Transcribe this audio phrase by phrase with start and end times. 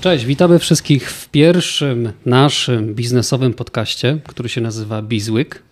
[0.00, 5.62] Cześć, witamy wszystkich w pierwszym naszym biznesowym podcaście, który się nazywa Bizweek,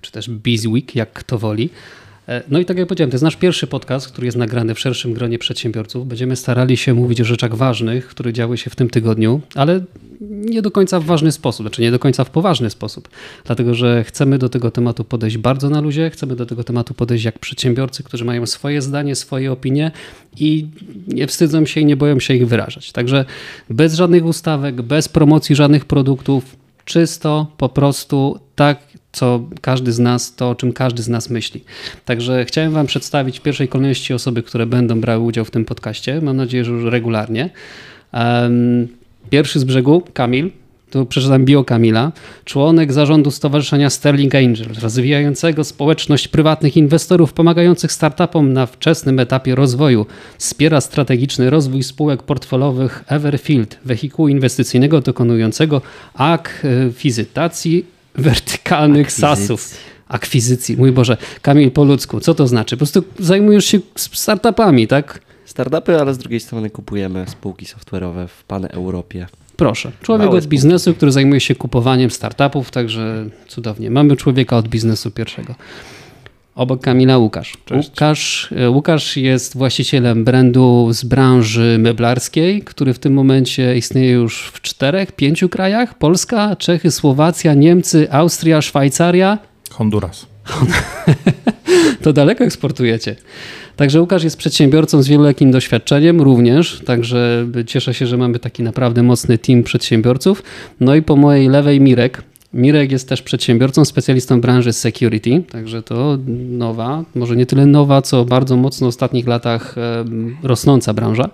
[0.00, 1.70] czy też Bizweek, jak kto woli.
[2.28, 4.80] E, no i tak jak powiedziałem, to jest nasz pierwszy podcast, który jest nagrany w
[4.80, 6.08] szerszym gronie przedsiębiorców.
[6.08, 9.80] Będziemy starali się mówić o rzeczach ważnych, które działy się w tym tygodniu, ale
[10.30, 13.08] nie do końca w ważny sposób, znaczy nie do końca w poważny sposób,
[13.44, 17.24] dlatego że chcemy do tego tematu podejść bardzo na luzie, chcemy do tego tematu podejść
[17.24, 19.90] jak przedsiębiorcy, którzy mają swoje zdanie, swoje opinie
[20.40, 20.66] i
[21.08, 22.92] nie wstydzą się i nie boją się ich wyrażać.
[22.92, 23.24] Także
[23.70, 30.34] bez żadnych ustawek, bez promocji żadnych produktów, czysto, po prostu tak co każdy z nas,
[30.34, 31.64] to o czym każdy z nas myśli.
[32.04, 36.20] Także chciałem Wam przedstawić w pierwszej kolejności osoby, które będą brały udział w tym podcaście.
[36.20, 37.50] Mam nadzieję, że już regularnie.
[39.30, 40.50] Pierwszy z brzegu, Kamil.
[40.90, 42.12] Tu przeczytam bio Kamila,
[42.44, 50.06] członek zarządu Stowarzyszenia Sterling Angel, rozwijającego społeczność prywatnych inwestorów pomagających startupom na wczesnym etapie rozwoju.
[50.38, 55.82] Wspiera strategiczny rozwój spółek portfolowych Everfield, wehikułu inwestycyjnego dokonującego
[56.14, 59.46] akwizytacji wertykalnych Akwizycji.
[59.46, 59.74] sasów.
[60.08, 61.16] Akwizycji, mój Boże.
[61.42, 62.76] Kamil po ludzku, co to znaczy?
[62.76, 65.20] Po prostu zajmujesz się startupami, tak?
[65.44, 69.26] Startupy, ale z drugiej strony kupujemy spółki software'owe w Pan Europie.
[69.56, 69.92] Proszę.
[70.02, 73.90] Człowiek Małe od biznesu, który zajmuje się kupowaniem startupów, także cudownie.
[73.90, 75.54] Mamy człowieka od biznesu pierwszego.
[76.54, 77.52] Obok Kamila Łukasz.
[77.64, 77.88] Cześć.
[77.88, 84.50] Łukasz, e, Łukasz jest właścicielem brandu z branży meblarskiej, który w tym momencie istnieje już
[84.54, 85.98] w czterech, pięciu krajach.
[85.98, 89.38] Polska, Czechy, Słowacja, Niemcy, Austria, Szwajcaria.
[89.70, 90.26] Honduras.
[92.02, 93.16] To daleko eksportujecie.
[93.76, 99.02] Także Łukasz jest przedsiębiorcą z wieloletnim doświadczeniem również, także cieszę się, że mamy taki naprawdę
[99.02, 100.42] mocny team przedsiębiorców.
[100.80, 102.22] No i po mojej lewej Mirek.
[102.54, 108.24] Mirek jest też przedsiębiorcą, specjalistą branży security, także to nowa, może nie tyle nowa, co
[108.24, 111.30] bardzo mocno w ostatnich latach em, rosnąca branża.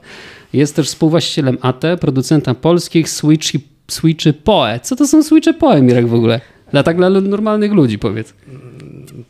[0.53, 4.81] Jest też współwłaścicielem AT, producenta polskich switchy, switchy PoE.
[4.83, 6.41] Co to są switche PoE, Mirek, w ogóle?
[6.71, 8.35] Dla tak dla normalnych ludzi, powiedz.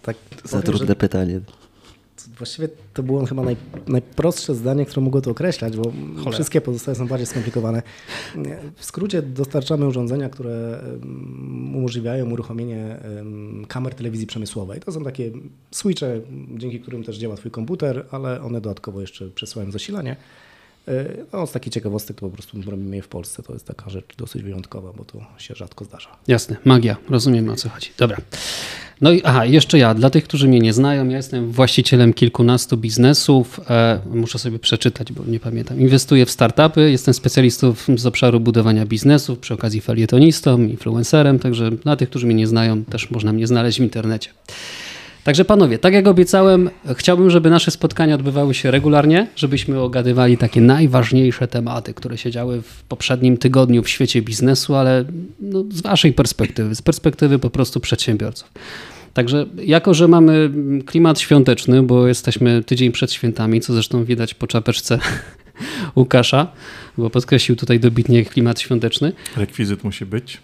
[0.03, 1.41] Tak, Za trudne pytanie.
[2.39, 3.57] Właściwie to było chyba naj,
[3.87, 5.93] najprostsze zdanie, które mogło to określać, bo
[6.33, 7.83] wszystkie pozostałe są bardziej skomplikowane.
[8.77, 13.01] W skrócie dostarczamy urządzenia, które em, umożliwiają uruchomienie
[13.69, 14.81] kamer telewizji przemysłowej.
[14.81, 15.31] To są takie
[15.71, 16.21] switche,
[16.57, 20.17] dzięki którym też działa Twój komputer, ale one dodatkowo jeszcze przesyłają zasilanie.
[20.89, 23.43] E, No, z takich ciekawostek to po prostu robimy je w Polsce.
[23.43, 26.09] To jest taka rzecz dosyć wyjątkowa, bo to się rzadko zdarza.
[26.29, 27.91] Jasne, magia, rozumiemy o co chodzi.
[27.99, 28.17] Dobra.
[29.01, 32.77] No i aha, jeszcze ja, dla tych, którzy mnie nie znają, ja jestem właścicielem kilkunastu
[32.77, 33.61] biznesów.
[33.71, 35.81] E, muszę sobie przeczytać, bo nie pamiętam.
[35.81, 41.97] Inwestuję w startupy, jestem specjalistą z obszaru budowania biznesów, przy okazji felietonistą, influencerem, także dla
[41.97, 44.31] tych, którzy mnie nie znają, też można mnie znaleźć w internecie.
[45.25, 50.61] Także panowie, tak jak obiecałem, chciałbym, żeby nasze spotkania odbywały się regularnie, żebyśmy ogadywali takie
[50.61, 55.05] najważniejsze tematy, które się działy w poprzednim tygodniu w świecie biznesu, ale
[55.41, 58.51] no, z waszej perspektywy, z perspektywy po prostu przedsiębiorców.
[59.15, 60.51] Także jako, że mamy
[60.87, 64.99] klimat świąteczny, bo jesteśmy tydzień przed świętami, co zresztą widać po czapeczce
[65.97, 66.47] Łukasza,
[66.99, 70.39] bo podkreślił tutaj dobitnie klimat świąteczny, Rekwizyt musi być.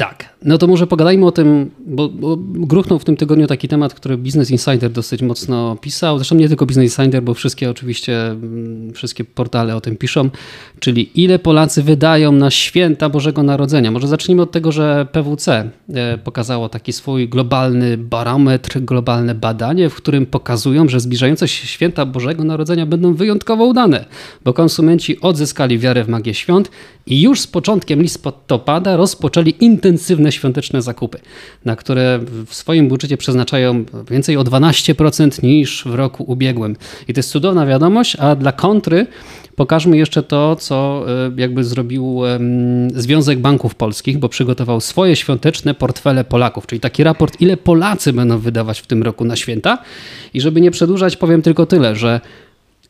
[0.00, 3.94] Tak, no to może pogadajmy o tym, bo, bo gruchnął w tym tygodniu taki temat,
[3.94, 6.18] który Business Insider dosyć mocno pisał.
[6.18, 10.30] Zresztą nie tylko Business Insider, bo wszystkie oczywiście, mm, wszystkie portale o tym piszą,
[10.78, 13.90] czyli ile Polacy wydają na święta Bożego Narodzenia.
[13.90, 19.94] Może zacznijmy od tego, że PWC e, pokazało taki swój globalny barometr, globalne badanie, w
[19.94, 24.04] którym pokazują, że zbliżające się święta Bożego Narodzenia będą wyjątkowo udane,
[24.44, 26.70] bo konsumenci odzyskali wiarę w magię świąt
[27.06, 29.89] i już z początkiem listopada rozpoczęli intensywne
[30.30, 31.18] świąteczne zakupy,
[31.64, 36.76] na które w swoim budżecie przeznaczają więcej o 12% niż w roku ubiegłym.
[37.08, 39.06] I to jest cudowna wiadomość, a dla kontry
[39.56, 42.20] pokażmy jeszcze to, co e, jakby zrobił
[42.94, 48.38] Związek Banków Polskich, bo przygotował swoje świąteczne portfele Polaków, czyli taki raport, ile Polacy będą
[48.38, 49.78] wydawać w tym roku na święta.
[50.34, 52.20] I żeby nie przedłużać, powiem tylko tyle, że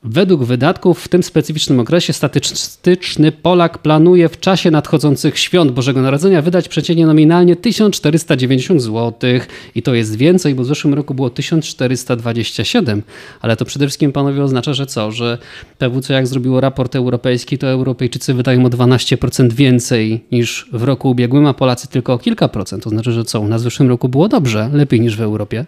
[0.05, 6.43] Według wydatków w tym specyficznym okresie statystyczny Polak planuje w czasie nadchodzących świąt Bożego Narodzenia
[6.43, 9.31] wydać przeciętnie nominalnie 1490 zł
[9.75, 13.03] i to jest więcej, bo w zeszłym roku było 1427,
[13.41, 15.39] ale to przede wszystkim panowie oznacza, że co, że
[15.79, 21.47] PWC jak zrobiło raport europejski, to Europejczycy wydają o 12% więcej niż w roku ubiegłym,
[21.47, 22.83] a Polacy tylko o kilka procent.
[22.85, 25.65] To znaczy, że co, u nas w zeszłym roku było dobrze, lepiej niż w Europie.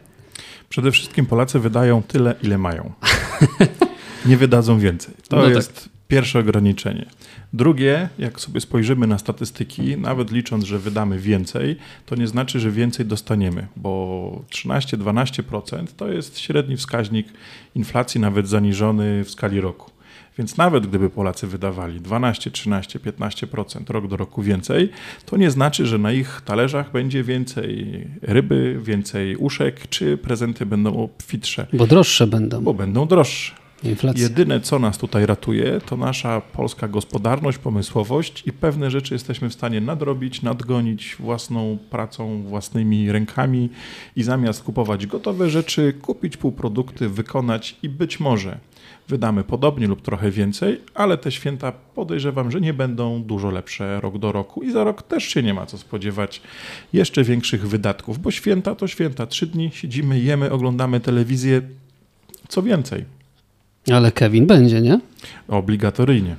[0.69, 2.93] Przede wszystkim Polacy wydają tyle, ile mają.
[4.27, 5.15] Nie wydadzą więcej.
[5.29, 5.55] To No tak.
[5.55, 7.07] jest pierwsze ograniczenie.
[7.53, 11.77] Drugie, jak sobie spojrzymy na statystyki, nawet licząc, że wydamy więcej,
[12.07, 17.27] to nie znaczy, że więcej dostaniemy, bo 13-12% to jest średni wskaźnik
[17.75, 19.91] inflacji, nawet zaniżony w skali roku.
[20.39, 24.91] Więc nawet gdyby Polacy wydawali 12, 13, 15% rok do roku więcej,
[25.27, 30.97] to nie znaczy, że na ich talerzach będzie więcej ryby, więcej uszek, czy prezenty będą
[31.05, 32.61] obfitsze, Bo droższe będą.
[32.61, 33.55] bo będą droższe.
[33.85, 34.23] Inflacja.
[34.23, 39.55] Jedyne, co nas tutaj ratuje, to nasza polska gospodarność, pomysłowość i pewne rzeczy jesteśmy w
[39.55, 43.69] stanie nadrobić, nadgonić własną pracą, własnymi rękami
[44.17, 48.59] i zamiast kupować gotowe rzeczy, kupić półprodukty, wykonać i być może
[49.09, 54.19] wydamy podobnie lub trochę więcej, ale te święta podejrzewam, że nie będą dużo lepsze rok
[54.19, 56.43] do roku i za rok też się nie ma co spodziewać
[56.93, 59.27] jeszcze większych wydatków, bo święta to święta.
[59.27, 61.63] Trzy dni siedzimy, jemy, oglądamy telewizję.
[62.49, 63.05] Co więcej,
[63.91, 65.01] Ale Kevin będzie, nie?
[65.49, 66.37] obligatoryjnie.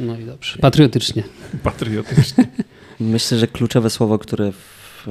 [0.00, 0.58] No i dobrze.
[0.58, 1.22] Patriotycznie.
[1.62, 2.44] patriotycznie.
[3.00, 4.52] Myślę, że kluczowe słowo, które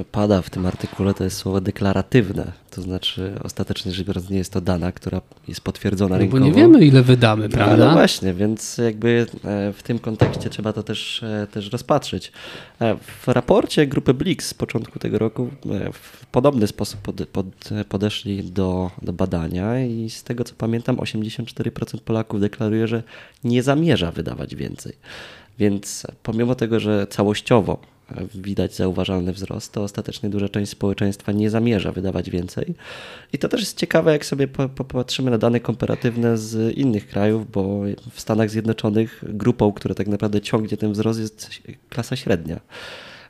[0.04, 2.52] pada w tym artykule, to jest słowo deklaratywne.
[2.70, 6.44] To znaczy, ostatecznie rzecz biorąc, nie jest to dana, która jest potwierdzona No bo rynkowo.
[6.44, 7.86] nie wiemy, ile wydamy, No, prawda?
[7.86, 12.32] no właśnie, więc jakby e, w tym kontekście trzeba to też, e, też rozpatrzyć.
[12.80, 15.50] E, W raporcie grupy Blix z początku tego roku
[15.92, 17.46] w podobny sposób pod, pod,
[17.88, 23.02] podeszli do, do badania i z tego co pamiętam 84% Polaków deklaruje, że
[23.44, 24.92] nie zamierza wydawać więcej.
[25.58, 27.78] Więc pomimo tego, że całościowo
[28.34, 32.74] widać zauważalny wzrost, to ostatecznie duża część społeczeństwa nie zamierza wydawać więcej.
[33.32, 37.50] I to też jest ciekawe, jak sobie po- popatrzymy na dane komparatywne z innych krajów,
[37.50, 37.80] bo
[38.10, 41.50] w Stanach Zjednoczonych grupą, która tak naprawdę ciągnie ten wzrost, jest
[41.88, 42.60] klasa średnia.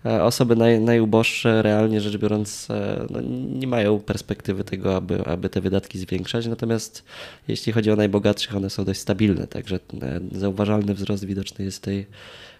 [0.07, 3.21] E, Osoby naj, najuboższe, realnie rzecz biorąc, e, no,
[3.59, 6.47] nie mają perspektywy tego, aby, aby te wydatki zwiększać.
[6.47, 7.05] Natomiast
[7.49, 9.79] jeśli chodzi o najbogatszych, one są dość stabilne, także
[10.33, 12.07] zauważalny wzrost widoczny jest tej,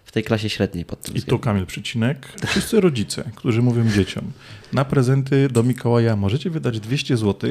[0.07, 1.39] w tej klasie średniej pod tym I tu.
[1.39, 2.27] Kamil Przycinek.
[2.47, 4.31] Wszyscy rodzice, którzy mówią dzieciom,
[4.73, 7.49] na prezenty do Mikołaja możecie wydać 200 zł,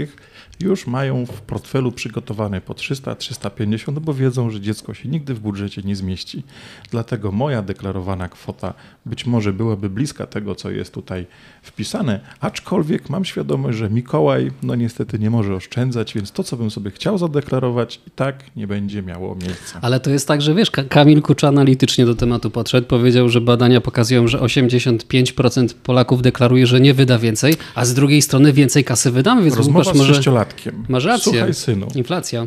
[0.60, 5.40] już mają w portfelu przygotowane po 300, 350, bo wiedzą, że dziecko się nigdy w
[5.40, 6.43] budżecie nie zmieści.
[6.90, 8.75] Dlatego moja deklarowana kwota
[9.06, 11.26] być może byłaby bliska tego, co jest tutaj
[11.62, 16.70] wpisane, aczkolwiek mam świadomość, że Mikołaj no niestety nie może oszczędzać, więc to, co bym
[16.70, 19.78] sobie chciał zadeklarować, i tak nie będzie miało miejsca.
[19.82, 23.40] Ale to jest tak, że wiesz, Ka- Kamil Kucza analitycznie do tematu podszedł, powiedział, że
[23.40, 28.84] badania pokazują, że 85% Polaków deklaruje, że nie wyda więcej, a z drugiej strony więcej
[28.84, 30.14] kasy wydamy, więc Rozmowa Łukasz może...
[30.44, 30.85] sześciolatkiem.
[30.88, 31.33] Masz rację.
[31.33, 31.87] Słuchaj, synu.
[31.94, 32.47] Inflacja.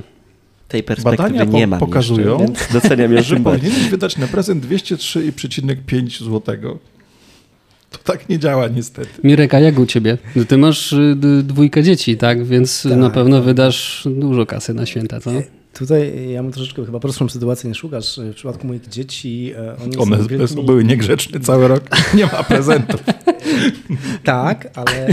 [0.67, 4.27] Tej perspektywy Badania po- nie mam pokazują, jeszcze, więc doceniam ją że powinieneś wydać na
[4.27, 6.79] prezent 203,5 zł.
[7.91, 9.09] To tak nie działa niestety.
[9.23, 10.17] Mirek, a jak u ciebie?
[10.35, 12.45] No Ty masz y, dwójkę dzieci, tak?
[12.45, 13.45] Więc Tak, na pewno tak.
[13.45, 15.31] wydasz dużo kasy na święta, co?
[15.73, 18.17] Tutaj ja mam troszeczkę chyba prostszą sytuację niż Łukasz.
[18.19, 20.63] W przypadku moich dzieci e, oni One są wielkimi...
[20.65, 21.83] były niegrzeczne cały rok.
[22.13, 23.03] Nie ma prezentów.
[24.23, 25.07] Tak, ale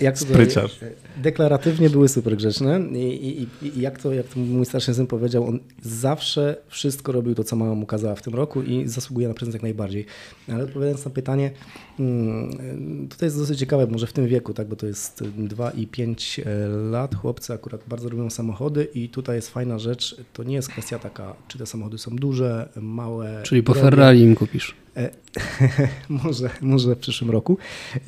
[0.00, 0.78] jak to Spryciarz.
[1.22, 5.46] Deklaratywnie były super grzeczne I, i, i- jak, to, jak to mój starszy syn powiedział,
[5.48, 9.34] on zawsze wszystko robił to, co mama mu kazała w tym roku i zasługuje na
[9.34, 10.06] prezent jak najbardziej.
[10.48, 11.50] Ale odpowiadając na pytanie,
[12.00, 15.86] mm, tutaj jest dosyć ciekawe, może w tym wieku, tak, bo to jest 2 i
[15.86, 16.40] 5
[16.90, 20.98] lat, chłopcy akurat bardzo lubią samochody i tutaj jest fajna rzecz, to nie jest kwestia
[20.98, 23.84] taka, czy te samochody są duże, małe, Czyli po drogie.
[23.90, 24.74] Ferrari im kupisz.
[24.96, 25.10] E,
[26.24, 27.58] może, może w przyszłym roku.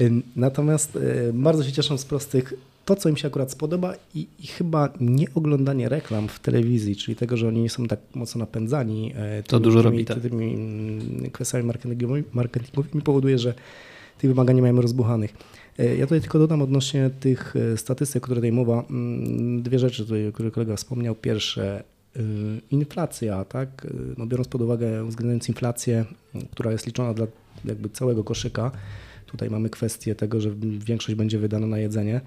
[0.00, 4.26] Ym, Natomiast e, bardzo się cieszą z prostych to, co im się akurat spodoba i,
[4.40, 8.38] i chyba nie oglądanie reklam w telewizji, czyli tego, że oni nie są tak mocno
[8.38, 10.20] napędzani e, To tymi- dużo tymi, tak.
[10.20, 13.54] tymi mm, kwestiami marketingowymi, marketingowymi powoduje, że
[14.18, 15.34] tych wymagań nie mamy rozbuchanych.
[15.78, 19.78] E, Ja tutaj tylko dodam odnośnie tych e, statystyk, o których tutaj mowa, mm, dwie
[19.78, 21.14] rzeczy, tutaj, o których kolega wspomniał.
[21.14, 21.82] Pierwsze,
[22.70, 23.86] inflacja, tak?
[24.18, 26.04] No biorąc pod uwagę, uwzględniając inflację,
[26.50, 27.26] która jest liczona dla
[27.64, 28.70] jakby całego koszyka,
[29.26, 30.50] tutaj mamy kwestię tego, że
[30.86, 32.20] większość będzie wydana na jedzenie,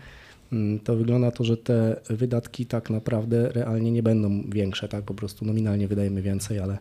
[0.84, 5.06] to wygląda to, że te wydatki tak naprawdę realnie nie będą większe, tak?
[5.06, 6.78] Po prostu nominalnie wydajemy więcej, ale,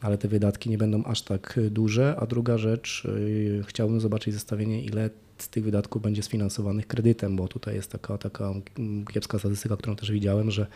[0.00, 2.16] ale te wydatki nie będą aż tak duże.
[2.20, 7.48] A druga rzecz, y, chciałbym zobaczyć zestawienie, ile z tych wydatków będzie sfinansowanych kredytem, bo
[7.48, 10.66] tutaj jest taka, taka mm, kiepska statystyka, którą też widziałem, że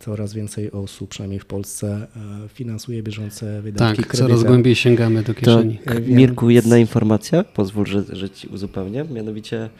[0.00, 2.06] coraz więcej osób, przynajmniej w Polsce,
[2.44, 4.28] e, finansuje bieżące wydatki Tak, kredytem.
[4.28, 5.78] coraz głębiej sięgamy do To, kieszeni.
[5.86, 9.04] E, więc- Mirku, jedna informacja, pozwól, że, że ci uzupełnię.
[9.10, 9.70] Mianowicie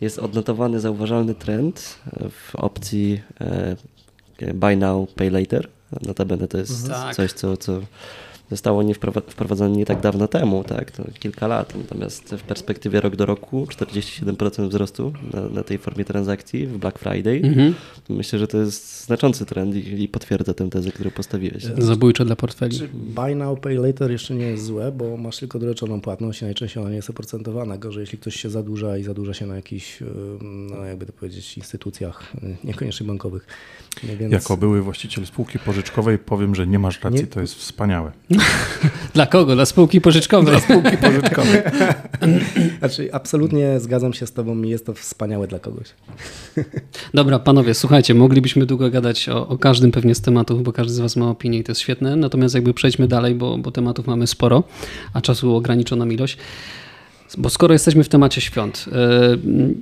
[0.00, 1.98] jest odnotowany zauważalny trend
[2.30, 3.76] w opcji e,
[4.54, 5.68] buy now, pay later.
[6.06, 7.14] Notabene to jest Tak.
[7.16, 7.80] coś, co, co
[8.54, 8.94] zostało nie
[9.28, 11.74] wprowadzone nie tak dawno temu, tak, to kilka lat.
[11.78, 16.98] Natomiast w perspektywie rok do roku 47% wzrostu na, na tej formie transakcji w Black
[16.98, 17.40] Friday.
[17.44, 17.74] Mhm.
[18.08, 21.64] Myślę, że to jest znaczący trend i, i potwierdza tę tezę, którą postawiłeś.
[21.78, 22.78] Zabójcze dla portfeli.
[22.78, 26.44] Czy buy now, pay later jeszcze nie jest złe, bo masz tylko doleczoną płatność i
[26.44, 27.78] najczęściej ona nie jest oprocentowana.
[27.78, 29.98] Gorzej, jeśli ktoś się zadłuża i zadłuża się na jakichś,
[30.70, 32.32] no jakby to powiedzieć, instytucjach
[32.64, 33.46] niekoniecznie bankowych.
[34.02, 34.32] Więc...
[34.32, 37.26] Jako były właściciel spółki pożyczkowej powiem, że nie masz racji, nie...
[37.26, 38.12] to jest wspaniałe.
[39.14, 39.54] Dla kogo?
[39.54, 40.50] Dla spółki pożyczkowej.
[40.50, 41.62] Dla spółki pożyczkowej.
[42.78, 45.86] znaczy, absolutnie zgadzam się z Tobą i jest to wspaniałe dla kogoś.
[47.14, 50.98] Dobra, panowie, słuchajcie, moglibyśmy długo gadać o, o, każdym pewnie z tematów, bo każdy z
[50.98, 52.16] Was ma opinię i to jest świetne.
[52.16, 54.62] Natomiast jakby przejdźmy dalej, bo, bo tematów mamy sporo,
[55.12, 56.38] a czasu ograniczoną ilość.
[57.38, 59.36] Bo skoro jesteśmy w temacie świąt, e,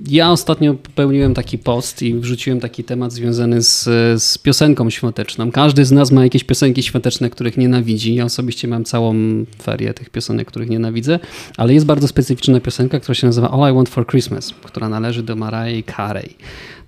[0.09, 3.85] ja ostatnio popełniłem taki post i wrzuciłem taki temat związany z,
[4.23, 5.51] z piosenką świąteczną.
[5.51, 8.15] Każdy z nas ma jakieś piosenki świąteczne, których nienawidzi.
[8.15, 9.15] Ja osobiście mam całą
[9.63, 11.19] ferię tych piosenek, których nienawidzę,
[11.57, 15.23] ale jest bardzo specyficzna piosenka, która się nazywa All I Want for Christmas, która należy
[15.23, 16.35] do Mariah Carey.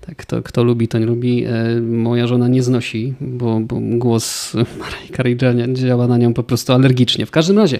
[0.01, 1.45] Tak, kto, kto lubi, to nie lubi.
[1.45, 5.37] E, moja żona nie znosi, bo, bo głos Mariah Carey
[5.73, 7.25] działa na nią po prostu alergicznie.
[7.25, 7.79] W każdym razie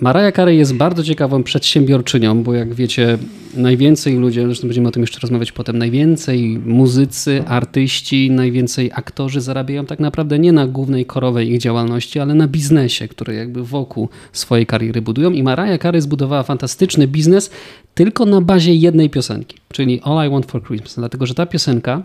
[0.00, 3.18] Mariah Carey jest bardzo ciekawą przedsiębiorczynią, bo jak wiecie,
[3.54, 9.86] najwięcej ludzie, zresztą będziemy o tym jeszcze rozmawiać potem, najwięcej muzycy, artyści, najwięcej aktorzy zarabiają
[9.86, 14.66] tak naprawdę nie na głównej korowej ich działalności, ale na biznesie, który jakby wokół swojej
[14.66, 15.30] kariery budują.
[15.30, 17.50] I Mariah Carey zbudowała fantastyczny biznes
[17.94, 22.02] tylko na bazie jednej piosenki, czyli All I Want for Christmas, dlatego że ta piosenka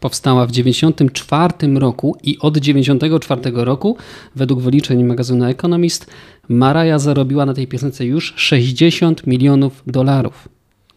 [0.00, 3.96] powstała w 1994 roku i od 1994 roku,
[4.36, 6.06] według wyliczeń magazynu Economist,
[6.48, 10.48] Maraja zarobiła na tej piosence już 60 milionów dolarów.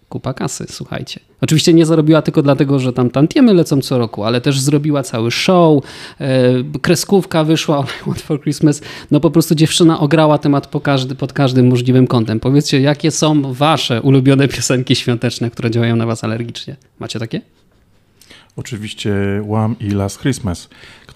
[0.09, 1.19] Kupa kasy, słuchajcie.
[1.41, 5.31] Oczywiście nie zarobiła tylko dlatego, że tam tantiemy lecą co roku, ale też zrobiła cały
[5.31, 5.83] show,
[6.19, 8.81] e, kreskówka wyszła, All I Want for Christmas.
[9.11, 12.39] No po prostu dziewczyna ograła temat po każdy, pod każdym możliwym kątem.
[12.39, 16.75] Powiedzcie, jakie są wasze ulubione piosenki świąteczne, które działają na was alergicznie?
[16.99, 17.41] Macie takie?
[18.55, 19.13] Oczywiście
[19.43, 20.69] Łam i Last Christmas.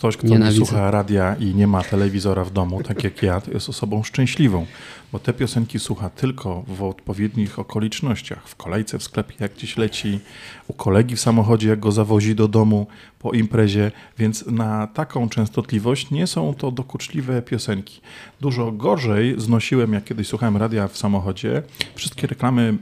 [0.03, 3.51] Ktoś, kto nie słucha radia i nie ma telewizora w domu, tak jak ja, to
[3.51, 4.65] jest osobą szczęśliwą,
[5.11, 8.47] bo te piosenki słucha tylko w odpowiednich okolicznościach.
[8.47, 10.19] W kolejce w sklepie, jak gdzieś leci,
[10.67, 12.87] u kolegi w samochodzie, jak go zawozi do domu
[13.19, 18.01] po imprezie, więc na taką częstotliwość nie są to dokuczliwe piosenki.
[18.41, 21.63] Dużo gorzej znosiłem, jak kiedyś słuchałem radia w samochodzie,
[21.95, 22.77] wszystkie reklamy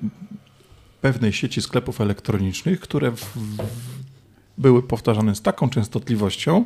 [1.01, 3.38] pewnej sieci sklepów elektronicznych, które w,
[4.62, 6.63] były powtarzane z taką częstotliwością,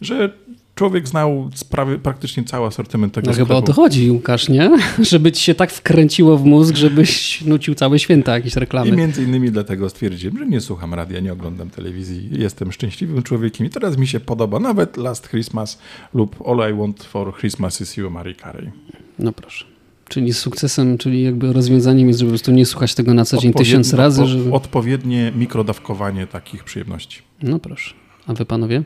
[0.00, 0.32] że
[0.74, 3.48] człowiek znał sprawy, praktycznie cały asortyment tego no sklepu.
[3.48, 4.70] chyba o to chodzi, Łukasz, nie?
[5.10, 8.90] Żeby ci się tak wkręciło w mózg, żebyś nucił całe święta jakieś reklamy.
[8.90, 13.66] I między innymi dlatego stwierdziłem, że nie słucham radia, nie oglądam telewizji, jestem szczęśliwym człowiekiem
[13.66, 15.78] i teraz mi się podoba nawet Last Christmas
[16.14, 18.70] lub All I Want for Christmas is You, Mary Carey.
[19.18, 19.73] No proszę.
[20.08, 23.52] Czyli sukcesem, czyli jakby rozwiązaniem jest, żeby po prostu nie słuchać tego na co dzień
[23.52, 24.26] tysiąc razy.
[24.26, 24.52] Żeby...
[24.52, 27.22] Odpowiednie mikrodawkowanie takich przyjemności.
[27.42, 27.94] No proszę.
[28.26, 28.82] A wy panowie?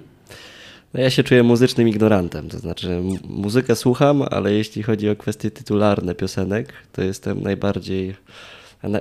[0.94, 5.50] No ja się czuję muzycznym ignorantem, to znaczy muzykę słucham, ale jeśli chodzi o kwestie
[5.50, 8.14] tytularne piosenek, to jestem najbardziej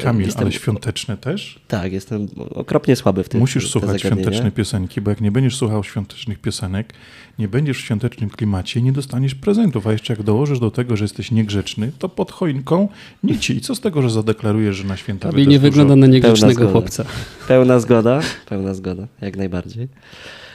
[0.03, 1.59] Kamil, jestem, ale świąteczne też?
[1.67, 3.39] Tak, jestem okropnie słaby w tym.
[3.39, 6.93] Musisz słuchać świąteczne piosenki, bo jak nie będziesz słuchał świątecznych piosenek,
[7.39, 9.87] nie będziesz w świątecznym klimacie, nie dostaniesz prezentów.
[9.87, 12.89] A jeszcze jak dołożysz do tego, że jesteś niegrzeczny, to pod choinką
[13.23, 13.57] nici.
[13.57, 16.71] I co z tego, że zadeklarujesz, że na święta Kamil nie wygląda na niegrzecznego pełna
[16.71, 17.05] chłopca.
[17.47, 19.87] Pełna zgoda, pełna zgoda, jak najbardziej.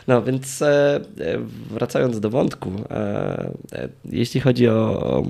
[0.09, 1.38] No więc e, e,
[1.71, 5.23] wracając do wątku, e, jeśli chodzi o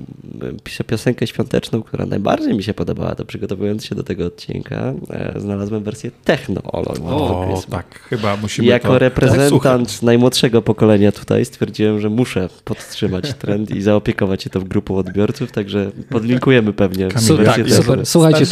[0.87, 4.93] piosenkę świąteczną, która najbardziej mi się podobała, to przygotowując się do tego odcinka,
[5.35, 11.99] znalazłem wersję techno O, tak, chyba musimy Jako to reprezentant tak najmłodszego pokolenia tutaj stwierdziłem,
[11.99, 17.07] że muszę podtrzymać trend i zaopiekować się tą grupą odbiorców, także podlinkujemy pewnie.
[17.07, 18.05] Kamil, tak, super.
[18.05, 18.45] Słuchajcie,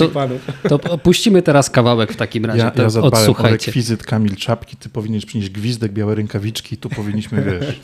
[0.69, 2.59] to, to puścimy teraz kawałek w takim razie.
[2.59, 7.79] Ja, ja zadbałem o rekwizyt Kamil Czapki, ty powinieneś przynieść gwizdek rękawiczki, tu powinniśmy, wiesz...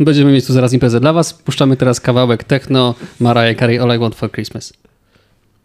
[0.00, 1.34] Będziemy mieć tu zaraz imprezę dla was.
[1.34, 4.72] Puszczamy teraz kawałek techno Mariah Carey All I Want For Christmas.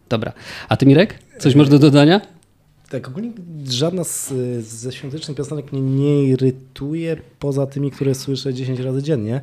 [0.08, 0.32] Dobra.
[0.68, 1.18] A ty Mirek?
[1.38, 2.20] Coś masz do dodania?
[2.92, 3.30] Tak, ogólnie
[3.68, 9.40] żadna z, ze świątecznych piosenek mnie nie irytuje, poza tymi, które słyszę 10 razy dziennie.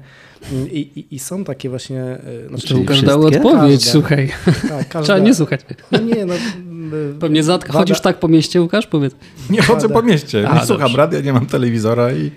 [0.72, 2.02] I, i, i są takie właśnie...
[2.02, 4.32] E, znaczy, Łukasz dał odpowiedź, każda, słuchaj.
[4.46, 5.62] Tak, każda, Trzeba nie słuchać.
[5.92, 6.34] No nie, no...
[7.20, 8.88] Pewnie zatka, chodzisz tak po mieście, Łukasz?
[8.88, 9.16] Powiedz.
[9.50, 12.32] Nie chodzę po mieście, nie słucham radia, nie mam telewizora i...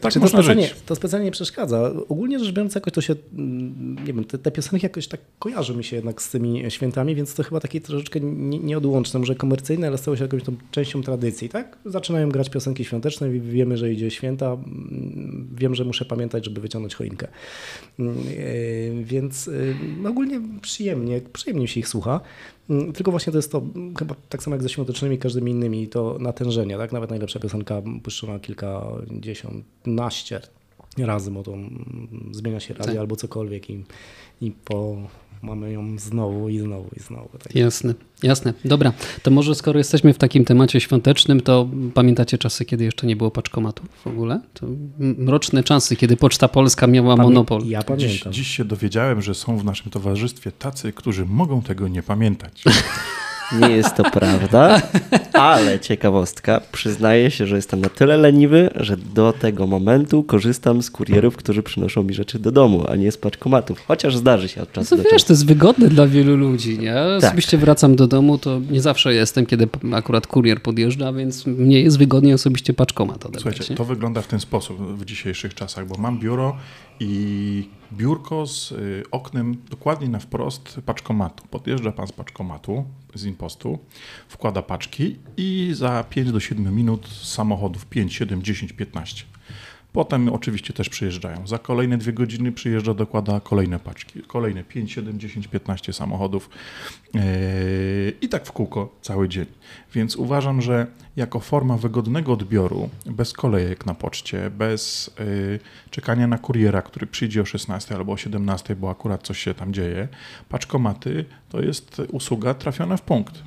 [0.00, 0.74] tak Czy to można specjalnie, żyć.
[0.86, 1.92] to specjalnie nie przeszkadza.
[2.08, 5.76] Ogólnie rzecz biorąc, jakoś to się, mm, nie wiem, te, te piosenki jakoś tak kojarzy
[5.76, 9.86] mi się jednak z tymi świętami, więc to chyba takie troszeczkę nie- nieodłączne, może komercyjne,
[9.86, 11.78] ale stało się jakąś tą częścią tradycji, tak?
[11.84, 16.60] Zaczynają grać piosenki świąteczne, wi- wiemy, że idzie święta, mm, wiem, że muszę pamiętać, żeby
[16.60, 17.28] wyciągnąć choinkę.
[17.98, 19.48] Mm, e, Więc
[20.04, 22.20] e, ogólnie przyjemnie, przyjemnie się ich słucha.
[22.70, 23.62] Mm, Tylko właśnie to jest to,
[23.98, 26.92] chyba tak samo jak ze świątecznymi, każdymi innymi, to natężenie, tak?
[26.92, 30.40] Nawet najlepsza piosenka puszczona kilkadziesiąt, naście
[30.98, 33.00] razy, bo to mm, zmienia się radio Tak.
[33.00, 33.84] albo cokolwiek i,
[34.40, 34.96] i po,
[35.42, 37.28] mamy ją znowu i znowu i znowu.
[37.38, 37.54] Tak.
[37.54, 38.54] Jasne, jasne.
[38.64, 38.92] Dobra,
[39.22, 43.30] to może skoro jesteśmy w takim temacie świątecznym, to pamiętacie czasy, kiedy jeszcze nie było
[43.30, 44.40] paczkomatów w ogóle?
[44.54, 44.66] To
[44.98, 47.62] mroczne czasy, kiedy Poczta Polska miała Pamię- monopol.
[47.66, 48.32] Ja Dziś, pamiętam.
[48.32, 52.62] dziś się dowiedziałem, że są w naszym towarzystwie tacy, którzy mogą tego nie pamiętać.
[53.60, 54.82] Nie jest to prawda,
[55.32, 56.60] ale ciekawostka.
[56.72, 61.62] Przyznaję się, że jestem na tyle leniwy, że do tego momentu korzystam z kurierów, którzy
[61.62, 63.82] przynoszą mi rzeczy do domu, a nie z paczkomatów.
[63.88, 65.26] Chociaż zdarzy się od No czasu to do wiesz, czasu.
[65.26, 66.84] to jest wygodne dla wielu ludzi, nie?
[66.86, 67.24] Ja Tak.
[67.28, 71.98] Osobiście wracam do domu, to nie zawsze jestem, kiedy akurat kurier podjeżdża, więc mnie jest
[71.98, 73.42] wygodniej osobiście paczkomat odebrać.
[73.42, 73.76] Słuchajcie, nie?
[73.76, 76.56] to wygląda w ten sposób w dzisiejszych czasach, bo mam biuro
[77.00, 81.44] i biurko z y, oknem dokładnie na wprost paczkomatu.
[81.50, 83.78] Podjeżdża pan z paczkomatu, z impostu,
[84.28, 89.24] wkłada paczki i za 5 do 7 minut samochodów 5, 7, 10, 15.
[89.92, 91.46] Potem oczywiście też przyjeżdżają.
[91.46, 94.22] Za kolejne dwie godziny przyjeżdża, dokłada kolejne paczki.
[94.22, 96.50] Kolejne 5, 7, 10, 15 samochodów.
[97.14, 97.20] Yy,
[98.20, 99.46] I tak w kółko cały dzień.
[99.94, 106.38] Więc uważam, że jako forma wygodnego odbioru, bez kolejek na poczcie, bez yy, czekania na
[106.38, 110.08] kuriera, który przyjdzie o 16 albo o 17, bo akurat coś się tam dzieje,
[110.48, 113.42] paczkomaty to jest usługa trafiona w punkt.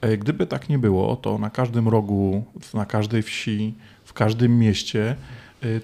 [0.00, 5.10] E, Gdyby tak nie było, to na każdym rogu, na każdej wsi, w każdym mieście
[5.10, 5.16] e,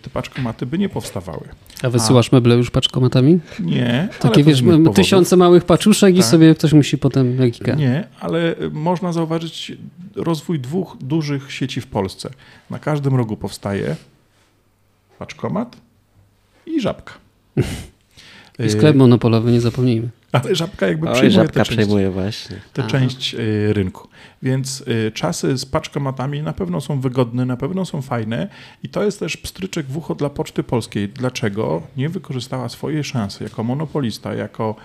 [0.03, 1.49] te paczkomaty by nie powstawały.
[1.83, 3.41] A wysyłasz meble już paczkomatami?
[3.61, 4.97] Nie, Takie wiesz, powodów.
[4.97, 6.27] tysiące małych paczuszek i Tak.
[6.27, 7.75] sobie ktoś musi potem giga.
[7.75, 9.73] Nie, ale e, można zauważyć
[10.17, 12.31] rozwój dwóch dużych sieci w Polsce.
[12.71, 13.97] Na każdym rogu powstaje
[15.19, 15.77] paczkomat
[16.67, 17.13] i żabka.
[18.59, 20.09] I sklep monopolowy, nie zapomnijmy.
[20.33, 22.57] Ale żabka jakby Oj, przejmuje żabka tę część, przejmuje właśnie.
[22.73, 22.91] tę Aha.
[22.91, 24.09] część y, rynku.
[24.43, 28.49] Więc y, czasy z paczkomatami na pewno są wygodne, na pewno są fajne
[28.83, 31.09] i to jest też pstryczek w ucho dla Poczty Polskiej.
[31.09, 34.77] Dlaczego nie wykorzystała swojej szansy jako monopolista, jako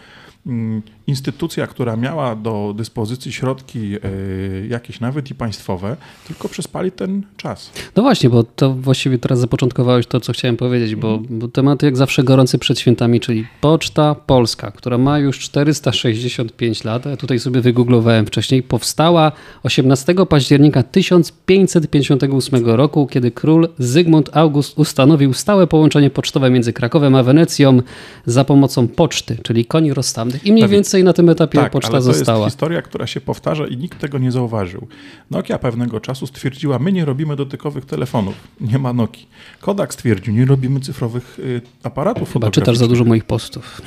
[1.07, 7.71] instytucja, która miała do dyspozycji środki y, jakieś nawet i państwowe, tylko przespali ten czas.
[7.95, 11.39] No właśnie, bo to właściwie teraz zapoczątkowałeś to, co chciałem powiedzieć, bo, Mhm.
[11.39, 17.05] bo temat jak zawsze gorący przed świętami, czyli Poczta Polska, która ma już 465 lat,
[17.05, 19.31] ja tutaj sobie wygooglowałem wcześniej, powstała
[19.63, 27.23] 18 października 1558 roku, kiedy król Zygmunt August ustanowił stałe połączenie pocztowe między Krakowem a
[27.23, 27.81] Wenecją
[28.25, 31.97] za pomocą poczty, czyli koni rozstawnych i mniej więcej na tym etapie Tak, poczta ale
[31.97, 32.45] to została.
[32.45, 34.87] jest historia, która się powtarza i nikt tego nie zauważył.
[35.31, 39.27] Nokia pewnego czasu stwierdziła, my nie robimy dotykowych telefonów, nie ma Nokii.
[39.59, 43.81] Kodak stwierdził, nie robimy cyfrowych y, aparatów Chyba czytasz za dużo moich postów.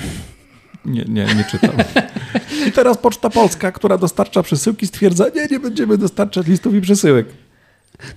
[0.85, 1.71] Nie, nie, nie czytam.
[2.69, 7.27] I teraz Poczta Polska, która dostarcza przesyłki, stwierdza, nie, nie będziemy dostarczać listów i przesyłek.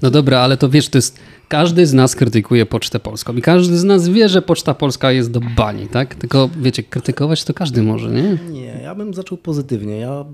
[0.02, 3.78] No dobra, ale to wiesz, to jest, każdy z nas krytykuje Pocztę Polską i każdy
[3.78, 6.16] z nas wie, że Poczta Polska jest do bani, tak?
[6.16, 8.38] Tylko wiecie, krytykować to każdy może, nie?
[8.52, 9.98] Nie, ja bym zaczął pozytywnie.
[9.98, 10.26] Ja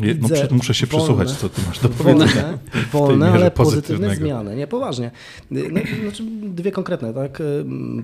[0.00, 2.26] Nie, no, widzę muszę się wolne- przesłuchać, co ty masz do powiedzenia.
[2.32, 2.58] Wolne,
[2.92, 4.56] wolne ale pozytywne zmiany.
[4.56, 5.10] Nie, poważnie.
[5.50, 5.60] No,
[6.02, 7.42] znaczy dwie konkretne, tak?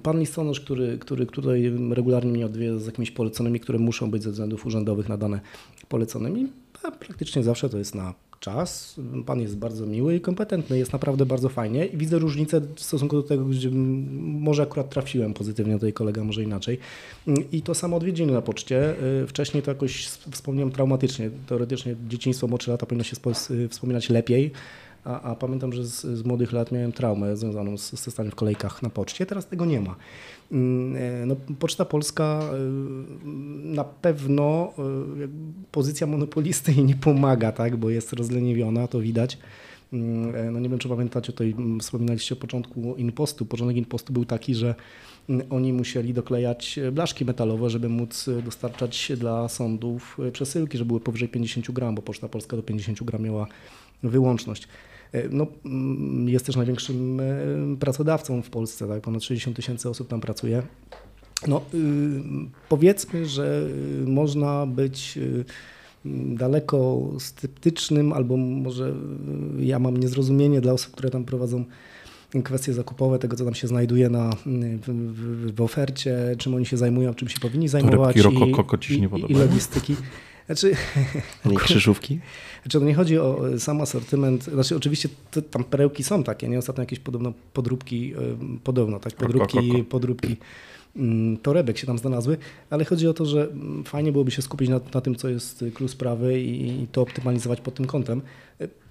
[0.03, 4.31] Pan listonosz, który, który tutaj regularnie mnie odwiedza z jakimiś poleconymi, które muszą być ze
[4.31, 5.41] względów urzędowych nadane
[5.89, 6.47] poleconymi,
[6.83, 9.01] a praktycznie zawsze to jest na czas.
[9.27, 13.17] Pan jest bardzo miły i kompetentny, jest naprawdę bardzo fajnie i widzę różnicę w stosunku
[13.17, 13.71] do tego, gdzie
[14.21, 16.79] może akurat trafiłem pozytywnie, tutaj kolega może inaczej.
[17.53, 18.95] I to samo odwiedziny na poczcie.
[19.23, 21.31] Y, Wcześniej to jakoś wspomniałem traumatycznie.
[21.47, 24.51] Teoretycznie dzieciństwo, młodsze lata powinno się spo- wspominać lepiej.
[25.05, 28.35] A, a pamiętam, że z, z młodych lat miałem traumę związaną z, ze staniem w
[28.35, 29.27] kolejkach na poczcie.
[29.27, 29.97] Teraz tego nie ma.
[30.53, 33.27] Mm, e, No, Poczta Polska y,
[33.65, 34.73] na pewno
[35.21, 39.39] jakby pozycja monopolisty nie pomaga, tak, bo jest rozleniwiona, to widać.
[39.93, 43.47] Mm, e, No nie wiem, czy pamiętacie, tutaj mm, wspominaliście o początku impostu.
[43.47, 44.75] Początek impostu był taki, że
[45.51, 50.85] oni musieli doklejać e, blaszki metalowe, żeby móc e, dostarczać dla sądów e, przesyłki, że
[50.85, 53.47] były powyżej 50 gram, bo Poczta Polska do 50 gram miała
[54.03, 54.69] wyłączność.
[55.13, 57.25] E, No, mm, jest też największym e,
[57.81, 59.03] pracodawcą w Polsce, tak?
[59.03, 60.63] ponad 60 tysięcy osób tam pracuje.
[61.49, 61.81] No, y,
[62.69, 63.69] powiedzmy, że
[64.03, 65.45] y, można być y,
[66.35, 68.95] daleko sceptycznym, albo może
[69.59, 71.65] ja mam niezrozumienie dla osób, które tam prowadzą
[72.45, 76.77] kwestie zakupowe tego, co tam się znajduje na, w, w, w ofercie, czym oni się
[76.77, 79.97] zajmują, czym się powinni zajmować Torebki rokoko ci się nie i, i logistyki.
[80.47, 80.77] Znaczy,
[81.45, 82.21] Nie krzyżówki?
[82.63, 84.45] znaczy, to nie chodzi o sam asortyment.
[84.45, 86.59] Znaczy, oczywiście to, tam perełki są takie, nie?
[86.59, 88.19] Ostatnio jakieś podobno podróbki, y,
[88.65, 89.13] podobno, tak?
[89.13, 89.85] Podróbki, Rokoko.
[89.85, 90.37] podróbki
[90.97, 92.37] mm, torebek się tam znalazły,
[92.71, 93.49] ale chodzi o to, że
[93.85, 97.61] fajnie byłoby się skupić na, na tym, co jest klucz sprawy i, i to optymalizować
[97.61, 98.23] pod tym kątem.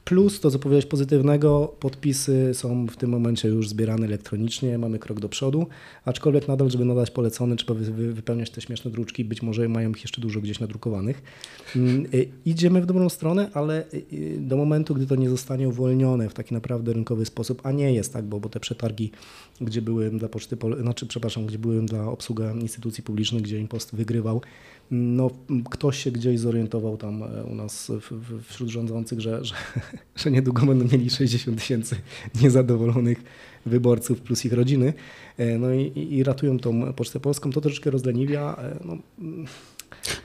[0.06, 5.20] Plus to, co powiedziałeś pozytywnego, podpisy są w tym momencie już zbierane elektronicznie, mamy krok
[5.20, 5.68] do przodu,
[6.06, 9.92] aczkolwiek nadal, żeby nadać polecony, trzeba wy, wy, wypełniać te śmieszne druczki, być może mają
[9.92, 11.22] ich jeszcze dużo gdzieś nadrukowanych.
[11.76, 15.70] Mm, y, Idziemy w dobrą stronę, ale y, y, do momentu, gdy to nie zostanie
[15.70, 19.12] uwolnione w taki naprawdę rynkowy sposób, a nie jest tak, bo, bo te przetargi,
[19.62, 24.42] gdzie były dla poczty, znaczy przepraszam, gdzie były dla obsługi instytucji publicznych, gdzie Impost wygrywał,
[24.92, 25.30] no,
[25.70, 29.56] ktoś się gdzieś zorientował tam e, u nas w, w, wśród rządzących, że, że,
[30.16, 31.96] że niedługo będą mieli 60 tysięcy
[32.42, 33.24] niezadowolonych
[33.66, 34.94] wyborców plus ich rodziny.
[35.38, 37.52] E, No i, i ratują tą Pocztę Polską.
[37.52, 38.56] To troszeczkę rozleniwia.
[38.56, 38.98] E, No,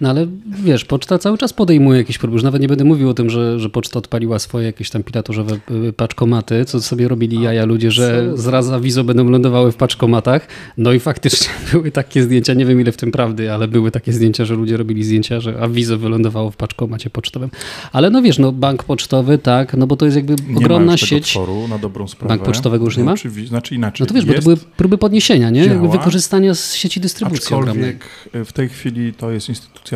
[0.01, 0.27] No ale
[0.64, 2.35] wiesz, poczta cały czas podejmuje jakiś problem.
[2.35, 5.59] Już nawet nie będę mówił o tym, że, że poczta odpaliła swoje jakieś tam pilaturzowe
[5.88, 10.49] y, paczkomaty, co sobie robili jaja ludzie, że zraz awizo będą lądowały w paczkomatach.
[10.77, 14.12] No i faktycznie były takie zdjęcia, nie wiem ile w tym prawdy, ale były takie
[14.12, 17.51] zdjęcia, że ludzie robili zdjęcia, że awizo wylądowało w paczkomacie pocztowym.
[17.92, 20.92] Ale no wiesz, no bank pocztowy, tak, no bo to jest jakby Nie ma ogromna
[20.92, 21.31] tego sieć.
[21.31, 22.29] Tworu, na dobrą sprawę.
[22.29, 23.11] Bank pocztowego już nie ma?
[23.11, 24.05] No, oczywiście, znaczy inaczej.
[24.05, 25.61] No to wiesz, bo to Jest, były próby podniesienia, nie?
[25.61, 27.90] Jakby działa, wykorzystania z sieci dystrybucji ogromnej.
[27.90, 29.49] Aczkolwiek w tej chwili to jest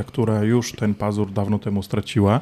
[0.07, 2.41] która już ten pazur dawno temu straciła.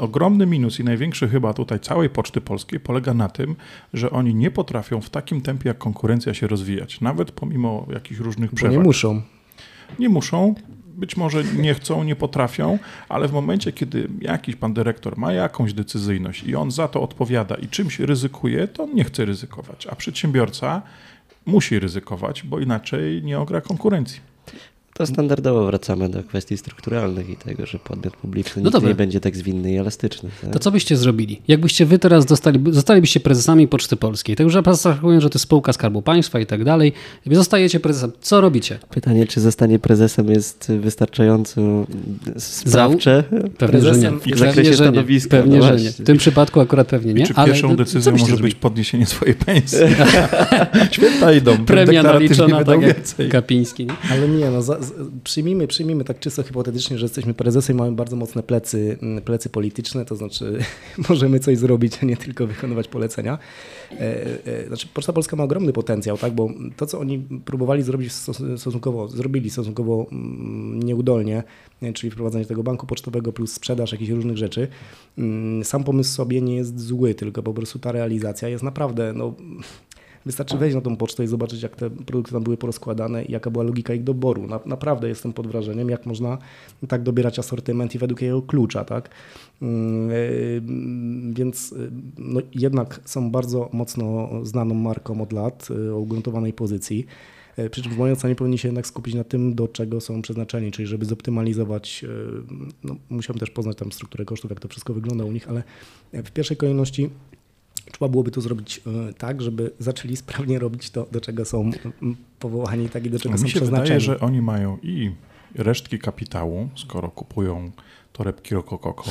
[0.00, 3.56] Ogromny minus i największy chyba tutaj całej Poczty Polskiej polega na tym,
[3.94, 8.50] że oni nie potrafią w takim tempie jak konkurencja się rozwijać, nawet pomimo jakichś różnych
[8.50, 8.76] bo przewag.
[8.76, 9.22] nie muszą.
[9.98, 10.54] Nie muszą,
[10.86, 15.72] być może nie chcą, nie potrafią, ale w momencie, kiedy jakiś pan dyrektor ma jakąś
[15.72, 19.96] decyzyjność i on za to odpowiada i czymś ryzykuje, to on nie chce ryzykować, a
[19.96, 20.82] przedsiębiorca
[21.46, 24.29] musi ryzykować, bo inaczej nie ogra konkurencji.
[24.94, 29.36] To standardowo wracamy do kwestii strukturalnych i tego, że podmiot publiczny No nie będzie tak
[29.36, 30.30] zwinny i elastyczny.
[30.42, 30.52] Tak?
[30.52, 31.40] To co byście zrobili?
[31.48, 35.72] Jakbyście wy teraz dostali, zostalibyście prezesami Poczty Polskiej, tak już abstrahując, że to jest spółka
[35.72, 36.92] Skarbu Państwa i tak dalej,
[37.26, 38.78] i zostajecie prezesem, co robicie?
[38.90, 41.86] Pytanie, czy zostanie prezesem jest wystarczająco
[42.36, 43.24] sprawcze?
[43.58, 44.10] Pewnie, że nie.
[44.10, 44.90] Prezesem w zakresie Pewnie, że nie.
[44.90, 45.90] stanowiska, Pewnie, no że nie.
[45.90, 47.22] W tym przypadku akurat pewnie nie.
[47.22, 48.42] I czy ale pierwszą decyzją może zrobili?
[48.42, 49.78] być podniesienie swojej pensji?
[50.92, 51.64] Święta idą.
[51.64, 53.28] Premia naliczona, tak jak więcej.
[53.28, 53.86] Kapiński.
[53.86, 53.92] Nie?
[54.10, 54.79] Ale nie, no, za,
[55.24, 60.04] przyjmijmy, przyjmijmy tak czysto hipotetycznie, że jesteśmy prezesem i mamy bardzo mocne plecy, plecy polityczne,
[60.04, 60.58] to znaczy
[61.08, 63.38] możemy coś zrobić, a nie tylko wykonywać polecenia.
[63.92, 63.96] E,
[64.46, 68.58] e, znaczy Poczta Polska ma ogromny potencjał, tak, bo to, co oni próbowali zrobić stos-
[68.58, 70.06] stosunkowo, zrobili stosunkowo
[70.74, 71.42] nieudolnie,
[71.82, 74.68] nie, czyli wprowadzenie tego banku pocztowego plus sprzedaż jakichś różnych rzeczy,
[75.62, 79.34] sam pomysł sobie nie jest zły, tylko po prostu ta realizacja jest naprawdę, no,
[80.26, 83.50] Wystarczy wejść na tą pocztę i zobaczyć, jak te produkty tam były porozkładane i jaka
[83.50, 84.46] była logika ich doboru.
[84.46, 86.38] Na, naprawdę jestem pod wrażeniem, jak można
[86.88, 89.10] tak dobierać asortyment i według jego klucza, tak?
[89.62, 90.62] Mm, yy,
[91.34, 97.06] Więc yy, no, jednak są bardzo mocno znaną marką od lat yy, o ugruntowanej pozycji.
[97.70, 100.72] Przy czym w mojej ocenie powinni się jednak skupić na tym, do czego są przeznaczeni,
[100.72, 102.04] czyli żeby zoptymalizować,
[102.84, 105.62] no, musiałem też poznać tam strukturę kosztów, jak to wszystko wygląda u nich, ale
[106.12, 107.10] w pierwszej kolejności
[107.92, 111.70] Trzeba byłoby to zrobić e, tak, żeby zaczęli sprawnie robić to, do czego są
[112.38, 113.84] powołani, tak i do czego No, są mi się przeznaczeni.
[113.84, 115.10] wydaje, że oni mają i
[115.54, 117.70] resztki kapitału, skoro kupują
[118.12, 119.04] torebki Rokokoko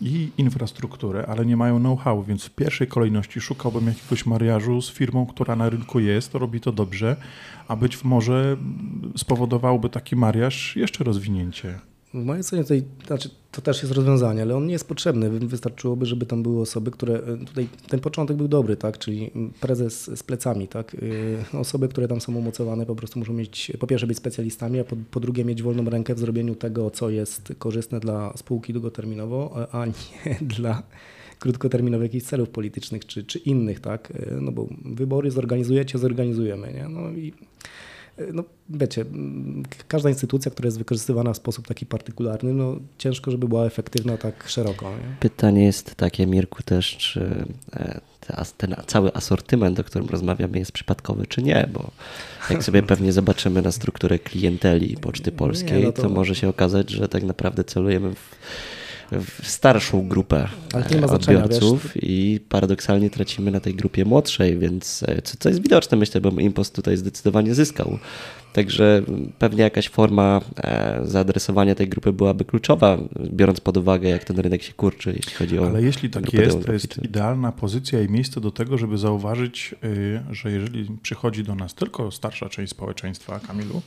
[0.00, 5.26] i infrastrukturę, ale nie mają know-how, więc w pierwszej kolejności szukałbym jakiegoś mariażu z firmą,
[5.26, 7.16] która na rynku jest, robi to dobrze,
[7.68, 8.56] a być może
[9.16, 11.78] spowodowałoby taki mariaż jeszcze rozwinięcie.
[12.14, 15.30] W mojej ocenie tutaj, znaczy, to też jest rozwiązanie, ale on nie jest potrzebny.
[15.30, 18.98] Wy- Wystarczyłoby, żeby tam były osoby, które e, tutaj ten początek był dobry, tak?
[18.98, 20.94] Czyli prezes z plecami, tak?
[21.52, 24.84] Yy, Osoby, które tam są umocowane, po prostu muszą mieć po pierwsze być specjalistami, a
[24.84, 29.68] po, po drugie mieć wolną rękę w zrobieniu tego, co jest korzystne dla spółki długoterminowo,
[29.72, 29.92] a a nie
[30.56, 30.82] dla
[31.38, 34.12] krótkoterminowych jakichś celów politycznych czy, czy innych, tak?
[34.30, 36.88] Yy, No bo wybory zorganizujecie, zorganizujemy, nie?
[36.88, 37.32] No i
[38.32, 39.04] no wiecie,
[39.88, 44.48] każda instytucja, która jest wykorzystywana w sposób taki partykularny, no ciężko, żeby była efektywna tak
[44.48, 44.90] szeroko.
[44.90, 45.16] Nie?
[45.20, 48.00] Pytanie jest takie, Mirku, też, czy e,
[48.56, 51.90] ten cały asortyment, o którym rozmawiamy, jest przypadkowy, czy nie, bo
[52.50, 56.08] jak sobie pewnie zobaczymy na strukturę klienteli Poczty Polskiej, no to- to...
[56.08, 58.36] może się okazać, że tak naprawdę celujemy w
[59.42, 64.04] starszą grupę Ale to nie ma znaczenia, odbiorców wiesz, i paradoksalnie tracimy na tej grupie
[64.04, 67.98] młodszej, więc e, co, co jest widoczne, myślę, bo Impost tutaj zdecydowanie zyskał.
[68.52, 69.02] Także
[69.38, 72.98] pewnie jakaś forma e, zaadresowania tej grupy byłaby kluczowa,
[73.32, 75.66] biorąc pod uwagę, jak ten rynek się kurczy, jeśli chodzi o.
[75.66, 80.20] Ale jeśli tak jest, to jest idealna pozycja i miejsce do tego, żeby zauważyć, y,
[80.30, 83.82] że jeżeli przychodzi do nas tylko starsza część społeczeństwa, Kamilu,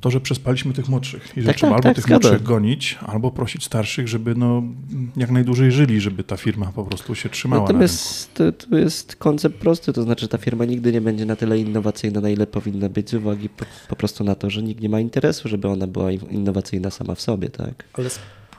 [0.00, 2.28] to, że przespaliśmy tych młodszych i że Tak, trzeba tak, albo tak, tych zgadza.
[2.28, 4.62] młodszych gonić, albo prosić starszych, żeby no,
[5.16, 7.72] jak najdłużej żyli, żeby ta firma po prostu się trzymała na rynku.
[7.82, 11.58] Natomiast to, to jest koncept prosty, to znaczy ta firma nigdy nie będzie na tyle
[11.58, 14.88] innowacyjna, na ile powinna być z uwagi po, po prostu na to, że nikt nie
[14.88, 17.84] ma interesu, żeby ona była in- innowacyjna sama w sobie, tak?
[17.92, 18.08] Ale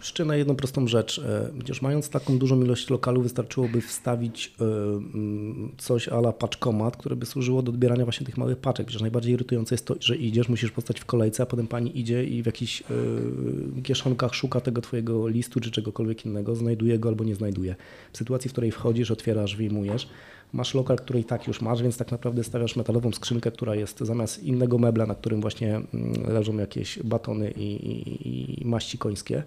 [0.03, 1.21] spójrzcie na jedną prostą rzecz.
[1.57, 7.25] Przecież mając taką dużą ilość lokalu, wystarczyłoby wstawić e, mm, coś ala paczkomat, które by
[7.25, 8.87] służyło do odbierania właśnie tych małych paczek.
[8.87, 12.23] Przecież najbardziej irytujące jest to, że idziesz, musisz postać w kolejce, a potem pani idzie
[12.23, 17.23] i w jakichś e, kieszonkach szuka tego twojego listu czy czegokolwiek innego, znajduje go albo
[17.23, 17.75] nie znajduje.
[18.13, 20.07] W sytuacji, w której wchodzisz, otwierasz, wyjmujesz,
[20.53, 23.99] Masz lokal, który i tak już masz, więc tak naprawdę stawiasz metalową skrzynkę, która jest
[23.99, 29.43] zamiast innego mebla, na którym właśnie mm, leżą jakieś batony i, i, i maści końskie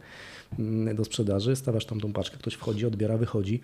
[0.95, 1.57] do sprzedaży.
[1.57, 3.61] Stawiasz tam tą paczkę, ktoś wchodzi, odbiera, wychodzi.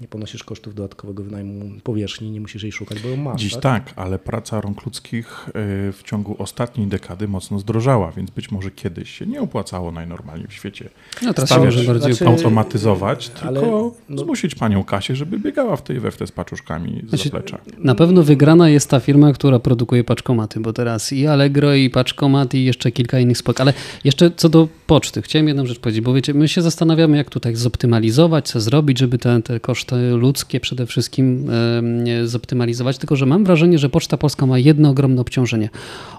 [0.00, 3.40] Nie ponosisz kosztów dodatkowego wynajmu powierzchni, nie musisz jej szukać, bo ją masz.
[3.40, 3.62] Dziś tak?
[3.62, 5.52] tak, ale praca rąk ludzkich y,
[5.92, 10.52] w ciągu ostatniej dekady mocno zdrożała, więc być może kiedyś się nie opłacało najnormalniej w
[10.52, 10.88] świecie
[11.22, 15.38] No teraz się stawiać, może bardziej znaczy- automatyzować, ale- tylko no- zmusić panią Kasię, żeby
[15.38, 17.58] biegała w tej we w te z paczuszkami z Znaczy- zaplecza.
[17.78, 22.54] Na pewno wygrana jest ta firma, która produkuje paczkomaty, bo teraz i Allegro, i paczkomat,
[22.54, 23.60] i jeszcze kilka innych spok.
[23.60, 23.72] Ale
[24.04, 27.56] jeszcze co do poczty, chciałem jedną rzecz powiedzieć, bo wiecie, my się zastanawiamy, jak tutaj
[27.56, 32.98] zoptymalizować, co zrobić, żeby te, te koszty ludzkie przede wszystkim em, zoptymalizować.
[32.98, 35.70] Tylko, że mam wrażenie, że Poczta Polska ma jedno ogromne obciążenie.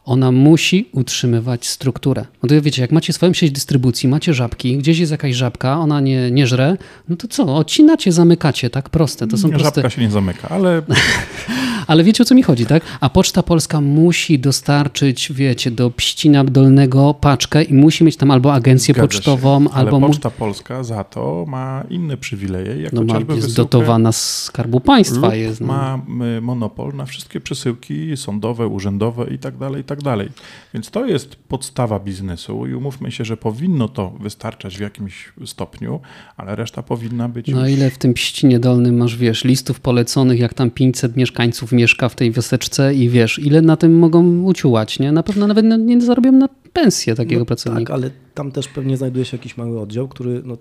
[0.05, 2.25] Ona musi utrzymywać strukturę.
[2.43, 6.01] No to wiecie, jak macie swoją sieć dystrybucji, macie żabki, gdzieś jest jakaś żabka, ona
[6.01, 6.77] nie, nie żre,
[7.09, 9.27] no to co, odcinacie, zamykacie, tak proste.
[9.27, 9.65] To są proste.
[9.65, 10.81] Żabka się nie zamyka, ale
[11.87, 12.83] Ale wiecie o co mi chodzi, tak?
[12.99, 18.53] A Poczta Polska musi dostarczyć, wiecie, do Pścina Dolnego paczkę i musi mieć tam albo
[18.53, 19.69] agencję Zgadza pocztową, się.
[19.73, 20.07] Ale albo mu...
[20.07, 24.79] Poczta Polska za to ma inne przywileje, jak no, ma, jest wysyłkę- dotowana z Skarbu
[24.79, 25.35] Państwa.
[25.35, 25.67] Jest, no.
[25.67, 25.99] ma
[26.37, 30.29] y, monopol na wszystkie przesyłki sądowe, urzędowe i tak dalej, i tak dalej.
[30.73, 35.99] Więc to jest podstawa biznesu i umówmy się, że powinno to wystarczać w jakimś stopniu,
[36.37, 37.77] ale reszta powinna być No już...
[37.77, 42.15] ile w tym Pścinie Dolnym masz, wiesz, listów poleconych, jak tam 500 mieszkańców mieszka w
[42.15, 45.11] tej wioseczce i wiesz, ile na tym mogą uciułać, nie?
[45.11, 47.93] Na pewno nawet no, nie zarobią na pensję takiego No pracownika.
[47.93, 50.57] Tak, ale tam też pewnie znajduje się jakiś mały oddział, który no,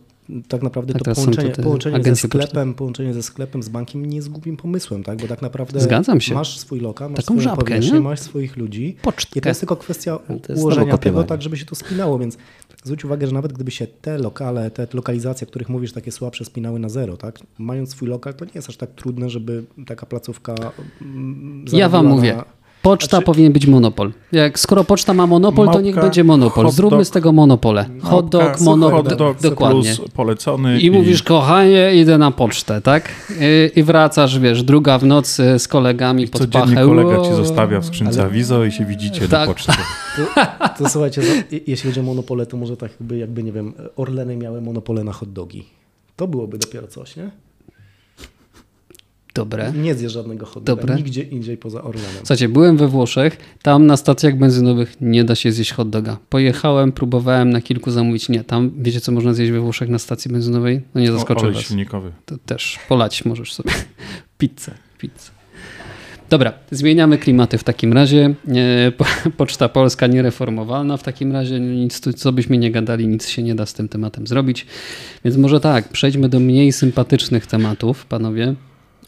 [0.48, 4.28] tak naprawdę Tak, to połączenie, połączenie, ze sklepem, połączenie ze sklepem, z bankiem nie jest
[4.28, 5.20] głupim pomysłem, tak?
[5.22, 6.34] bo tak naprawdę Zgadzam się.
[6.34, 8.04] masz swój lokal, masz Taką swoją żabkę, powierzchnię, nie?
[8.04, 9.38] masz swoich ludzi Pocztkę.
[9.38, 10.18] i to jest tylko kwestia
[10.56, 12.38] ułożenia tego tak, żeby się to spinało, więc
[12.84, 16.44] zwróć uwagę, że nawet gdyby się te lokale, te lokalizacje, o których mówisz, takie słabsze
[16.44, 17.38] spinały na zero, tak?
[17.58, 20.54] mając swój lokal, to nie jest aż tak trudne, żeby taka placówka
[21.02, 22.42] mm, Ja wam mówię.
[22.84, 24.12] Poczta Znaczy- powinien być monopol.
[24.32, 26.70] Jak skoro poczta ma monopol, to niech będzie monopol.
[26.70, 27.86] Zróbmy dog, z tego monopole.
[28.02, 29.02] Hot dog, monopol.
[29.42, 29.94] dokładnie.
[29.96, 33.08] plus polecony I mówisz, kochanie, idę na pocztę, tak?
[33.30, 36.86] I, I wracasz, wiesz, druga w nocy z kolegami pod codziennie pachę.
[36.86, 39.30] kolega ci zostawia w skrzynce Ale- awizo i się widzicie Tak.
[39.30, 39.72] na poczcie.
[40.16, 40.42] To,
[40.78, 44.36] to słuchajcie, za- jeśli chodzi o monopole, to może tak jakby, jakby, nie wiem, Orleny
[44.36, 45.64] miały monopole na hot dogi.
[46.16, 47.30] To byłoby dopiero coś, nie?
[49.34, 49.72] Dobre.
[49.72, 50.96] Nie zje żadnego hot doga Dobre.
[50.96, 52.10] nigdzie indziej poza Orlenem.
[52.18, 56.16] Słuchajcie, byłem we Włoszech, tam na stacjach benzynowych nie da się zjeść hot doga.
[56.28, 58.28] Pojechałem, próbowałem na kilku zamówić.
[58.28, 60.80] Nie, tam wiecie co można zjeść we Włoszech na stacji benzynowej?
[60.94, 61.64] No nie zaskoczę Olej was.
[61.64, 62.12] silnikowy.
[62.26, 63.70] To też polać możesz sobie.
[64.38, 65.30] Pizzę, pizzę.
[66.30, 68.34] Dobra, zmieniamy klimaty w takim razie.
[68.96, 69.04] Po-
[69.36, 71.60] Poczta Polska niereformowalna w takim razie.
[71.60, 74.66] Nic, co byśmy nie gadali, nic się nie da z tym tematem zrobić.
[75.24, 78.54] Więc może tak, przejdźmy do mniej sympatycznych tematów, panowie.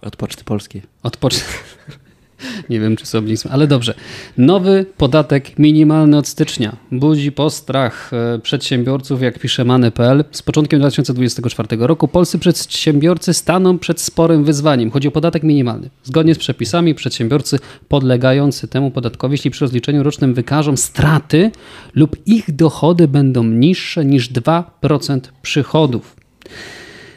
[0.02, 0.82] Od Poczty Polskiej.
[1.02, 1.42] Od poczty.
[2.70, 3.94] Nie wiem, czy blisko, ale dobrze.
[4.38, 10.24] Nowy podatek minimalny od stycznia budzi postrach e, przedsiębiorców, jak pisze Mane.pl.
[10.30, 14.90] Z początkiem 2024 roku polscy przedsiębiorcy staną przed sporym wyzwaniem.
[14.90, 15.90] Chodzi o podatek minimalny.
[16.04, 21.50] Zgodnie z przepisami przedsiębiorcy podlegający temu podatkowi, jeśli przy rozliczeniu rocznym wykażą straty
[21.94, 26.16] lub ich dochody będą niższe niż 2% przychodów.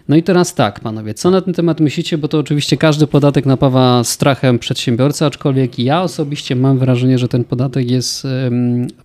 [0.10, 2.18] No i teraz tak, panowie, co na ten temat myślicie?
[2.18, 7.44] Bo to oczywiście każdy podatek napawa strachem przedsiębiorcy, aczkolwiek ja osobiście mam wrażenie, że ten
[7.44, 8.28] podatek jest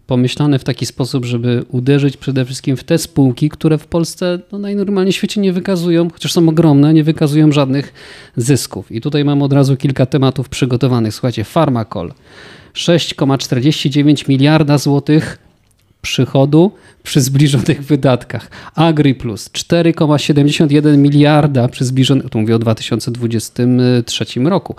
[0.07, 4.59] pomyślany w taki sposób, żeby uderzyć przede wszystkim w te spółki, które w Polsce no,
[4.59, 7.93] najnormalniej w świecie nie wykazują, chociaż są ogromne, nie wykazują żadnych
[8.37, 8.93] zysków.
[8.93, 11.15] I tutaj mam od razu kilka tematów przygotowanych.
[11.15, 12.13] Słuchajcie, Farmakol
[12.75, 15.39] 6,49 miliarda złotych
[16.05, 18.51] przychodu przy zbliżonych wydatkach.
[18.75, 24.75] Agri Plus 4,71 miliarda przy zbliżonych, tu mówię o 2023 roku.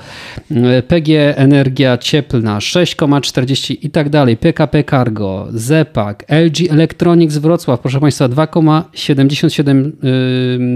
[0.88, 4.38] PG Energia Cieplna 6,40 i tak dalej.
[4.38, 9.92] PKP Cargo, Zepak, LG Electronics Wrocław, proszę Państwa, 2,77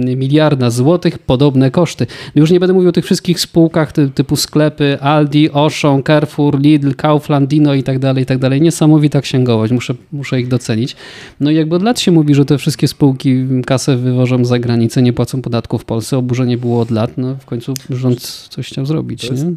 [0.10, 2.08] y, miliarda złotych, podobne koszty.
[2.36, 7.50] Już nie będę mówił o tych wszystkich spółkach typu sklepy Aldi, Auchan, Carrefour, Lidl, Kaufland,
[7.50, 8.62] Dino i tak dalej, i tak dalej.
[8.62, 10.96] Niesamowita księgowość, muszę, muszę ich docenić.
[11.40, 15.02] No i jakby od lat się mówi, że te wszystkie spółki kasę wywożą za granicę,
[15.02, 16.18] nie płacą podatku w Polsce.
[16.18, 19.56] Oburzenie było od lat, no w końcu rząd coś chciał zrobić, jest, nie?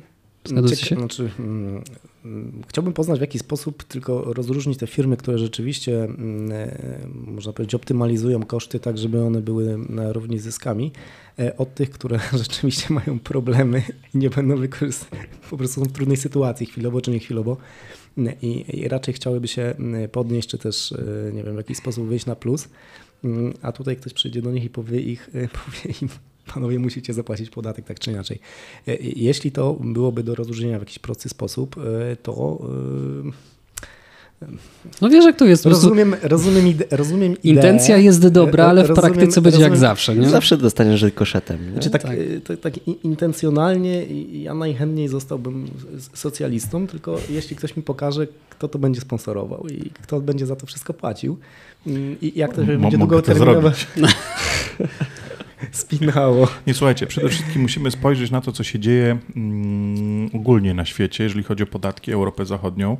[0.76, 0.96] Się?
[0.96, 1.82] Znaczy, mm,
[2.68, 6.76] chciałbym poznać w jaki sposób tylko rozróżnić te firmy, które rzeczywiście, mm, e,
[7.26, 10.92] można powiedzieć, optymalizują koszty tak, żeby one były na równi z zyskami,
[11.38, 13.82] e, od tych, które rzeczywiście mają problemy
[14.14, 17.56] i nie będą wykorzystane, po prostu są w trudnej sytuacji chwilowo czy nie chwilowo
[18.42, 19.74] i, i raczej chciałyby się
[20.12, 22.68] podnieść, czy też, e, nie wiem, w jakiś sposób wyjść na plus,
[23.62, 25.30] a tutaj ktoś przyjdzie do nich i powie, ich,
[25.64, 26.08] powie im,
[26.54, 28.38] panowie musicie zapłacić podatek tak czy inaczej.
[29.00, 31.76] Jeśli to byłoby do rozróżnienia w jakiś prosty sposób,
[32.22, 32.58] to
[35.00, 35.66] no wiesz, jak to jest.
[35.66, 37.54] Rozumiem, rozumiem, ide rozumiem ideę.
[37.54, 40.16] Intencja jest dobra, ale w rozumiem, praktyce będzie rozumiem, jak zawsze.
[40.16, 40.28] Nie?
[40.28, 41.58] Zawsze dostaniesz koszetem.
[41.72, 42.16] Znaczy, tak, tak.
[42.44, 45.66] To, tak intencjonalnie ja najchętniej zostałbym
[46.14, 50.66] socjalistą, tylko jeśli ktoś mi pokaże, kto to będzie sponsorował i kto będzie za to
[50.66, 51.38] wszystko płacił
[52.20, 53.72] i jak to będzie długoterminowe.
[55.72, 56.48] spinało.
[56.66, 61.24] Nie słuchajcie, przede wszystkim musimy spojrzeć na to, co się dzieje mm, ogólnie na świecie,
[61.24, 62.96] jeżeli chodzi o podatki Europę Zachodnią.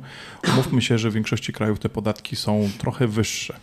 [0.53, 3.55] Umówmy się, że w większości krajów te podatki są trochę wyższe.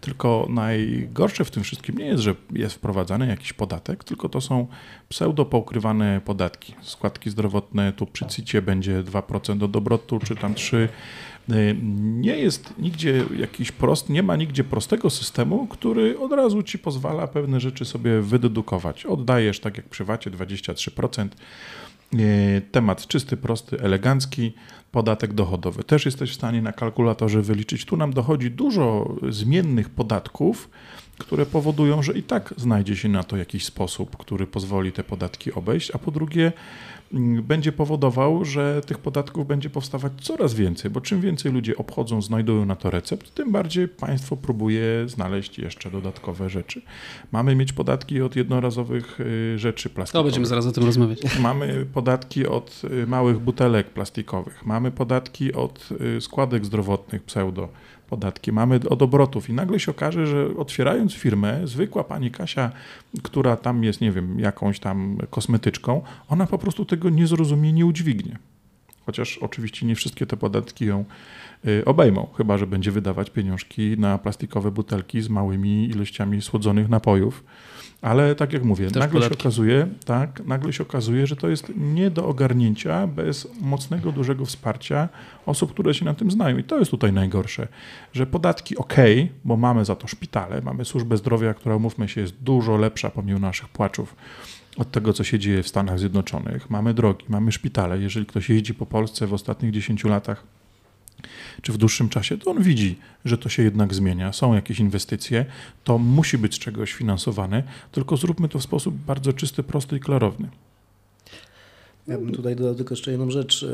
[0.00, 4.66] Tylko najgorsze w tym wszystkim nie jest, że jest wprowadzany jakiś podatek, tylko to są
[5.08, 6.74] pseudo poukrywane podatki.
[6.82, 10.88] Składki zdrowotne, tu przy CIT będzie 2% do dobrotu, czy tam 3%.
[11.52, 16.78] Y, nie jest nigdzie jakiś prost, nie ma nigdzie prostego systemu, który od razu ci
[16.78, 19.06] pozwala pewne rzeczy sobie wydedukować.
[19.06, 21.28] Oddajesz, tak jak przy VAT-ie, 23%.
[22.14, 24.52] Y, temat czysty, prosty, elegancki,
[24.92, 25.84] podatek dochodowy.
[25.84, 27.84] Też jesteś w stanie na kalkulatorze wyliczyć.
[27.84, 30.70] Tu nam dochodzi dużo zmiennych podatków,
[31.18, 35.52] które powodują, że i tak znajdzie się na to jakiś sposób, który pozwoli te podatki
[35.52, 36.52] obejść, a po drugie,
[37.42, 42.64] będzie powodował, że tych podatków będzie powstawać coraz więcej, bo czym więcej ludzie obchodzą, znajdują
[42.64, 46.82] na to recept, tym bardziej państwo próbuje znaleźć jeszcze dodatkowe rzeczy.
[47.32, 50.24] Mamy mieć podatki od jednorazowych y, rzeczy plastikowych.
[50.24, 51.18] To będziemy zaraz o tym rozmawiać.
[51.40, 54.66] Mamy podatki od y, małych butelek plastikowych.
[54.66, 57.68] Mamy podatki od y, składek zdrowotnych pseudo
[58.10, 62.70] podatki, mamy od obrotów i nagle się okaże, że otwierając firmę, zwykła pani Kasia,
[63.22, 67.86] która tam jest, nie wiem, jakąś tam kosmetyczką, ona po prostu tego nie zrozumie, nie
[67.86, 68.38] udźwignie.
[69.06, 71.04] Chociaż oczywiście nie wszystkie te podatki ją
[71.66, 77.44] y, obejmą, chyba że będzie wydawać pieniążki na plastikowe butelki z małymi ilościami słodzonych napojów
[78.02, 82.10] ale tak jak mówię, nagle się, okazuje, tak, nagle się okazuje, że to jest nie
[82.10, 85.08] do ogarnięcia bez mocnego, dużego wsparcia
[85.46, 86.58] osób, które się na tym znają.
[86.58, 87.68] I to jest tutaj najgorsze,
[88.12, 88.94] że podatki ok,
[89.44, 93.38] bo mamy za to szpitale, mamy służbę zdrowia, która, umówmy się, jest dużo lepsza pomimo
[93.38, 94.16] naszych płaczów
[94.76, 96.70] od tego, co się dzieje w Stanach Zjednoczonych.
[96.70, 97.98] Mamy drogi, mamy szpitale.
[97.98, 100.44] Jeżeli ktoś jeździ po Polsce w ostatnich 10 latach,
[101.62, 105.44] czy w dłuższym czasie, to on widzi, że to się jednak zmienia, są jakieś inwestycje,
[105.84, 110.00] to musi być z czegoś finansowane, tylko zróbmy to w sposób bardzo czysty, prosty i
[110.00, 110.48] klarowny.
[112.08, 113.66] Ja bym tutaj dodał tylko jeszcze jedną rzecz.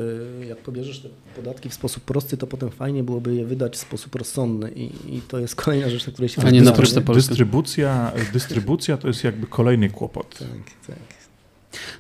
[0.43, 3.77] E, jak pobierzesz te podatki w sposób prosty, to potem fajnie byłoby je wydać w
[3.77, 6.43] sposób rozsądny i, i to jest kolejna rzecz, na której się...
[6.43, 6.73] A nie na
[7.15, 10.39] dystrybucja, dystrybucja to jest jakby kolejny kłopot.
[10.39, 10.49] Tak,
[10.87, 11.24] tak.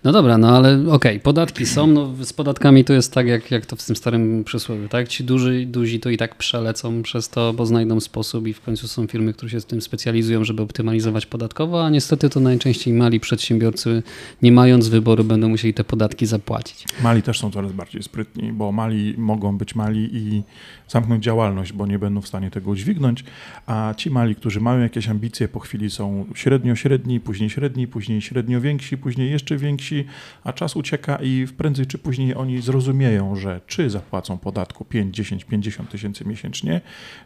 [0.04, 3.50] No dobra, no ale okej, okay, podatki są, no z podatkami to jest tak, jak,
[3.50, 5.08] jak to w tym starym przysłowie, tak?
[5.08, 8.88] Ci duży, duzi to i tak przelecą przez to, bo znajdą sposób i w końcu
[8.88, 13.20] są firmy, które się z tym specjalizują, żeby optymalizować podatkowo, a niestety to najczęściej mali
[13.20, 14.02] przedsiębiorcy,
[14.42, 16.84] nie mając wyboru, będą musieli te podatki zapłacić.
[17.02, 20.42] Mali też są coraz bardziej sprytni, bo mali mogą być mali i
[20.88, 23.24] zamknąć działalność, bo nie będą w stanie tego udźwignąć,
[23.66, 28.20] a ci mali, którzy mają jakieś ambicje, po chwili są średnio średni, później średni, później
[28.20, 30.04] średnio więksi, później jeszcze więksi,
[30.44, 35.44] a czas ucieka i prędzej czy później oni zrozumieją, że czy zapłacą podatku 5, 10,
[35.44, 36.80] 50 tysięcy miesięcznie,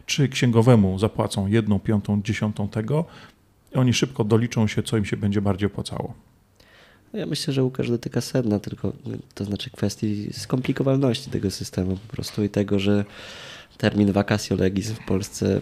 [0.05, 3.05] czy księgowemu zapłacą jedną, piątą, dziesiątą tego,
[3.75, 6.13] oni szybko doliczą się, co im się będzie bardziej opłacało.
[7.13, 8.93] Ja myślę, że Łukasz dotyka sedna, tylko
[9.33, 13.05] to znaczy kwestii skomplikowalności tego systemu po prostu i tego, że
[13.79, 15.61] termin vacatio legis w Polsce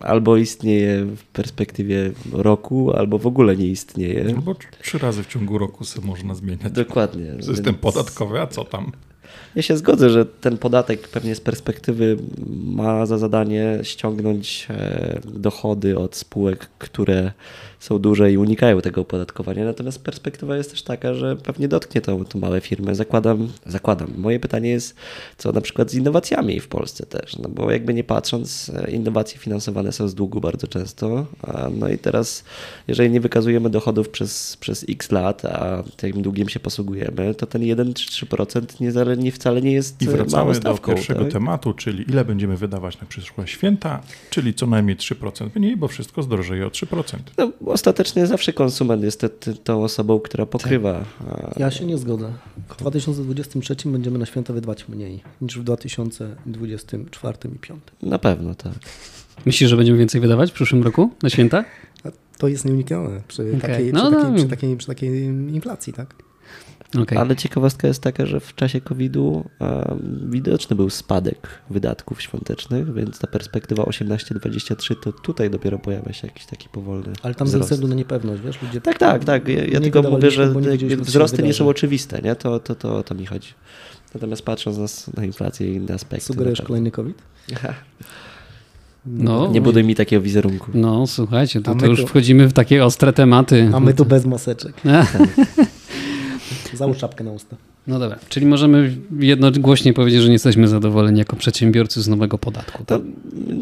[0.00, 4.24] albo istnieje w perspektywie roku, albo w ogóle nie istnieje.
[4.36, 6.72] Albo trzy razy w ciągu roku sobie można zmieniać.
[6.72, 7.32] Dokładnie.
[7.42, 7.78] System więc...
[7.78, 8.92] podatkowy, a co tam?
[9.54, 12.16] Ja się zgodzę, że ten podatek pewnie z perspektywy
[12.64, 17.32] ma za zadanie ściągnąć e, dochody od spółek, które
[17.86, 19.64] są duże i unikają tego opodatkowania.
[19.64, 22.94] Natomiast perspektywa jest też taka, że pewnie dotknie to, to małe firmy.
[22.94, 24.12] Zakładam, zakładam.
[24.16, 24.96] Moje pytanie jest,
[25.38, 29.92] co na przykład z innowacjami w Polsce też, no bo jakby nie patrząc, innowacje finansowane
[29.92, 31.26] są z długu bardzo często.
[31.78, 32.44] No i teraz,
[32.88, 37.62] jeżeli nie wykazujemy dochodów przez, przez x lat, a tym długiem się posługujemy, to ten
[37.62, 41.32] 1 czy 3% nie, nie wcale nie jest I wracamy stawką, do pierwszego tak?
[41.32, 44.00] tematu, czyli ile będziemy wydawać na przyszłe święta,
[44.30, 47.18] czyli co najmniej 3% mniej, bo wszystko zdrożeje o 3%.
[47.38, 51.04] No, ostatecznie zawsze konsument jest te, te, tą osobą, która pokrywa.
[51.30, 52.32] a- Ja się nie zgodzę.
[52.68, 57.80] W 2023 będziemy na święta wydawać mniej niż w 2024 i 2025.
[58.02, 58.72] Na pewno, tak.
[59.46, 61.64] Myślisz, że będziemy więcej wydawać w przyszłym roku na święta?
[62.38, 63.60] To jest nieuniknione przy, Okej.
[63.60, 64.20] takiej, No, przy, no.
[64.22, 65.22] takiej, przy, takiej, przy takiej
[65.54, 66.14] inflacji, tak?
[67.02, 67.18] Okej.
[67.18, 69.96] Ale ciekawostka jest taka, że w czasie COVID-u e,
[70.28, 76.46] widoczny był spadek wydatków świątecznych, więc ta perspektywa 18-23 to tutaj dopiero pojawia się jakiś
[76.46, 77.70] taki powolny Ale tam ze wzrost.
[77.72, 78.80] względu na niepewność, wiesz, ludzie...
[78.80, 79.48] Tak, tak, tak.
[79.48, 80.54] Ja, ja tylko mówię, że
[80.88, 82.34] nie wzrosty nie są oczywiste, nie?
[82.36, 83.48] To, to, to o to mi chodzi.
[84.14, 86.26] Natomiast patrząc na, na inflację i inne aspekty.
[86.26, 87.22] Sugerujesz na kolejny COVID?
[89.06, 90.70] No, Nie buduj mi takiego wizerunku.
[90.74, 93.70] No, słuchajcie, to, to już tu- wchodzimy w takie ostre tematy.
[93.74, 94.74] A my tu bez maseczek.
[96.76, 97.56] Załóż czapkę na usta.
[97.86, 102.84] No dobra, czyli możemy jednogłośnie powiedzieć, że nie jesteśmy zadowoleni jako przedsiębiorcy z nowego podatku.
[102.84, 103.06] To Tak?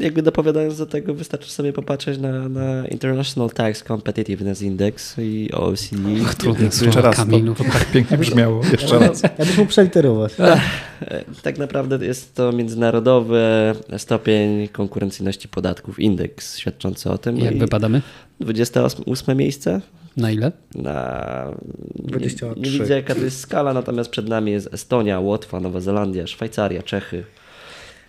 [0.01, 6.03] jakby dopowiadając do tego, wystarczy sobie popatrzeć na, na International Tax Competitiveness Index i OECD.
[6.39, 7.55] Trudne Jeszcze słowa, raz, to, Kamilu.
[7.55, 8.61] to tak pięknie brzmiało.
[8.73, 9.23] Jeszcze raz.
[9.23, 10.33] Ja byś mógł przeliterować.
[10.41, 10.61] E,
[11.43, 13.43] Tak naprawdę jest to międzynarodowy
[13.99, 17.39] stopień konkurencyjności podatków, indeks świadczący o tym.
[17.39, 18.03] Jak I wypadamy?
[18.41, 19.81] 28 miejsce
[20.17, 20.53] Na ile?
[20.75, 21.51] na...
[21.95, 22.61] Nie, 23.
[22.61, 26.83] nie widzę jaka to jest skala, natomiast przed nami jest Estonia, Łotwa, Nowa Zelandia, Szwajcaria,
[26.83, 27.25] Czechy,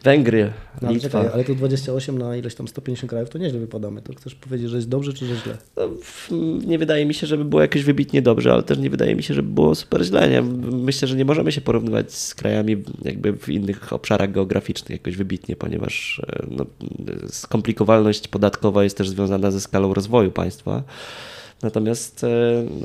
[0.06, 0.52] Węgry,
[0.82, 1.10] No, ale, Litwa.
[1.10, 4.02] czekaj, ale tu 28 na ileś tam 150 krajów, to nieźle wypadamy.
[4.02, 5.58] To chcesz powiedzieć, że jest dobrze, czy że źle?
[5.78, 5.90] No,
[6.68, 9.34] nie wydaje mi się, żeby było jakoś wybitnie dobrze, ale też nie wydaje mi się,
[9.34, 10.30] żeby było super źle.
[10.30, 10.42] Nie?
[10.72, 15.56] Myślę, że nie możemy się porównywać z krajami jakby w innych obszarach geograficznych jakoś wybitnie,
[15.56, 16.66] ponieważ e, no,
[17.28, 20.84] skomplikowalność podatkowa jest też związana ze skalą rozwoju państwa.
[21.62, 22.28] Natomiast e,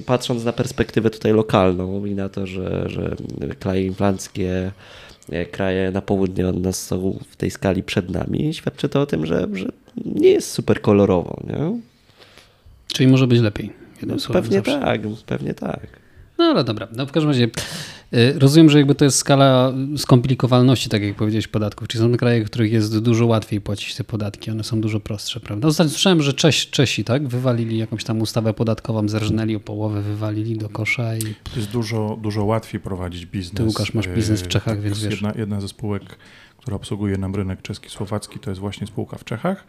[0.07, 3.17] patrząc na perspektywę tutaj lokalną i na to, że, że
[3.59, 4.73] kraje inflanckie,
[5.51, 9.27] kraje na południe od nas są w tej skali przed nami, świadczy to o tym,
[9.27, 9.67] że, że
[10.05, 11.43] nie jest super kolorowo.
[11.47, 11.81] Nie?
[12.93, 13.73] Czyli może być lepiej.
[14.01, 14.81] Jednym słowem Pewnie zawsze.
[14.81, 15.87] tak, pewnie tak.
[16.39, 17.49] No ale dobra, no w każdym razie
[18.39, 21.89] rozumiem, że jakby to jest skala skomplikowalności, tak jak powiedziałeś, podatków.
[21.89, 25.41] Czyli są kraje, w których jest dużo łatwiej płacić te podatki, one są dużo prostsze,
[25.41, 25.69] prawda?
[25.69, 30.59] Ostatnio słyszałem, że Czesi, Czesi tak, wywalili jakąś tam ustawę podatkową, zerżnęli o połowę, wywalili
[30.59, 33.57] do kosza i Jest dużo, dużo łatwiej prowadzić biznes.
[33.57, 35.13] Ty, Łukasz, masz biznes w E, Czechach, tak, więc wiesz.
[35.13, 36.03] Jedna, jedna ze spółek,
[36.57, 39.65] która obsługuje nam rynek czeski-słowacki, to jest właśnie spółka w Czechach.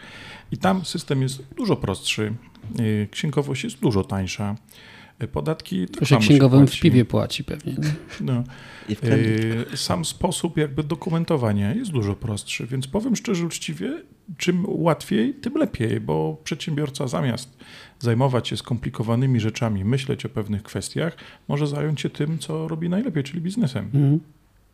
[0.52, 2.34] I tam system jest dużo prostszy,
[2.80, 4.56] e, księgowość jest dużo tańsza.
[5.28, 7.74] Podatki tak to się samo księgowym w piwie płaci pewnie.
[7.74, 7.94] nie?
[8.22, 8.44] No.
[8.90, 14.02] E, Sam sposób jakby dokumentowania jest dużo prostszy, więc powiem szczerze, uczciwie,
[14.38, 17.58] czym łatwiej, tym lepiej, bo przedsiębiorca zamiast
[18.00, 21.18] zajmować się skomplikowanymi rzeczami, myśleć o pewnych kwestiach,
[21.48, 23.86] może zająć się tym, co robi najlepiej, czyli biznesem.
[23.86, 24.20] Mhm.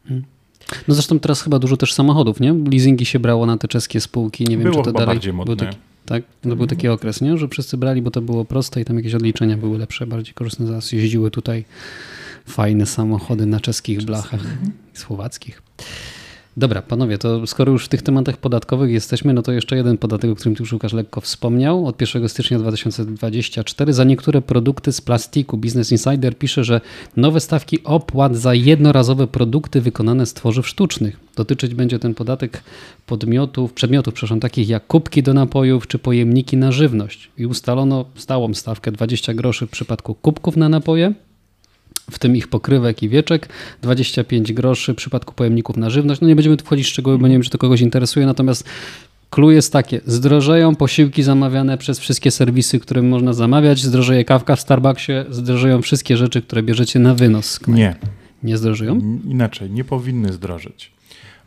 [0.06, 0.37] Mhm.
[0.88, 2.54] No zresztą teraz chyba dużo też samochodów, nie?
[2.72, 5.38] Leasingi się brało na te czeskie spółki, nie wiem Było czy to dalej bardziej był
[5.38, 5.56] modne.
[5.56, 6.24] taki, tak?
[6.42, 7.38] To był taki okres, nie?
[7.38, 10.68] Że wszyscy brali, bo to było proste i tam jakieś odliczenia były lepsze, bardziej korzystne.
[10.68, 11.66] Zaraz jeździły tutaj
[12.46, 14.42] fajne samochody na czeskich blachach
[14.96, 15.62] i słowackich.
[16.58, 20.32] Dobra, panowie, to skoro już w tych tematach podatkowych jesteśmy, no to jeszcze jeden podatek,
[20.32, 21.88] o którym tu już Łukasz lekko wspomniał.
[21.88, 26.82] Od 1 stycznia 2024 za niektóre produkty z plastiku Business Insider pisze, że
[27.18, 31.20] nowe stawki opłat za jednorazowe produkty wykonane z tworzyw sztucznych.
[31.36, 32.64] Dotyczyć będzie ten podatek
[33.06, 37.32] podmiotów, przedmiotów, przepraszam, takich jak kubki do napojów czy pojemniki na żywność.
[37.38, 41.14] I ustalono stałą stawkę 20 groszy w przypadku kubków na napoje,
[42.12, 43.50] w tym ich pokrywek i wieczek,
[43.82, 46.22] 25 groszy w przypadku pojemników na żywność.
[46.22, 48.64] No nie będziemy tu wchodzić w szczegóły, bo nie wiem, czy to kogoś interesuje, natomiast
[49.30, 54.62] clue jest takie, zdrożeją posiłki zamawiane przez wszystkie serwisy, które można zamawiać, zdrożeje kawka w
[54.62, 57.60] Starbucksie, zdrożeją wszystkie rzeczy, które bierzecie na wynos.
[57.68, 57.96] Nie,
[58.44, 59.20] Nie zdrożeją?
[59.30, 60.92] inaczej, nie powinny zdrożyć.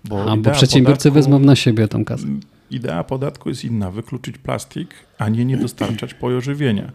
[0.05, 2.27] Bo, A, bo przedsiębiorcy podatku- wezmą na siebie tą kasę.
[2.71, 6.93] Idea podatku jest inna, wykluczyć plastik, a nie nie dostarczać pojożywienia.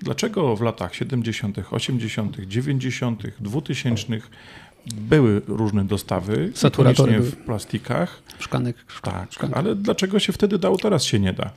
[0.00, 4.20] Dlaczego w latach 70., 80., 90., 2000
[4.86, 9.56] były różne dostawy, Saturatory w plastikach, Szklanek, tak, szklanek.
[9.56, 11.50] ale dlaczego się wtedy dało, teraz się nie da?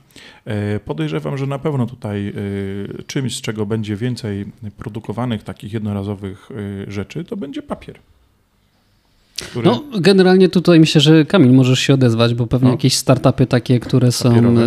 [0.44, 4.46] E, Podejrzewam, że na pewno tutaj e, czymś, z czego będzie więcej
[4.76, 6.48] produkowanych takich jednorazowych
[6.86, 7.98] e, rzeczy, to będzie papier.
[9.42, 9.66] Który...
[9.66, 12.72] No, generalnie tutaj myślę, że Kamil możesz się odezwać, bo pewnie No.
[12.74, 14.62] jakieś startupy takie, które są Papierowe.
[14.62, 14.66] y,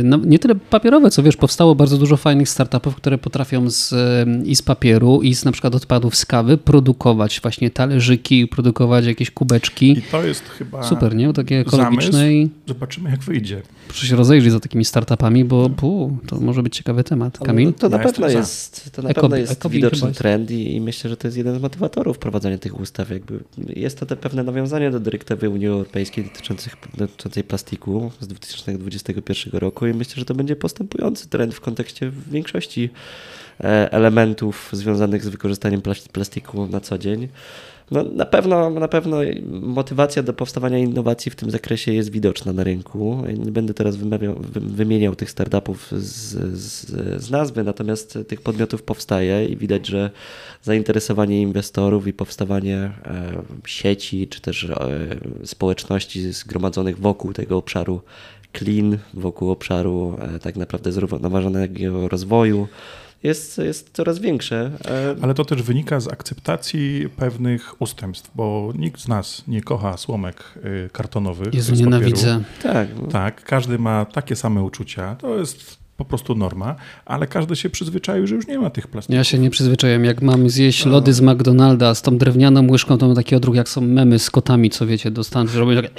[0.00, 3.92] y, no, nie tyle papierowe, co wiesz, powstało bardzo dużo fajnych startupów, które potrafią z,
[3.92, 3.96] y,
[4.44, 9.30] i z papieru, i z na przykład odpadów z kawy produkować właśnie talerzyki, produkować jakieś
[9.30, 9.90] kubeczki.
[9.98, 11.32] I to jest chyba Super, nie?
[11.32, 12.26] Takie ekologiczne zamysł.
[12.30, 13.62] i Zobaczymy, jak wyjdzie.
[13.88, 17.38] proszę się rozejrzeć za takimi startupami, bo pu, to może być ciekawy temat.
[17.38, 17.72] Kamil?
[17.72, 21.10] To na Ja pewno jest, to na Ekobi- pewno jest widoczny trend i, i myślę,
[21.10, 23.10] że to jest jeden z motywatorów wprowadzania tych ustaw.
[23.10, 29.60] Jakby jest to te pewne nawiązanie do dyrektywy Unii Europejskiej dotyczących, dotyczącej plastiku z 2021
[29.60, 32.90] roku i myślę, że to będzie postępujący trend w kontekście większości
[33.60, 37.28] e, elementów związanych z wykorzystaniem plas- plastiku na co dzień.
[37.90, 39.18] No, na, pewno, na pewno
[39.50, 43.22] motywacja do powstawania innowacji w tym zakresie jest widoczna na rynku.
[43.38, 46.86] Nie będę teraz wymawiał, wy- wymieniał tych startupów z, z,
[47.22, 50.10] z nazwy, natomiast tych podmiotów powstaje i widać, że
[50.62, 52.92] zainteresowanie inwestorów i powstawanie e,
[53.66, 54.76] sieci czy też e,
[55.44, 58.00] społeczności zgromadzonych wokół tego obszaru
[58.58, 62.68] clean, wokół obszaru e, tak naprawdę zrównoważonego rozwoju
[63.22, 64.70] jest, jest coraz większe.
[64.84, 69.96] E, Ale to też wynika z akceptacji pewnych ustępstw, bo nikt z nas nie kocha
[69.96, 70.44] słomek
[70.86, 71.54] y, kartonowych.
[71.54, 71.90] Jezu, z papieru.
[71.90, 72.42] nienawidzę.
[72.62, 73.06] Tak, no.
[73.08, 75.16] Tak, każdy ma takie same uczucia.
[75.16, 76.76] To jest po prostu norma,
[77.06, 79.16] ale każdy się przyzwyczaił, że już nie ma tych plastików.
[79.16, 80.04] Ja się nie przyzwyczaiłem.
[80.04, 83.68] Jak mam zjeść lody z McDonalda z tą drewnianą łyżką, to mam taki odruch, jak
[83.68, 85.90] są memy z kotami, co wiecie, dostanę, że robię takie...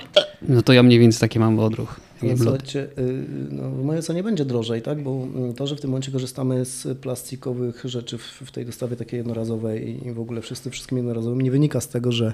[0.42, 2.00] No to ja mniej więcej taki mam odruch.
[2.24, 2.38] Lody.
[2.44, 5.04] słuchajcie, y, no, w mojej ocenie będzie drożej, tak?
[5.04, 8.96] Bo mm, to, że w tym momencie korzystamy z plastikowych rzeczy w, w tej dostawie
[8.96, 12.34] takiej jednorazowej i w ogóle wszyscy wszystkim jednorazowym, nie wynika z tego, że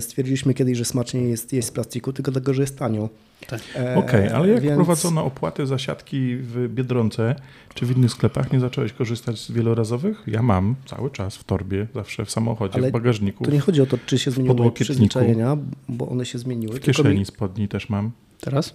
[0.00, 3.08] stwierdziliśmy kiedyś, że smaczniej jest jeść z plastiku, tylko dlatego, że jest tanio.
[3.46, 3.60] Tak.
[3.76, 7.34] E, Okej, ale jak więc- wprowadzono opłaty za siatki w Biedronce
[7.74, 10.22] czy w innych sklepach, nie zacząłeś korzystać z wielorazowych?
[10.26, 13.82] Ja mam cały czas w torbie, zawsze w samochodzie, Ale w bagażniku, Tu nie chodzi
[13.82, 14.84] o to, czy się moje podłokietniku.
[14.84, 15.56] przyzwyczajenia,
[15.88, 16.72] bo one się zmieniły.
[16.76, 18.10] w tylko mi- kieszeni spodni też mam.
[18.40, 18.74] Teraz?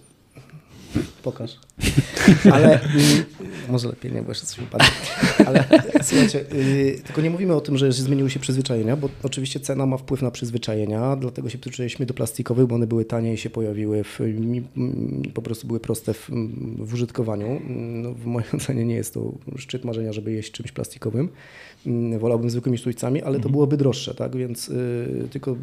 [1.23, 1.51] Pokaż.
[2.53, 3.23] Ale mm,
[3.69, 4.87] może lepiej nie, bo jeszcze coś wypadnie.
[5.47, 5.63] Ale
[6.03, 9.97] słuchajcie, y, tylko nie mówimy o tym, że zmieniły się przyzwyczajenia, bo oczywiście cena ma
[9.97, 14.03] wpływ na przyzwyczajenia, dlatego się przyzwyczailiśmy do plastikowych, bo one były tanie i się pojawiły,
[14.03, 16.29] w, mi- mm, po prostu były proste w,
[16.79, 17.61] w użytkowaniu.
[17.69, 21.29] No, w mojej ocenie nie jest to szczyt marzenia, żeby jeść czymś plastikowym.
[21.87, 24.35] Mm, Wolałbym zwykłymi sztućcami, ale to byłoby droższe, tak?
[24.35, 25.55] Więc y, tylko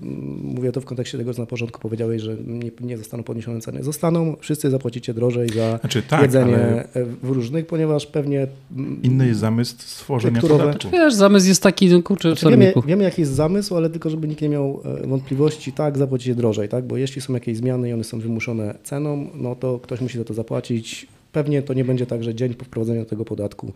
[0.43, 3.85] mówię to w kontekście tego, że na porządku powiedziałeś, że nie, nie zostaną podniesione ceny.
[3.85, 6.89] Zostaną, wszyscy zapłacicie drożej za Znaczy tak, jedzenie ale
[7.23, 8.47] w różnych, ponieważ pewnie
[8.77, 10.65] mm, inny jest zamysł stworzenia Tekturowe.
[10.65, 10.91] podatku.
[10.91, 14.29] Wiesz, zamysł jest taki, no kurczę, Znaczy, wiemy, wiemy, jaki jest zamysł, ale tylko, żeby
[14.29, 16.87] nikt nie miał e, wątpliwości, tak, zapłacicie drożej, tak?
[16.87, 20.25] Bo jeśli są jakieś zmiany i one są wymuszone ceną, no to ktoś musi za
[20.25, 21.07] to zapłacić.
[21.35, 23.73] Pewnie to nie będzie tak, że dzień po wprowadzeniu tego podatku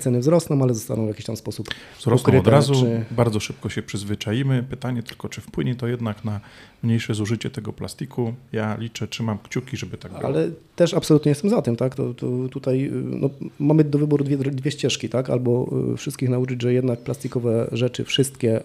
[0.00, 3.68] ceny wzrosną, ale zostaną w jakiś tam sposób Wzrosną ukryte, od razu, czy- bardzo szybko
[3.68, 4.62] się przyzwyczaimy.
[4.70, 6.40] Pytanie tylko, czy wpłynie to jednak na
[6.82, 8.34] mniejsze zużycie tego plastiku.
[8.52, 10.24] Ja liczę, trzymam kciuki, żeby tak było.
[10.24, 11.94] Ale też absolutnie jestem za tym, tak?
[11.94, 15.30] To, to tutaj no, mamy do wyboru dwie, dwie ścieżki, tak?
[15.30, 18.62] Albo y, wszystkich nauczyć, że jednak plastikowe rzeczy wszystkie y,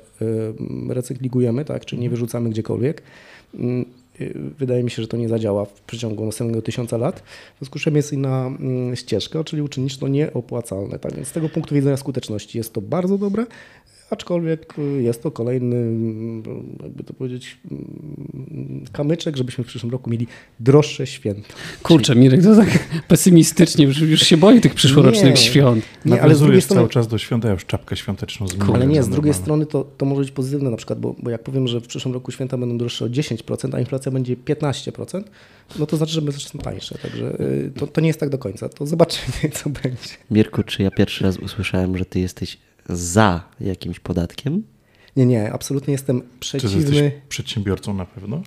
[0.89, 1.85] recyklingujemy, tak?
[1.85, 3.01] Czyli nie wyrzucamy gdziekolwiek.
[4.21, 7.19] Y, Wydaje mi się, że to nie zadziała w przeciągu następnego tysiąca lat.
[7.55, 10.99] W związku z czym jest inna mm, ścieżka, czyli uczynić to nieopłacalne.
[10.99, 11.15] Tak?
[11.15, 13.45] Więc z tego punktu widzenia skuteczności jest to bardzo dobre,
[14.09, 16.43] aczkolwiek y, jest to kolejny, mm,
[16.83, 20.27] jakby to powiedzieć, mm, kamyczek, żebyśmy w przyszłym roku mieli
[20.59, 21.53] droższe święta.
[21.83, 22.69] Kurczę, Mirek, to tak
[23.07, 25.41] pesymistycznie, już, już się boję tych przyszłorocznych Nie.
[25.41, 25.85] świąt.
[26.05, 28.75] Nie, ale z drugiej strony, cały czas do świąt, ja już czapkę świąteczną zmieniłem.
[28.75, 31.43] ale nie, z drugiej strony to, to może być pozytywne na przykład, bo, bo jak
[31.43, 35.23] powiem, że w przyszłym roku święta będą droższe o 10%, a inflacja będzie 15%,
[35.79, 36.97] no to znaczy, że będzie są tańsze.
[36.97, 38.69] Także y, to, to nie jest tak do końca.
[38.69, 40.09] To zobaczymy, co będzie.
[40.31, 42.57] Mirku, czy ja pierwszy raz usłyszałem, że ty jesteś
[42.89, 44.63] za jakimś podatkiem?
[45.15, 48.41] Nie, nie, absolutnie jestem Czy jesteś przeciwny przedsiębiorcą na pewno?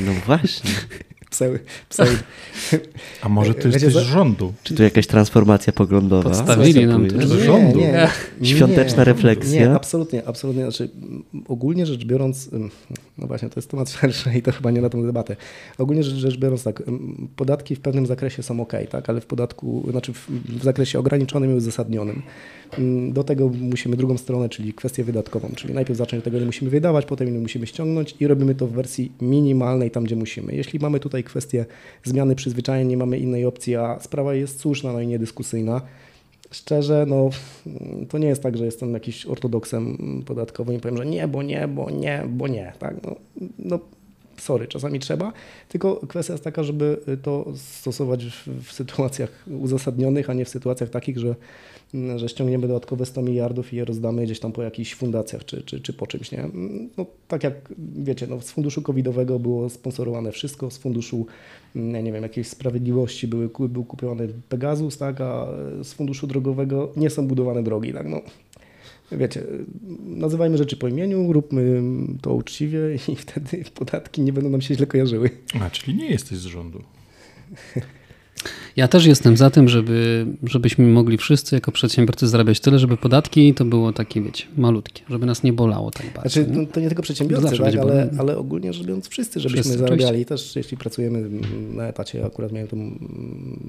[0.00, 0.70] No właśnie.
[1.30, 2.18] pseły, pseły.
[3.22, 4.52] A może ty Wiecie, jesteś z rządu?
[4.62, 6.30] Czy tu jakaś transformacja poglądowa?
[6.30, 7.78] Podstawili nam z Nie, rządu.
[7.78, 8.08] nie,
[8.40, 8.48] nie.
[8.48, 9.60] Świąteczna refleksja?
[9.60, 10.62] Nie, absolutnie, absolutnie.
[10.62, 10.90] Znaczy,
[11.48, 12.50] ogólnie rzecz biorąc,
[13.18, 15.36] no właśnie, to jest temat szerszy i to chyba nie na tą debatę.
[15.78, 16.82] Ogólnie rzecz, biorąc, tak,
[17.36, 21.50] podatki w pewnym zakresie są ok, tak, ale w podatku, znaczy w, w zakresie ograniczonym
[21.50, 22.22] i uzasadnionym.
[22.78, 26.46] Ym, Do tego musimy drugą stronę, czyli kwestię wydatkową, czyli najpierw zacząć od tego, ile
[26.46, 30.54] musimy wydawać, potem ile musimy ściągnąć i robimy to w wersji minimalnej, tam gdzie musimy.
[30.54, 31.66] Jeśli mamy tutaj kwestię
[32.04, 35.80] zmiany przyzwyczajeń, nie mamy innej opcji, a sprawa jest słuszna, no i niedyskusyjna,
[36.50, 37.30] Szczerze, no
[38.08, 39.96] to nie jest tak, że jestem jakiś ortodoksem
[40.26, 42.72] podatkowym i powiem, że nie, bo nie, bo nie, bo nie.
[42.78, 42.94] Tak?
[43.02, 43.16] No,
[43.58, 43.78] no,
[44.36, 45.32] sorry, czasami trzeba,
[45.68, 50.90] tylko kwestia jest taka, żeby to stosować w, w sytuacjach uzasadnionych, a nie w sytuacjach
[50.90, 51.34] takich, że
[52.16, 55.80] że ściągniemy dodatkowe 100 miliardów i je rozdamy gdzieś tam po jakichś fundacjach czy, czy,
[55.80, 56.32] czy po czymś.
[56.32, 56.48] Nie?
[56.96, 61.26] No, tak jak wiecie, no, z funduszu covidowego było sponsorowane wszystko, z funduszu
[61.76, 65.46] mm, nie wiem, jakiejś sprawiedliwości były, był kupiony Pegasus, tak, a
[65.82, 67.92] z funduszu drogowego nie są budowane drogi.
[67.92, 68.08] Tak?
[68.08, 68.20] No,
[69.12, 69.42] wiecie,
[70.06, 71.82] nazywajmy rzeczy po imieniu, róbmy
[72.22, 75.30] to uczciwie i wtedy podatki nie będą nam się źle kojarzyły.
[75.60, 76.82] A, czyli nie jesteś z rządu.
[78.76, 83.54] Ja też jestem za tym, żeby, żebyśmy mogli wszyscy jako przedsiębiorcy zarabiać tyle, żeby podatki
[83.54, 86.30] to było takie, wiecie, malutkie, żeby nas nie bolało tak bardzo.
[86.30, 89.78] Znaczy, to, to nie tylko przedsiębiorcy, tak, ale, ale, ogólnie rzecz biorąc wszyscy, żebyśmy wszyscy,
[89.78, 90.04] zarabiali.
[90.04, 90.28] Oczywiście.
[90.28, 91.28] Też jeśli pracujemy
[91.74, 92.98] na etacie, akurat miałem tą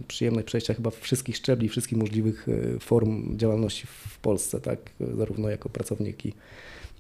[0.08, 4.80] przyjemność przejścia chyba wszystkich szczebli, wszystkich możliwych e, form działalności w Polsce, tak,
[5.18, 6.34] zarówno jako pracownik i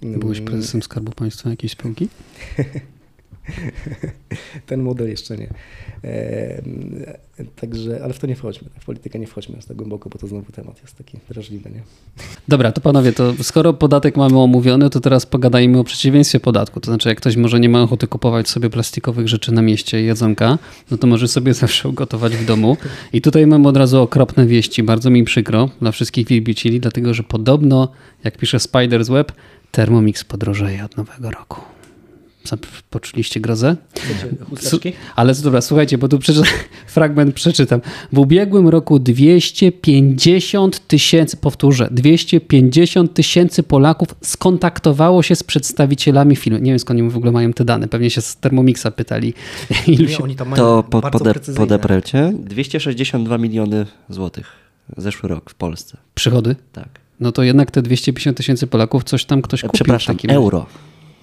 [0.01, 2.07] Byłeś prezesem Skarbu Państwa jakiejś spółki?
[4.68, 5.48] Ten model jeszcze nie.
[7.56, 8.70] Także, ale w to nie wchodźmy.
[8.80, 11.70] W politykę nie wchodźmy aż tak głęboko, bo to znowu temat jest taki drażliwy.
[11.70, 11.82] Nie?
[12.48, 16.80] Dobra, to panowie, to skoro podatek mamy omówiony, to teraz pogadajmy o przeciwieństwie podatku.
[16.80, 20.58] To znaczy, jak ktoś może nie ma ochoty kupować sobie plastikowych rzeczy na mieście jedzonka,
[20.91, 22.78] no to może sobie zawsze ugotować w domu.
[23.14, 24.84] I tutaj mam od razu okropne wieści.
[24.84, 27.91] Bardzo mi przykro dla wszystkich wielbicieli, dlatego że podobno,
[28.24, 29.32] jak pisze Spider's Web,
[29.72, 31.76] Thermomix podrożeje od nowego roku.
[32.89, 33.76] Poczuliście grozę?
[35.16, 36.50] Ale dobra, słuchajcie, bo tu przeczytam,
[36.88, 37.82] fragment przeczytam.
[38.14, 46.62] W ubiegłym roku 250 tysięcy, powtórzę, 250 tysięcy Polaków skontaktowało się z przedstawicielami firmy.
[46.62, 47.88] Nie wiem skąd oni w ogóle mają te dane.
[47.88, 49.34] Pewnie się z Thermomixa pytali.
[49.88, 50.36] Ilu się...
[50.56, 54.68] to po, pode, podeprecie 262 miliony złotych
[54.98, 55.98] zeszły rok w Polsce.
[56.16, 56.56] Przychody?
[56.72, 56.89] Tak.
[57.20, 59.74] No to jednak te 250 tysięcy Polaków coś tam ktoś kupił.
[59.74, 60.32] Przepraszam, takim...
[60.32, 60.66] euro.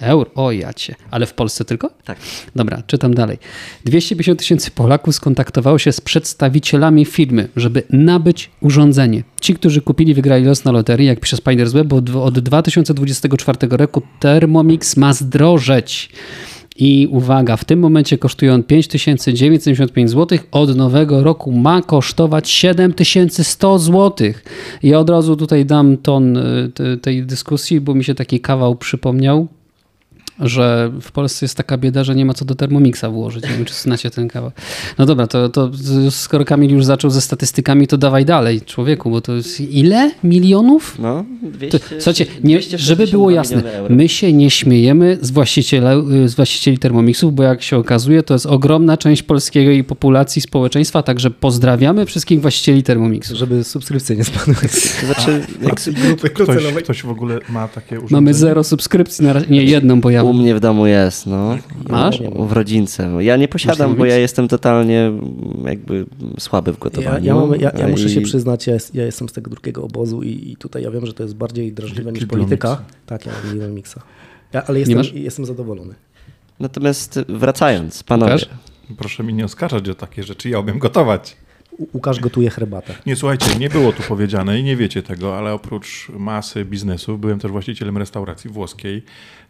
[0.05, 0.31] Euro?
[0.35, 0.95] O jacie.
[1.11, 1.91] Ale w Polsce tylko?
[2.05, 2.19] Tak.
[2.57, 3.39] Dobra, czytam dalej.
[3.85, 9.23] 250 tysięcy Polaków skontaktowało się z przedstawicielami firmy, żeby nabyć urządzenie.
[9.41, 14.03] Ci, którzy kupili, wygrali los na loterii, jak pisze Spider's Web, bo od 2024 roku
[14.21, 16.11] Thermomix ma zdrożeć.
[16.77, 23.79] I uwaga, w tym momencie kosztuje on 5975 zł, od nowego roku ma kosztować 7100
[23.79, 24.33] zł.
[24.83, 26.71] I od razu tutaj dam ton y,
[27.03, 29.49] tej dyskusji, bo mi się taki kawał przypomniał
[30.41, 33.45] że w Polsce jest taka bieda, że nie ma co do Thermomixa włożyć.
[33.45, 34.51] Nie wiem, czy znacie ten kawał.
[34.99, 35.71] No dobra, to, to
[36.11, 40.99] skoro Kamil już zaczął ze statystykami, to dawaj dalej, człowieku, bo to jest ile milionów?
[40.99, 45.87] No, 200, to, słuchajcie, nie, żeby było jasne, my się nie śmiejemy z właścicieli,
[46.27, 51.31] z właścicieli Thermomixów, bo jak się okazuje, to jest ogromna część polskiej populacji, społeczeństwa, także
[51.31, 53.37] pozdrawiamy wszystkich właścicieli Thermomixów.
[53.39, 54.55] Żeby subskrypcje nie spadły.
[55.01, 56.49] To znaczy, a, jak grupy ktoś,
[56.83, 58.17] ktoś w ogóle ma takie urządzenie?
[58.17, 61.59] Mamy zero subskrypcji, na razie, nie jedną, bo ja u mnie w domu jest, no.
[61.89, 62.23] Masz?
[62.39, 63.25] W rodzince.
[63.25, 65.13] Ja nie posiadam, bo ja jestem totalnie
[65.65, 66.07] jakby
[66.39, 67.27] słaby w gotowaniu.
[67.27, 69.83] Ja, ja, mam, ja, ja muszę się przyznać, ja, jest, ja, jestem z tego drugiego
[69.83, 72.83] obozu i, i, tutaj ja wiem, że to jest bardziej drażliwe niż polityka.
[73.07, 74.03] Tak, ja mam Lidl Mixa.
[74.53, 75.95] Ja, ale jestem, jestem zadowolony.
[76.61, 78.37] Natomiast wracając, panowie.
[78.99, 81.37] Proszę mi nie oskarżać o takie rzeczy, ja umiem gotować.
[81.95, 82.95] Łukasz gotuje herbatę.
[83.07, 87.39] Nie, słuchajcie, nie było tu powiedziane i nie wiecie tego, ale oprócz masy biznesów byłem
[87.39, 89.03] też właścicielem restauracji włoskiej.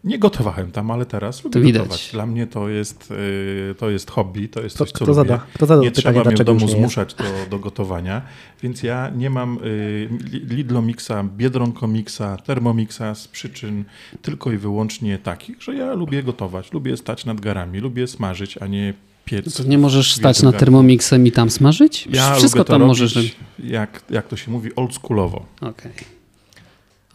[0.03, 1.81] Nie gotowałem tam, ale teraz lubię to widać.
[1.81, 2.09] gotować.
[2.11, 5.15] Dla mnie to jest, y, to jest hobby, to jest coś, co kto lubię.
[5.15, 8.21] Zada, kto zada nie pytanie, trzeba mnie w domu zmuszać do, do gotowania,
[8.63, 10.09] więc ja nie mam y,
[10.49, 13.83] Lidlomixa, Biedronkomixa, Thermomixa z przyczyn
[14.21, 18.67] tylko i wyłącznie takich, że ja lubię gotować, lubię stać nad garami, lubię smażyć, a
[18.67, 18.93] nie
[19.25, 19.57] piec.
[19.57, 22.07] To nie możesz stać na termomixem i tam smażyć?
[22.11, 23.35] Ja Wszystko tam możesz.
[23.59, 25.45] Jak, jak to się mówi, oldschoolowo.
[25.61, 25.71] Okej.
[25.71, 26.15] Okay.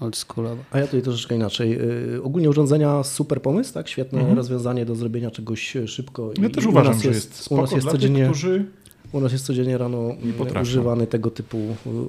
[0.01, 0.63] Oldschoolowo.
[0.71, 1.71] A ja tutaj troszeczkę inaczej.
[1.71, 3.89] Yy, ogólnie urządzenia super pomysł, tak?
[3.89, 4.37] Świetne mhm.
[4.37, 6.33] rozwiązanie do zrobienia czegoś szybko.
[6.43, 8.65] Ja I też uważam, że jest, u nas jest codziennie, tych, którzy...
[9.13, 10.15] U nas jest codziennie rano
[10.63, 11.59] używany tego typu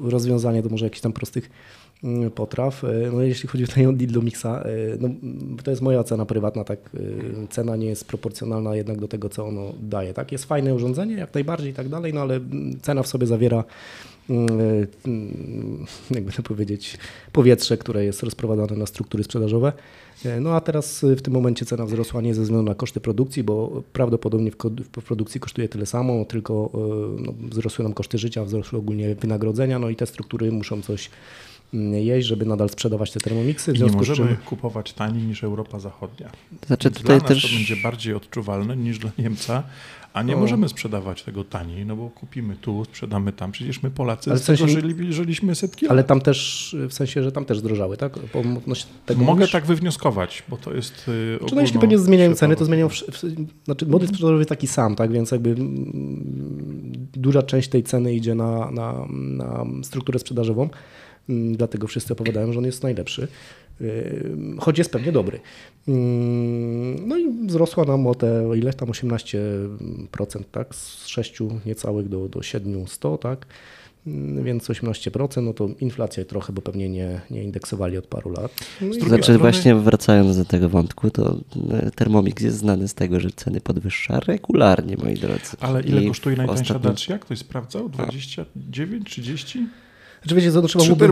[0.02, 1.50] rozwiązanie do może jakichś tam prostych
[2.04, 2.84] Mm, potraw.
[2.84, 4.68] E, no, jeśli chodzi tutaj o Dildo Mixa, e,
[5.00, 5.10] no,
[5.64, 9.46] to jest moja ocena prywatna, tak, e, cena nie jest proporcjonalna jednak do tego, co
[9.48, 10.14] ono daje.
[10.14, 12.40] Tak, jest fajne urządzenie, jak najbardziej i tak dalej, no ale
[12.82, 13.66] cena w sobie zawiera mm,
[16.12, 16.98] jakby to powiedzieć,
[17.32, 19.74] powietrze, które jest rozprowadzane na struktury sprzedażowe.
[20.42, 23.84] No a teraz w tym momencie cena wzrosła nie ze względu na koszty produkcji, bo
[23.94, 26.70] prawdopodobnie w, produkcji kosztuje tyle samo, tylko
[27.20, 31.10] no, wzrosły nam koszty życia, wzrosły ogólnie wynagrodzenia, no i te struktury muszą coś
[31.92, 33.72] jeść, żeby nadal sprzedawać te termomiksy.
[33.72, 36.30] W I nie związku z możemy czym kupować taniej niż Europa Zachodnia.
[36.68, 37.42] Znaczy tutaj dla nas też...
[37.42, 39.64] to będzie bardziej odczuwalne niż dla Niemca,
[40.14, 40.40] a nie O.
[40.40, 43.52] możemy sprzedawać tego taniej, no bo kupimy tu, sprzedamy tam.
[43.52, 46.08] Przecież my Polacy Ale w sensie- żyli, żyliśmy setki ale lat.
[46.08, 48.14] tam też, w sensie, że tam też zdrożały, tak?
[48.36, 49.52] Mogę mówisz?
[49.52, 52.88] tak wywnioskować, bo to jest yy, Czy no jeśli pewnie zmieniają ceny, to zmienią.
[52.88, 55.12] wsz- w- Znaczy, model sprzedażowy jest taki sam, tak?
[55.12, 60.70] Więc jakby mm, duża część tej ceny idzie na, na, na strukturę sprzedażową.
[61.30, 63.28] Mm, Dlatego wszyscy opowiadają, że on jest najlepszy.
[64.60, 65.40] Choć jest pewnie dobry.
[67.06, 70.76] No i wzrosła nam o te, o ile tam 18%, tak?
[70.76, 73.46] Z 6 niecałych do, do 7, 100, tak?
[74.44, 78.52] Więc 18%, no to inflacja trochę, bo pewnie nie, nie indeksowali od paru lat.
[78.82, 81.38] No Znaczy strony- właśnie wracając do tego wątku, to
[81.72, 85.58] e, Thermomix jest znany z tego, że ceny podwyższa regularnie, moi drodzy.
[85.60, 87.20] Ale ile I kosztuje najtańsza ostatnio- Dacia?
[87.20, 87.90] Ktoś sprawdzał?
[87.90, 89.68] 29, 30?
[90.22, 91.08] Znaczy, wiecie, co, no, trzeba Trzy byłoby-.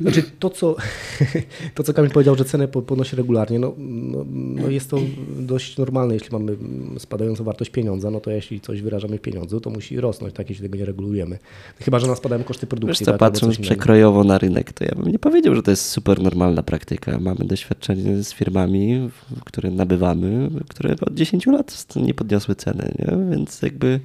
[0.00, 0.76] Znaczy to co,
[1.74, 4.98] to, co Kamil powiedział, że cenę po- podnosi regularnie, no, no, no jest to
[5.38, 6.56] dość normalne, jeśli mamy
[6.98, 10.62] spadającą wartość pieniądza, no to jeśli coś wyrażamy w pieniądzu, to musi rosnąć, tak, jeśli
[10.64, 11.38] tego nie regulujemy.
[11.80, 13.06] Chyba, że nas spadają koszty Wiesz produkcji.
[13.06, 16.22] co, tak, patrząc przekrojowo na rynek, to ja bym nie powiedział, że to jest super
[16.22, 17.18] normalna praktyka.
[17.20, 19.10] Mamy doświadczenie z firmami,
[19.44, 23.30] które nabywamy, które od 10 lat nie podniosły ceny, nie?
[23.30, 24.00] więc jakby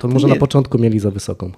[0.00, 1.52] To może nie- na początku mieli za wysoką.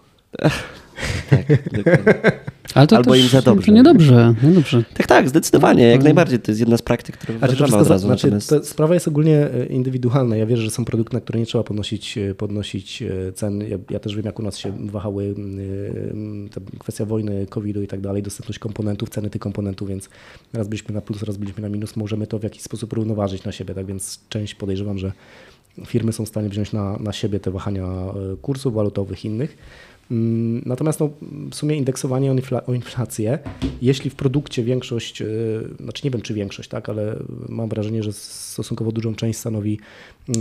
[1.31, 2.15] Tak, dokładnie.
[2.75, 3.73] Ale to Albo też im za dobrze.
[3.73, 4.85] Niedobrze, niedobrze.
[4.95, 6.39] tak, tak, zdecydowanie, jak najbardziej.
[6.41, 8.07] To jest jedna z praktyk, którą Znaczy, to wszystko, od razu.
[8.07, 8.49] znaczy, natomiast...
[8.49, 10.37] to sprawa jest ogólnie e, indywidualna.
[10.37, 13.61] Ja wierzę, że są produkty, na które nie trzeba podnosić, e, podnosić e, cen.
[13.61, 15.35] Ja, ja też wiem, jak u nas się wahały
[16.55, 20.09] ta kwestia wojny, COVID-u i tak dalej, dostępność komponentów, ceny tych komponentów, więc
[20.53, 21.97] raz byliśmy na plus, raz byliśmy na minus.
[21.97, 25.13] Możemy to w jakiś sposób równoważyć na siebie, tak więc część podejrzewam, że
[25.87, 27.87] firmy są w stanie wziąć na, na siebie te wahania
[28.43, 29.57] kursów walutowych innych.
[30.11, 31.11] Mm, Natomiast no,
[31.51, 33.39] w sumie indeksowanie o, infla, o inflację,
[33.83, 35.27] jeśli w produkcie większość, e,
[35.81, 37.17] znaczy nie wiem czy większość, tak, ale
[37.49, 39.79] mam wrażenie, że stosunkowo dużą część stanowi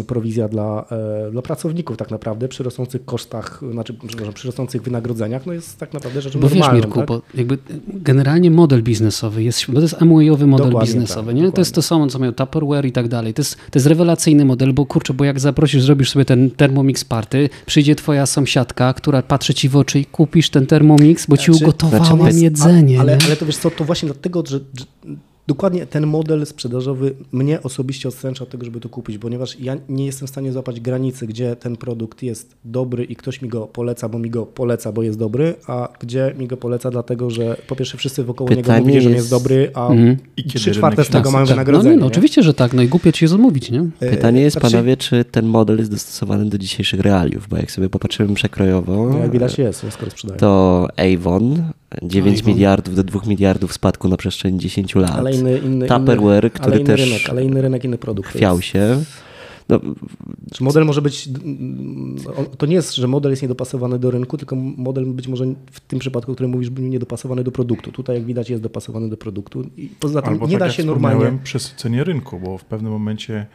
[0.07, 0.85] prowizja dla,
[1.27, 5.77] e, dla pracowników tak naprawdę przy rosnących kosztach, znaczy przepraszam, przy rosnących wynagrodzeniach, no jest
[5.77, 6.79] tak naprawdę rzeczą Bo wiesz, normalną.
[6.79, 7.07] Mirku, tak?
[7.07, 7.57] bo jakby
[7.87, 11.51] generalnie model biznesowy jest, bo to jest Amwayowy model Dokładnie biznesowy, tak, nie?
[11.51, 13.33] To jest to samo, co mają Tupperware i tak dalej.
[13.33, 17.05] To jest, to jest rewelacyjny model, bo kurczę, bo jak zaprosisz, zrobisz sobie ten Thermomix
[17.05, 21.45] party, przyjdzie twoja sąsiadka, która patrzy ci w oczy i kupisz ten Thermomix, bo ci
[21.45, 23.25] Znaczy- ugotowałam znaczy jest- jedzenie, Ale, nie?
[23.25, 24.85] ale to wiesz co, to właśnie dlatego, że, że
[25.49, 30.05] dokładnie ten model sprzedażowy mnie osobiście odstręcza od tego, żeby to kupić, ponieważ ja nie
[30.05, 34.09] jestem w stanie złapać granicy, gdzie ten produkt jest dobry i ktoś mi go poleca,
[34.09, 37.75] bo mi go poleca, bo jest dobry, a gdzie mi go poleca dlatego, że po
[37.75, 40.17] pierwsze wszyscy wokoło niego Pytanie mówili, że on jest- jest dobry, a Mhm.
[40.37, 41.49] I trzy czwarte z tego mają nasyci.
[41.57, 41.95] No, wynagrodzenie.
[41.95, 43.85] nie, no oczywiście, że tak, no i głupio ci jest odmówić, nie?
[43.99, 47.71] E, Pytanie jest, znaczy- panowie, czy ten model jest dostosowany do dzisiejszych realiów, bo jak
[47.71, 50.39] sobie popatrzymy przekrojowo, No, jak widać jest, skoro sprzedają.
[50.39, 51.63] to Avon
[52.03, 52.53] 9 Avon.
[52.53, 55.11] miliardów do 2 miliardów spadku na przestrzeni 10 lat.
[55.11, 58.29] Ale inny, inny, Tupperware, inny, który ale inny też rynek, ale inny rynek, inny produkt.
[58.29, 59.03] Chwiał się.
[59.69, 59.79] No,
[60.53, 61.29] Czy model może być,
[62.57, 65.99] to nie jest, że model jest niedopasowany do rynku, tylko model być może w tym
[65.99, 67.91] przypadku, o którym mówisz, był niedopasowany do produktu.
[67.91, 70.75] Tutaj jak widać jest dopasowany do produktu i poza tym Albo nie tak da jak
[70.75, 71.39] się normalnie...
[71.43, 73.45] przesycenie rynku, bo w pewnym momencie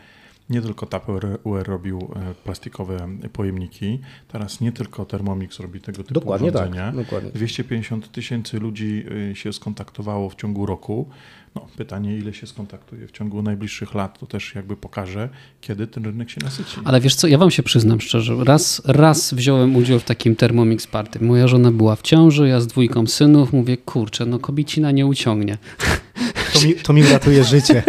[0.50, 6.52] nie tylko Tupperware robił e, plastikowe pojemniki, teraz nie tylko Thermomix robi tego typu Dokładnie
[6.52, 6.92] tak, urządzenia.
[6.92, 7.30] dokładnie.
[7.30, 11.08] 250 tysięcy ludzi y, się skontaktowało w ciągu roku.
[11.54, 15.28] No, pytanie, ile się skontaktuje w ciągu najbliższych lat, to też jakby pokaże,
[15.60, 16.76] kiedy ten rynek się nasyci.
[16.84, 20.86] Ale wiesz co, ja wam się przyznam szczerze, raz, raz wziąłem udział w takim Thermomix
[20.86, 21.24] party.
[21.24, 25.58] Moja żona była w ciąży, ja z dwójką synów, mówię, kurczę, no kobiecina nie uciągnie.
[26.64, 27.82] To mi, to mi uratuje życie.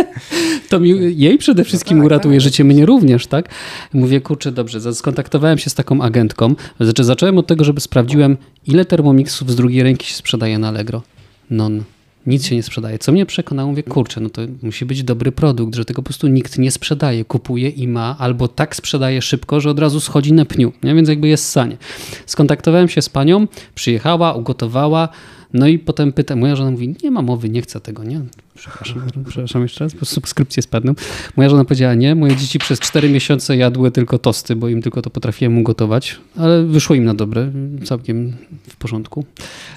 [0.69, 2.43] To mi, jej przede wszystkim tak, uratuje tak.
[2.43, 3.49] życie, mnie również, tak?
[3.93, 8.37] Mówię, kurczę, dobrze, za- skontaktowałem się z taką agentką, znaczy zacząłem od tego, żeby sprawdziłem,
[8.67, 11.01] ile termomixów z drugiej ręki się sprzedaje na Allegro.
[11.49, 11.83] Non.
[12.27, 12.99] Nic się nie sprzedaje.
[12.99, 16.27] Co mnie przekonało, mówię, kurczę, no to musi być dobry produkt, że tego po prostu
[16.27, 20.45] nikt nie sprzedaje, kupuje i ma, albo tak sprzedaje szybko, że od razu schodzi na
[20.45, 20.95] pniu, nie?
[20.95, 21.77] więc jakby jest sanie.
[22.25, 25.09] Skontaktowałem się z panią, przyjechała, ugotowała,
[25.53, 28.21] no i potem pyta, moja żona mówi, nie ma mowy, nie chcę tego, nie?
[28.55, 30.93] Przepraszam, przepraszam jeszcze raz, bo subskrypcje spadną.
[31.37, 35.01] Moja żona powiedziała, nie, moje dzieci przez 4 miesiące jadły tylko tosty, bo im tylko
[35.01, 37.51] to potrafiłem ugotować, ale wyszło im na dobre,
[37.83, 38.33] całkiem
[38.69, 39.25] w porządku.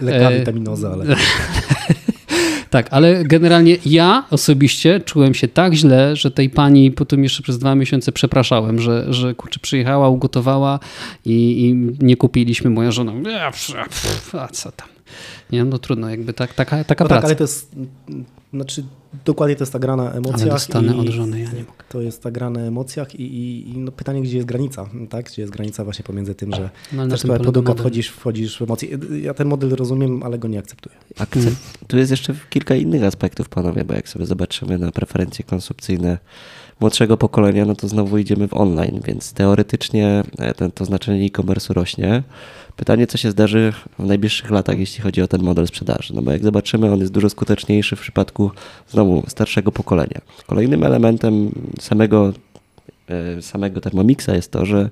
[0.01, 1.17] Lekka E, witaminoza, ale...
[2.71, 7.59] Tak, ale generalnie ja osobiście czułem się tak źle, że tej pani potem jeszcze przez
[7.59, 10.81] dwa miesiące przepraszałem, że, że kurczę, przyjechała, ugotowała
[11.25, 11.33] i,
[11.67, 12.71] i nie kupiliśmy.
[12.71, 13.13] Moja żona,
[14.33, 14.89] "A, co tam.
[15.53, 17.21] Nie, no trudno, jakby tak, taka, taka No praca.
[17.21, 17.71] tak, ale to jest,
[18.53, 18.85] znaczy
[19.25, 20.43] dokładnie to jest ta gra na emocjach.
[20.43, 21.85] Ale dostanę i od żony, ja nie mogę.
[21.89, 25.27] To jest ta gra na emocjach i, i, i no pytanie, gdzie jest granica, tak?
[25.27, 27.77] Gdzie jest granica właśnie pomiędzy tym, że No, ale na też produkta model.
[27.77, 28.99] wchodzisz, wchodzisz w emocje.
[29.23, 30.97] Ja ten model rozumiem, ale go nie akceptuję.
[31.19, 31.57] Akcept.
[31.87, 36.19] Tu jest jeszcze kilka innych aspektów, panowie, bo jak sobie zobaczymy na preferencje konsumpcyjne
[36.81, 41.75] młodszego pokolenia, no to znowu idziemy w online, więc teoretycznie e, ten, to znaczenie e-commerce
[41.75, 42.23] rośnie.
[42.77, 46.15] Pytanie, co się zdarzy w najbliższych latach, jeśli chodzi o ten model sprzedaży.
[46.15, 48.51] No bo jak zobaczymy, on jest dużo skuteczniejszy w przypadku
[48.89, 50.21] znowu starszego pokolenia.
[50.47, 51.51] Kolejnym elementem
[51.81, 52.33] samego,
[53.09, 54.91] e, samego Thermomixa jest to, że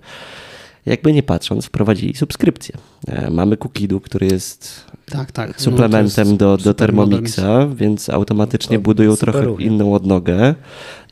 [0.87, 2.75] jakby nie patrząc, wprowadzili subskrypcję.
[3.09, 5.61] E, Mamy Cookidu, który jest Tak, tak.
[5.61, 9.67] suplementem No, to do, jest do super Thermomixa, więc automatycznie To budują trochę równie.
[9.67, 10.55] inną odnogę.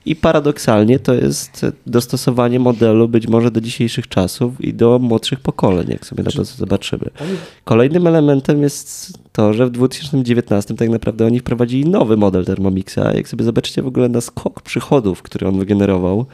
[0.06, 5.86] I paradoksalnie to jest dostosowanie modelu być może do dzisiejszych czasów i do młodszych pokoleń,
[5.88, 7.10] jak sobie na to zobaczymy.
[7.64, 12.98] Kolejnym elementem jest to, że w 2019 tak naprawdę oni wprowadzili nowy model Thermomixa.
[13.14, 16.26] Jak sobie zobaczycie w ogóle na skok przychodów, który on wygenerował,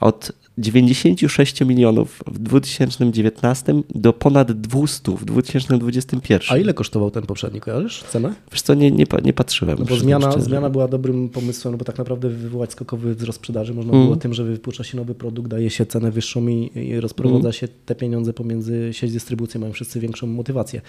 [0.00, 6.56] od 96 milionów w 2019 do ponad 200 w 2021.
[6.56, 8.34] A ile kosztował ten poprzedni, kojarzysz cenę?
[8.52, 9.76] Wiesz co, nie, nie, nie patrzyłem.
[9.78, 10.46] No bo zmiana, szczerze.
[10.46, 14.04] zmiana była dobrym pomysłem, no bo tak naprawdę wywołać skokowy wzrost sprzedaży można Mm.
[14.04, 17.52] było tym, że wypuszcza się nowy produkt, daje się cenę wyższą i, i rozprowadza Mm.
[17.52, 20.80] się te pieniądze pomiędzy sieć dystrybucji, mają wszyscy większą motywację.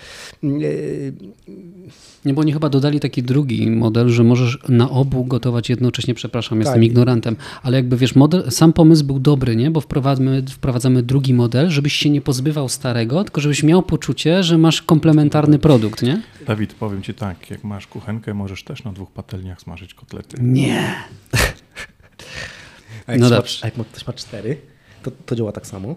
[0.43, 1.13] Yy,
[2.25, 6.59] Nie, bo oni chyba dodali taki drugi model, że możesz na obu gotować jednocześnie, przepraszam,
[6.59, 6.83] jestem Tak.
[6.83, 9.71] ignorantem, ale jakby wiesz, model, sam pomysł był dobry, nie?
[9.71, 14.57] Bo wprowadzamy, wprowadzamy drugi model, żebyś się nie pozbywał starego, tylko żebyś miał poczucie, że
[14.57, 16.21] masz komplementarny produkt, nie?
[16.47, 20.37] Dawid, powiem ci tak, jak masz kuchenkę, możesz też na dwóch patelniach smażyć kotlety.
[20.41, 20.93] Nie.
[23.07, 23.59] A jak, No ktoś ma, dobrze.
[23.61, 24.57] a jak ktoś ma cztery,
[25.03, 25.95] to, to działa tak samo.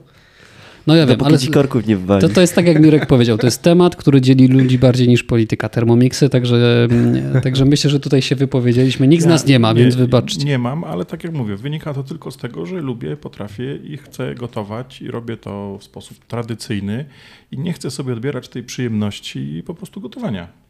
[0.87, 2.21] No ja wiem, Dopóki ale ci korków nie wwali.
[2.21, 5.25] to, to jest tak, jak Mirek powiedział, to jest temat, który dzieli ludzi bardziej niż
[5.25, 9.09] polityka Thermomixy, także, mm, także myślę, że tutaj się wypowiedzieliśmy.
[9.09, 10.45] Nikt z nas nie ma, więc wybaczcie.
[10.45, 13.97] Nie mam, ale tak jak mówię, wynika to tylko z tego, że lubię, potrafię i
[13.97, 17.05] chcę gotować i robię to w sposób tradycyjny
[17.53, 20.64] i nie chcę sobie odbierać tej przyjemności po prostu gotowania.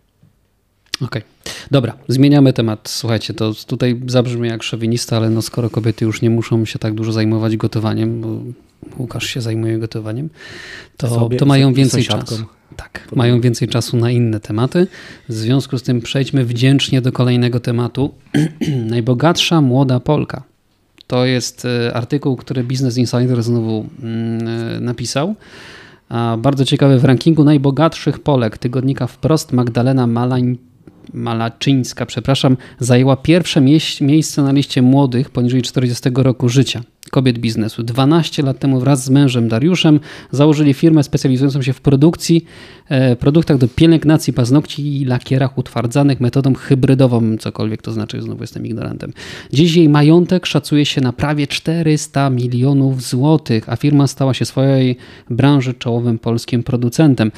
[1.01, 1.22] Okej,
[1.70, 2.88] dobra, zmieniamy temat.
[2.88, 6.95] Słuchajcie, to tutaj zabrzmi jak szowinista, ale no skoro kobiety już nie muszą się tak
[6.95, 8.28] dużo zajmować gotowaniem, bo
[8.99, 10.30] Łukasz się zajmuje gotowaniem,
[10.97, 12.45] to, Sobie to mają więcej czasu.
[12.76, 14.86] Tak, mają więcej czasu na inne tematy.
[15.28, 18.14] W związku z tym przejdźmy wdzięcznie do kolejnego tematu.
[18.90, 20.42] Najbogatsza młoda Polka.
[21.07, 25.34] To jest e, artykuł, który Business Insider znowu mm, e, napisał.
[26.38, 30.59] Bardzo ciekawy w rankingu najbogatszych Polek tygodnika wprost Magdalena Malań,
[31.12, 33.61] Malaczyńska, przepraszam, zajęła pierwsze
[34.00, 36.82] miejsce na liście młodych poniżej 40 roku życia
[37.14, 37.82] kobiet biznesu.
[37.82, 40.00] 12 lat temu wraz z mężem Dariuszem
[40.30, 42.44] założyli firmę specjalizującą się w produkcji,
[42.88, 48.66] e, produktach do pielęgnacji paznokci i lakierach utwardzanych metodą hybrydową, cokolwiek to znaczy, znowu jestem
[48.66, 49.12] ignorantem.
[49.52, 54.96] Dziś jej majątek szacuje się na prawie 400 milionów złotych, a firma stała się swojej
[55.30, 57.32] branży czołowym polskim producentem.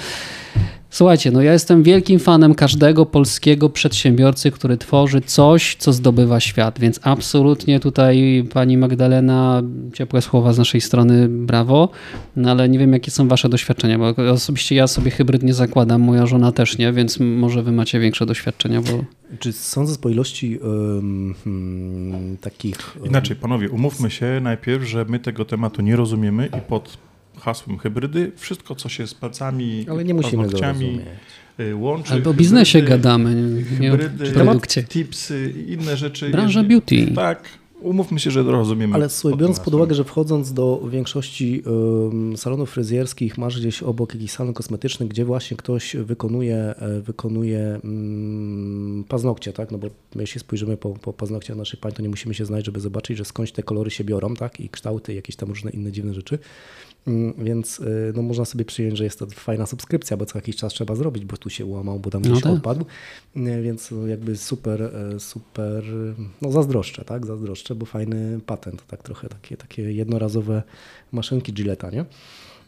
[0.91, 6.79] Słuchajcie, no ja jestem wielkim fanem każdego polskiego przedsiębiorcy, który tworzy coś, co zdobywa świat,
[6.79, 9.63] więc absolutnie tutaj pani Magdalena,
[9.93, 11.89] ciepłe słowa z naszej strony, brawo,
[12.37, 16.03] no ale nie wiem jakie są wasze doświadczenia, bo osobiście ja sobie hybryd nie zakładam,
[16.03, 19.05] moja żona też nie, więc może wy macie większe doświadczenia, bo
[19.39, 22.97] Czy sądzę po ilości um, hmm, takich...
[22.97, 26.99] em, Inaczej, panowie, umówmy się najpierw, że my tego tematu nie rozumiemy i pod
[27.41, 30.47] hasłem hybrydy wszystko, co się z palcami, Ale nie musimy
[31.61, 32.13] y, łączy.
[32.13, 34.83] albo o biznesie hybrydy, gadamy, nie o Hybrydy, produkcie.
[34.85, 36.31] tipsy i inne rzeczy.
[36.31, 37.13] Branża beauty.
[37.15, 37.49] Tak,
[37.81, 38.95] umówmy się, że rozumiemy.
[38.95, 41.63] Ale słuchaj, biorąc pod uwagę, że wchodząc do większości
[42.13, 47.81] em, salonów fryzjerskich, masz gdzieś obok jakiś salon kosmetyczny, gdzie właśnie ktoś wykonuje, e, wykonuje
[47.85, 49.71] mm, paznokcie, tak?
[49.71, 52.81] No bo jeśli spojrzymy po, po paznokciach naszych pań, to nie musimy się znać, żeby
[52.81, 54.61] zobaczyć, że skądś te kolory się biorą, tak?
[54.61, 56.39] I kształty, jakieś tam różne inne dziwne rzeczy.
[57.07, 60.57] Mm, Więc y, no, można sobie przyjąć, że jest to fajna subskrypcja, bo co jakiś
[60.57, 62.53] czas trzeba zrobić, bo tu się ułamał, bo tam No gdzieś tak.
[62.53, 62.85] odpadł.
[63.37, 65.85] Y, Więc no, jakby super, e, super,
[66.43, 67.27] no zazdroszczę, tak?
[67.27, 70.63] Zazdroszczę, bo fajny patent, tak trochę takie, takie jednorazowe
[71.13, 72.05] maszynki Gilletta, nie?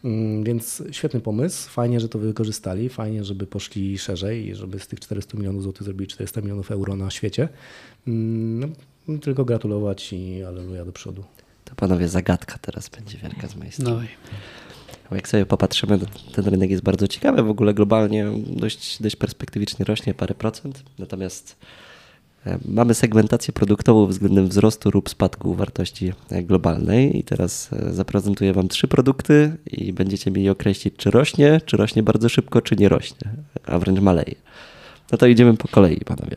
[0.05, 4.86] Mm, Więc świetny pomysł, fajnie, że to wykorzystali, fajnie, żeby poszli szerzej i żeby z
[4.89, 7.49] tych 400 milionów złotych zrobili 400 milionów euro na świecie.
[8.09, 8.72] Mm,
[9.09, 11.24] No, tylko gratulować i aleluja do przodu.
[11.68, 13.90] To panowie, zagadka teraz będzie wielka z mojej strony.
[13.90, 14.08] Dawaj.
[15.10, 15.98] Jak sobie popatrzymy,
[16.32, 17.42] ten rynek jest bardzo ciekawy.
[17.42, 20.82] W ogóle globalnie dość, dość perspektywicznie rośnie parę procent.
[20.98, 21.56] Natomiast
[22.46, 28.52] E, mamy segmentację produktową względem wzrostu lub spadku wartości e, globalnej i teraz e, zaprezentuję
[28.52, 32.88] Wam trzy produkty i będziecie mieli określić, czy rośnie, czy rośnie bardzo szybko, czy nie
[32.88, 33.30] rośnie,
[33.66, 34.34] a wręcz maleje.
[35.12, 36.36] No to idziemy po kolei, panowie.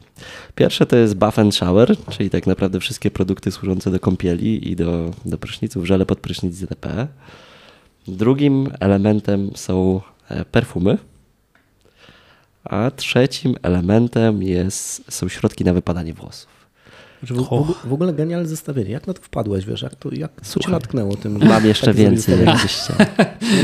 [0.55, 4.75] Pierwsze to jest Buff and Shower, czyli tak naprawdę wszystkie produkty służące do kąpieli i
[4.75, 7.07] do, do pryszniców, żele pod prysznic itp.
[8.07, 10.01] Drugim elementem są
[10.51, 10.97] perfumy,
[12.63, 16.60] a trzecim elementem jest, są środki na wypadanie włosów.
[17.23, 18.91] W, w, w, ogóle genialne zestawienie.
[18.91, 19.81] Jak na to wpadłeś, wiesz?
[19.81, 21.39] Jak to, jak co cię natknęło tym?
[21.47, 22.93] Mam jeszcze więcej, jakbyście.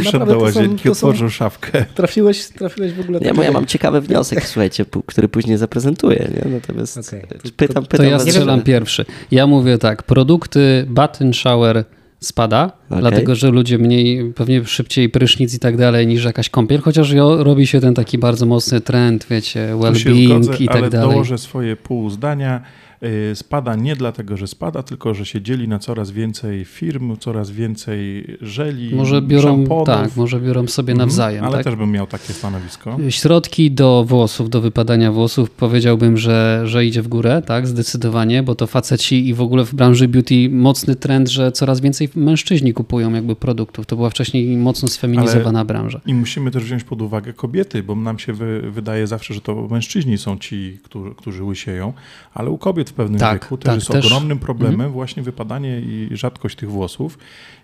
[0.01, 1.85] Wszedł do łazienki, otworzył szafkę.
[1.95, 3.19] Trafiłeś, trafiłeś w ogóle...
[3.19, 6.29] Nie, bo ja mam ciekawy wniosek, słuchajcie, który później zaprezentuję.
[6.35, 6.51] Nie?
[6.51, 7.21] Natomiast okay.
[7.57, 7.85] pytam, pytam...
[7.85, 9.05] To ja strzelam pierwszy.
[9.31, 11.83] Ja mówię tak, produkty Button Shower
[12.19, 13.01] spada, okay.
[13.01, 17.67] dlatego że ludzie mniej, pewnie szybciej prysznic i tak dalej niż jakaś kąpiel, chociaż robi
[17.67, 21.09] się ten taki bardzo mocny trend, wiecie, well-being i tak ale dalej.
[21.09, 22.61] dołożę swoje pół zdania.
[23.03, 27.51] Y, spada nie dlatego, że spada, tylko że się dzieli na coraz więcej firm, coraz
[27.51, 31.43] więcej żeli, Może biorą, tak, może biorą sobie mhm, nawzajem.
[31.43, 31.63] Ale tak?
[31.63, 32.97] też bym miał takie stanowisko.
[33.09, 38.55] Środki do włosów, do wypadania włosów powiedziałbym, że, że idzie w górę, tak, zdecydowanie, bo
[38.55, 43.13] to faceci i w ogóle w branży beauty mocny trend, że coraz więcej mężczyźni kupują
[43.13, 43.85] jakby produktów.
[43.85, 46.01] To była wcześniej mocno sfeminizowana ale branża.
[46.05, 49.67] I musimy też wziąć pod uwagę kobiety, bo nam się wy, wydaje zawsze, że to
[49.71, 51.93] mężczyźni są ci, którzy, którzy łysieją,
[52.33, 54.05] ale u kobiet w pewnym tak, wieku też tak, jest też.
[54.05, 54.91] ogromnym problemem mhm.
[54.91, 57.17] właśnie wypadanie i rzadkość tych włosów.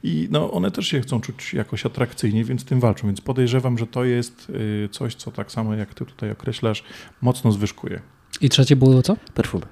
[0.03, 3.07] I no, one też się chcą czuć jakoś atrakcyjnie, więc tym walczą.
[3.07, 6.83] Więc podejrzewam, że to jest y, coś, co tak samo jak ty tutaj określasz,
[7.21, 8.01] mocno zwyżkuje.
[8.41, 9.15] I trzecie było co?
[9.33, 9.65] Perfumy.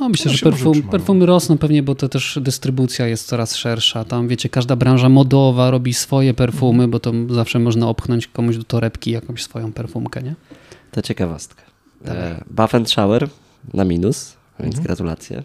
[0.00, 4.04] No, myślę, no że perfum, perfumy rosną pewnie, bo to też dystrybucja jest coraz szersza.
[4.04, 8.64] Tam wiecie, każda branża modowa robi swoje perfumy, bo to zawsze można opchnąć komuś do
[8.64, 10.34] torebki jakąś swoją perfumkę, nie?
[10.90, 11.62] To ciekawostka.
[12.04, 13.28] E, buff and shower
[13.74, 14.84] na minus, więc mhm.
[14.84, 15.42] gratulacje.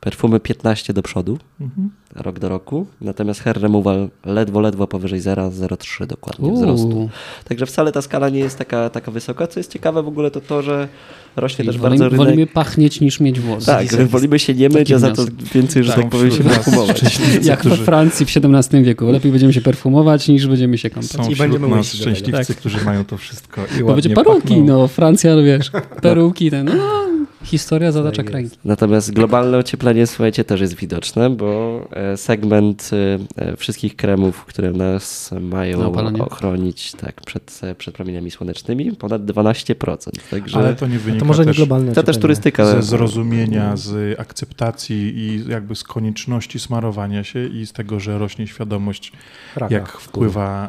[0.00, 1.90] Perfumy 15 do przodu, mhm.
[2.14, 2.86] rok do roku.
[3.00, 6.56] Natomiast hair removal ledwo, ledwo powyżej 0,03 dokładnie Uuu.
[6.56, 7.08] wzrostu.
[7.44, 9.46] Także wcale ta skala nie jest taka, taka wysoka.
[9.46, 10.88] Co jest ciekawe w ogóle to to, że
[11.36, 12.26] rośnie Czyli też wolimy, bardzo rynek.
[12.26, 13.66] Wolimy pachnieć niż mieć włosy.
[13.66, 15.24] Tak, wolimy się nie myć, a za to
[15.54, 17.02] więcej, że tak, tak powiem, się perfumować.
[17.42, 19.06] Jak we Francji w XVII wieku.
[19.06, 21.10] Lepiej będziemy się perfumować niż będziemy się kąpać.
[21.10, 22.56] Są I będziemy nas szczęśliwcy, tak.
[22.56, 25.70] którzy mają to wszystko i Bo będzie peruki, no Francja, no wiesz,
[26.02, 27.08] peruki, ten, no
[27.44, 28.50] Historia zatacza tak krainy.
[28.64, 32.90] Natomiast globalne ocieplenie, słuchajcie, też jest widoczne, bo e, segment
[33.36, 40.10] e, wszystkich kremów, które nas mają ochronić tak, przed, przed promieniami słonecznymi, ponad 12%.
[40.30, 42.66] Także Ale to nie wynika to może też, nie globalne To też turystyka.
[42.66, 48.46] Ze zrozumienia, z akceptacji i jakby z konieczności smarowania się i z tego, że rośnie
[48.46, 49.12] świadomość,
[49.56, 50.68] Raka, jak wpływa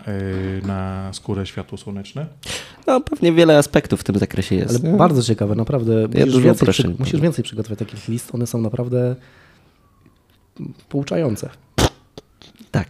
[0.64, 2.26] e, na skórę światło słoneczne.
[2.90, 4.86] No pewnie wiele aspektów w tym zakresie jest.
[4.86, 6.08] Ale bardzo ciekawe, naprawdę.
[6.14, 9.16] Ja musisz, więcej, przy, musisz więcej przygotować takich list, one są naprawdę
[10.90, 11.50] pouczające.
[12.72, 12.88] Tak.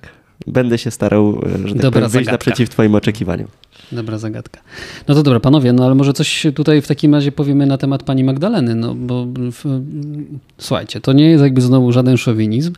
[0.47, 3.47] Będę się starał, e, że tak powiem, wyjść naprzeciw twoim oczekiwaniom.
[3.91, 4.61] Dobra zagadka.
[5.07, 8.03] No to dobra, panowie, no ale może coś tutaj w takim razie powiemy na temat
[8.03, 9.81] pani Magdaleny, no bo w,
[10.57, 12.73] słuchajcie, to nie jest jakby znowu żaden szowinizm,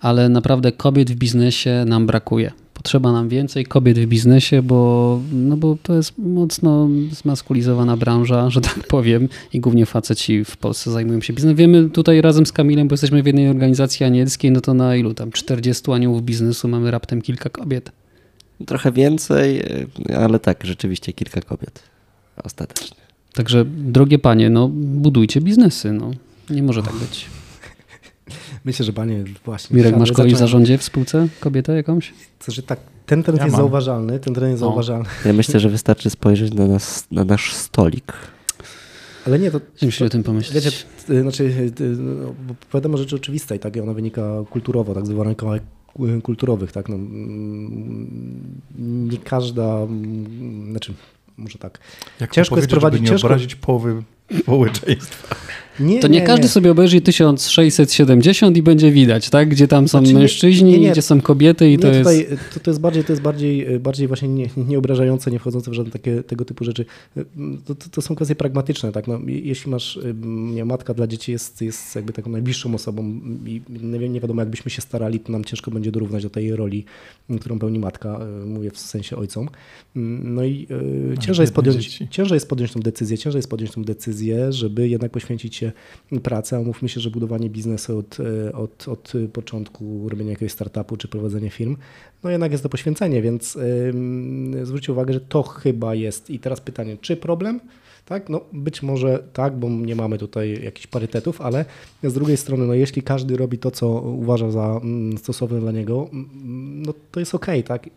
[0.00, 2.52] ale naprawdę kobiet w biznesie nam brakuje
[2.86, 8.60] potrzeba nam więcej kobiet w biznesie, bo, no bo to jest mocno zmaskulizowana branża, że
[8.60, 11.56] tak powiem, i głównie faceci w Polsce zajmują się biznesem.
[11.56, 15.14] Wiemy tutaj razem z Kamilem, bo jesteśmy w jednej organizacji anielskiej, no to na ilu
[15.14, 17.92] tam 40 aniołów biznesu mamy raptem kilka kobiet.
[18.66, 19.62] Trochę więcej,
[20.16, 21.82] ale tak, rzeczywiście kilka kobiet
[22.44, 22.96] ostatecznie.
[23.32, 26.10] Także drogie panie, no budujcie biznesy, no.
[26.50, 27.26] Nie może tak być.
[28.66, 29.76] Myślę, że panie właśnie.
[29.76, 31.28] Mirek, masz kogoś w zarządzie w spółce?
[31.40, 32.14] Kobietę jakąś?
[32.46, 33.62] To, że tak, ten trend ja jest mam.
[33.62, 34.66] zauważalny, ten trend jest o.
[34.66, 35.08] zauważalny.
[35.24, 38.12] Ja myślę, że wystarczy spojrzeć na, nas, na nasz stolik.
[39.26, 39.60] Ale nie, to...
[39.82, 40.64] Musisz o tym pomyśleć.
[40.64, 40.76] Wiecie,
[41.10, 42.34] y, znaczy, y, y, no,
[42.70, 43.76] powiadam o rzeczy oczywistej, tak?
[43.76, 45.36] I ona wynika kulturowo, tak zwanych
[46.22, 46.88] kulturowych, tak?
[46.88, 48.60] No, mm,
[49.10, 50.94] nie każda, mm, znaczy,
[51.36, 51.78] może tak.
[52.20, 53.00] Jak ciężko jest prowadzić...
[53.00, 53.26] nie ciężko...
[53.26, 54.02] obrazić połowy
[54.42, 55.36] społeczeństwa.
[55.80, 56.48] Nie, to nie, nie każdy nie.
[56.48, 59.48] sobie obejrzy 1670 i będzie widać, tak?
[59.48, 62.30] Gdzie tam są znaczy, mężczyźni, gdzie są kobiety i to tutaj, jest...
[62.54, 65.92] To, to jest bardziej, to jest bardziej, bardziej właśnie nie, nieobrażające, nie wchodzące w żadne
[65.92, 66.84] takie, tego typu rzeczy.
[67.64, 69.06] To, to, to są kwestie pragmatyczne, tak?
[69.06, 73.02] No, jeśli masz, nie, matka dla dzieci jest, jest jakby taką najbliższą osobą
[73.46, 76.84] i nie, nie wiadomo, jakbyśmy się starali, to nam ciężko będzie dorównać do tej roli,
[77.40, 79.48] którą pełni matka, e, mówię w sensie ojcom.
[80.24, 80.66] No i
[81.14, 84.88] e, ciężej jest, podjąć, ciężej jest podjąć tą decyzję, ciężej jest podjąć tą decyzję, żeby
[84.88, 85.65] jednak poświęcić się
[86.22, 86.60] pracę.
[86.60, 91.50] Umówmy się, że budowanie biznesu od, e, od, od początku robienia jakiegoś startupu czy prowadzenia
[91.50, 91.76] firm,
[92.24, 93.54] no jednak jest to poświęcenie, więc
[94.54, 96.30] yy, zwróćcie uwagę, że to chyba jest.
[96.30, 97.60] I teraz pytanie, czy problem?
[98.06, 101.64] Tak, no być może tak, bo nie mamy tutaj jakichś parytetów, ale
[102.02, 106.08] z drugiej strony, no jeśli każdy robi to, co uważa za mm, stosowne dla niego,
[106.12, 107.90] mm, no to jest okej, okay, tak?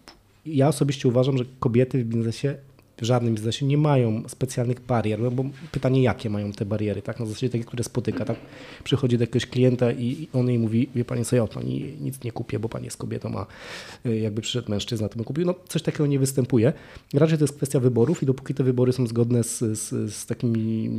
[0.45, 2.55] Ja osobiście uważam, że kobiety w biznesie
[3.01, 7.19] w żadnym biznesie nie mają specjalnych barier, no bo pytanie, jakie mają te bariery, tak?
[7.19, 8.37] Na zasadzie takie, które spotyka, tak?
[8.83, 12.31] Przychodzi do jakiegoś klienta i on jej mówi, wie pani co, ja pani nic nie
[12.31, 13.45] kupię, bo pani jest kobietą, a
[14.09, 15.45] y, jakby przyszedł mężczyzna, to bym kupił.
[15.45, 16.73] No coś takiego nie występuje.
[17.13, 20.89] Raczej to jest kwestia wyborów i dopóki te wybory są zgodne z, z, z takimi,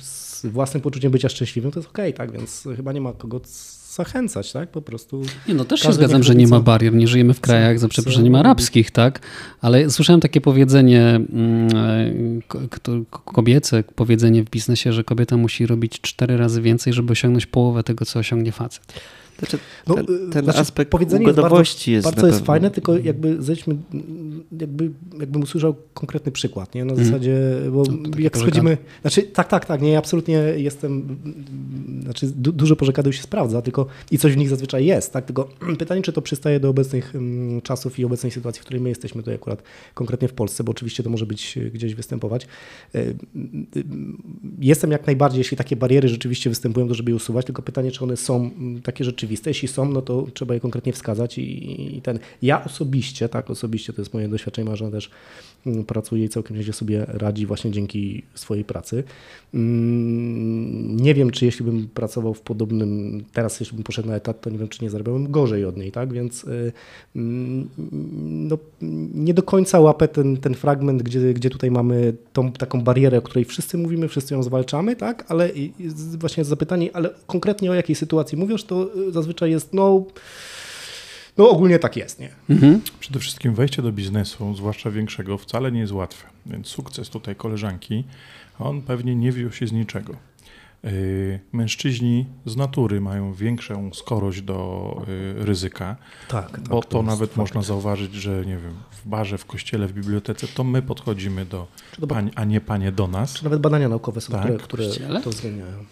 [0.00, 2.38] z własnym poczuciem bycia szczęśliwym, to jest okej, okay, tak?
[2.38, 3.40] Więc chyba nie ma kogo
[3.98, 4.68] zachęcać, tak?
[4.68, 5.22] Po prostu.
[5.48, 6.94] Nie, no też się zgadzam, że nie ma barier.
[6.94, 9.20] Nie żyjemy w krajach, za przeproszeniem, arabskich, tak?
[9.60, 12.42] Ale słyszałem takie powiedzenie mm,
[13.24, 18.04] kobiece, powiedzenie w biznesie, że kobieta musi robić cztery razy więcej, żeby osiągnąć połowę tego,
[18.04, 19.00] co osiągnie facet.
[19.38, 23.42] Znaczy, no, ten, ten znaczy, aspekt powiedzenie ugodowości jest bardzo, bardzo jest fajne, tylko jakby
[23.42, 23.76] zejdźmy,
[24.60, 26.84] jakby, jakbym usłyszał konkretny przykład, nie?
[26.84, 27.04] Na mm.
[27.04, 27.38] zasadzie,
[27.72, 31.18] bo no, jak schodzimy, znaczy tak, tak, tak, nie, absolutnie jestem,
[32.02, 35.48] znaczy du, dużo pożekadów się sprawdza, tylko i coś w nich zazwyczaj jest, tak, tylko
[35.78, 39.22] pytanie, czy to przystaje do obecnych um, czasów i obecnej sytuacji, w której my jesteśmy
[39.22, 39.62] tutaj akurat
[39.94, 42.46] konkretnie w Polsce, bo oczywiście to może być gdzieś występować.
[42.94, 43.04] E,
[44.58, 48.04] jestem jak najbardziej, jeśli takie bariery rzeczywiście występują, to żeby je usuwać, tylko pytanie, czy
[48.04, 48.50] one są
[48.82, 49.50] takie rzeczywiste, rzeczywiste.
[49.50, 52.18] Jeśli są, no to trzeba je konkretnie wskazać i, i ten.
[52.42, 55.10] Ja osobiście, tak, osobiście to jest moje doświadczenie, że też
[55.86, 59.04] pracuje i całkiem nieźle sobie radzi właśnie dzięki swojej pracy.
[59.54, 64.40] Mm, nie wiem, czy jeśli bym pracował w podobnym, teraz jeśli bym poszedł na etat,
[64.40, 66.72] to nie wiem, czy nie zarabiałbym gorzej od niej, tak, więc y,
[67.16, 67.68] mm,
[68.48, 68.58] no,
[69.14, 73.22] nie do końca łapę ten, ten fragment, gdzie, gdzie tutaj mamy tą taką barierę, o
[73.22, 75.50] której wszyscy mówimy, wszyscy ją zwalczamy, tak, ale
[76.18, 80.04] właśnie zapytanie, ale konkretnie o jakiej sytuacji mówisz, to y, zazwyczaj jest, no,
[81.38, 82.30] no ogólnie tak jest, nie?
[82.50, 82.80] Mhm.
[83.00, 86.28] Przede wszystkim wejście do biznesu, zwłaszcza większego, wcale nie jest łatwe.
[86.46, 88.04] Więc sukces tutaj koleżanki,
[88.58, 90.14] on pewnie nie wziął się z niczego.
[90.82, 95.02] Yy, mężczyźni z natury mają większą skorość do
[95.36, 95.96] yy, ryzyka,
[96.28, 99.86] tak, tak, bo to, to nawet można zauważyć, że nie wiem, w barze, w kościele,
[99.86, 101.66] w bibliotece, to my podchodzimy do,
[101.98, 103.34] do pań, a nie panie do nas.
[103.34, 104.42] Czy nawet badania naukowe są, tak.
[104.42, 105.84] które, które to zmieniają.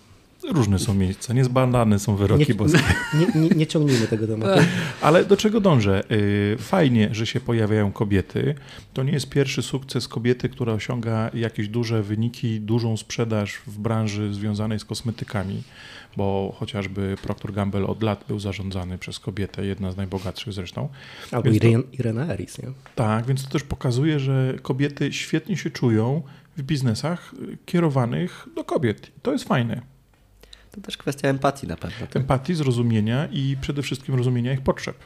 [0.53, 2.79] Różne są miejsca, niezbadane są wyroki nie, boskie.
[3.19, 4.61] Nie, nie, nie ciągnijmy tego tematu.
[5.01, 6.05] Ale do czego dążę?
[6.11, 8.55] Y, fajnie, że się pojawiają kobiety.
[8.95, 14.35] To nie jest pierwszy sukces kobiety, która osiąga jakieś duże wyniki, dużą sprzedaż w branży
[14.35, 15.63] związanej z kosmetykami,
[16.17, 20.89] bo chociażby Procter Gamble od lat był zarządzany przez kobietę, jedna z najbogatszych zresztą.
[21.33, 22.69] Albo Irene, Irena Eris, nie?
[22.95, 26.23] Tak, więc to też pokazuje, że kobiety świetnie się czują
[26.57, 27.35] w biznesach
[27.67, 29.11] kierowanych do kobiet.
[29.23, 29.96] To jest fajne.
[30.77, 32.07] To też kwestia empatii na pewno.
[32.07, 32.17] Tak?
[32.17, 34.97] Empatii, zrozumienia i przede wszystkim rozumienia ich potrzeb.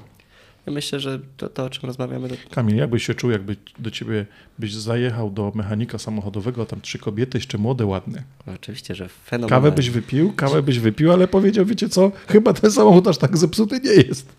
[0.67, 2.29] Ja myślę, że to, to o czym rozmawiamy.
[2.29, 2.35] To...
[2.51, 4.27] Kamil, jakbyś się czuł, jakby do ciebie
[4.59, 8.23] byś zajechał do mechanika samochodowego, a tam trzy kobiety, jeszcze młode, ładne.
[8.47, 9.63] No, oczywiście, że fenomenalnie.
[9.63, 13.37] Kawę byś wypił, kawę byś wypił, ale powiedział, wiecie co, chyba ten samochód aż tak
[13.37, 14.33] zepsuty nie jest.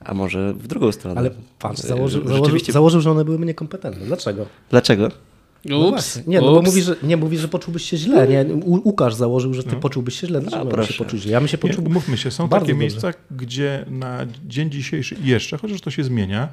[0.00, 1.20] A może w drugą stronę.
[1.20, 4.06] Ale patrz, założył, założył, założył że one byłyby niekompetentne.
[4.06, 4.46] Dlaczego?
[4.70, 5.08] Dlaczego?
[5.64, 8.28] No Ups, nie, no bo mówi, że, nie mówi, że poczułbyś się źle.
[8.28, 8.54] Nie?
[8.54, 9.80] U, Łukasz założył, że ty no.
[9.80, 10.40] poczułbyś się źle.
[10.40, 11.32] Dlaczego A, się poczuć źle?
[11.32, 11.84] Ja bym się poczuł.
[11.84, 16.48] Nie, mówmy się, są takie miejsca, gdzie na dzień dzisiejszy jeszcze, chociaż to się zmienia,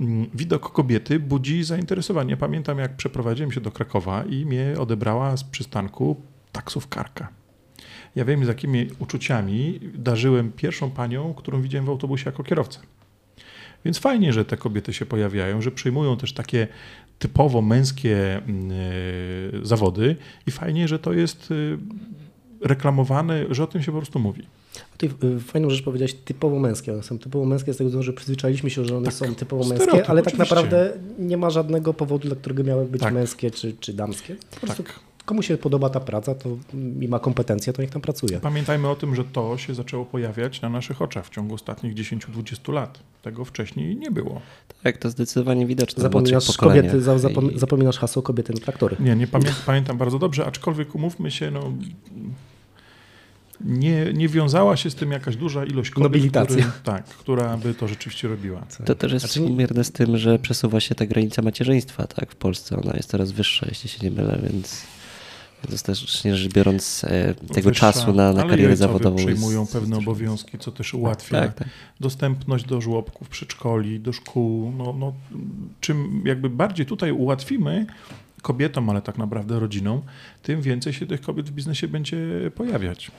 [0.00, 2.36] mm, widok kobiety budzi zainteresowanie.
[2.36, 6.16] Pamiętam, jak przeprowadziłem się do Krakowa i mnie odebrała z przystanku
[6.52, 7.28] taksówkarka.
[8.16, 12.80] Ja wiem, z jakimi uczuciami darzyłem pierwszą panią, którą widziałem w autobusie jako kierowcę.
[13.84, 16.68] Więc fajnie, że te kobiety się pojawiają, że przyjmują też takie
[17.20, 20.16] typowo męskie mm, e, zawody
[20.46, 21.54] i fajnie, że to jest e,
[22.68, 24.42] reklamowane, że o tym się po prostu mówi.
[24.98, 26.92] Ty e, fajną rzecz powiedziałeś, typowo męskie.
[26.92, 29.68] One są typowo męskie z tego względu, że przyzwyczailiśmy się, że one tak, są typowo
[29.68, 33.14] męskie, ale tak naprawdę nie ma żadnego powodu, dla którego miały być tak.
[33.14, 34.36] męskie czy, czy damskie.
[34.50, 36.56] Po prostu tak komu się podoba ta praca to
[37.00, 38.40] i ma kompetencje, to niech tam pracuje.
[38.40, 42.72] Pamiętajmy o tym, że to się zaczęło pojawiać na naszych oczach w ciągu ostatnich 10-20
[42.72, 42.98] lat.
[43.22, 44.40] Tego wcześniej nie było.
[44.82, 46.02] Tak, to zdecydowanie widoczne.
[46.02, 48.96] Zapominasz, kobiety, zapom, zapominasz hasło kobiety na traktory.
[49.00, 51.72] Nie, nie pamię pamiętam bardzo dobrze, aczkolwiek umówmy się, no,
[53.60, 57.88] nie, nie wiązała się z tym jakaś duża ilość kobiet, który, tak, która by to
[57.88, 58.66] rzeczywiście robiła.
[58.84, 62.76] To też jest współmierne z tym, że przesuwa się ta granica macierzyństwa tak, w Polsce.
[62.76, 64.82] Ona jest coraz wyższa, jeśli się nie mylę, więc
[65.68, 69.16] dostatecznie rzecz biorąc e, tego Wyższa, czasu na, na karierę zawodową.
[69.16, 69.72] przejmują jest...
[69.72, 71.68] pewne obowiązki, co też ułatwia tak, tak.
[72.00, 74.72] dostępność do żłobków, przedszkoli, do szkół.
[74.78, 75.12] No, no,
[75.80, 77.86] czym jakby bardziej tutaj ułatwimy
[78.42, 80.02] kobietom, ale tak naprawdę rodzinom,
[80.42, 82.16] tym więcej się tych kobiet w biznesie będzie
[82.54, 83.10] pojawiać.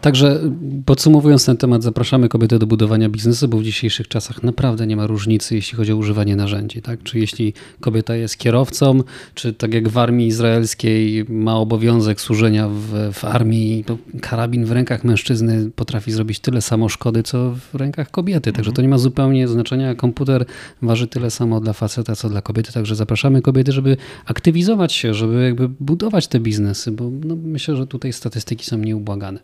[0.00, 0.40] Także
[0.86, 5.06] podsumowując ten temat, zapraszamy kobiety do budowania biznesu, bo w dzisiejszych czasach naprawdę nie ma
[5.06, 6.82] różnicy, jeśli chodzi o używanie narzędzi.
[6.82, 7.02] Tak?
[7.02, 9.02] Czy jeśli kobieta jest kierowcą,
[9.34, 14.72] czy tak jak w armii izraelskiej ma obowiązek służenia w, w armii, to karabin w
[14.72, 18.52] rękach mężczyzny potrafi zrobić tyle samo szkody, co w rękach kobiety.
[18.52, 19.94] Także to nie ma zupełnie znaczenia.
[19.94, 20.44] Komputer
[20.82, 22.72] waży tyle samo dla faceta, co dla kobiety.
[22.72, 23.96] Także zapraszamy kobiety, żeby
[24.26, 29.40] aktywizować się, żeby jakby budować te biznesy, bo no, myślę, że tutaj statystyki są nieubłagane.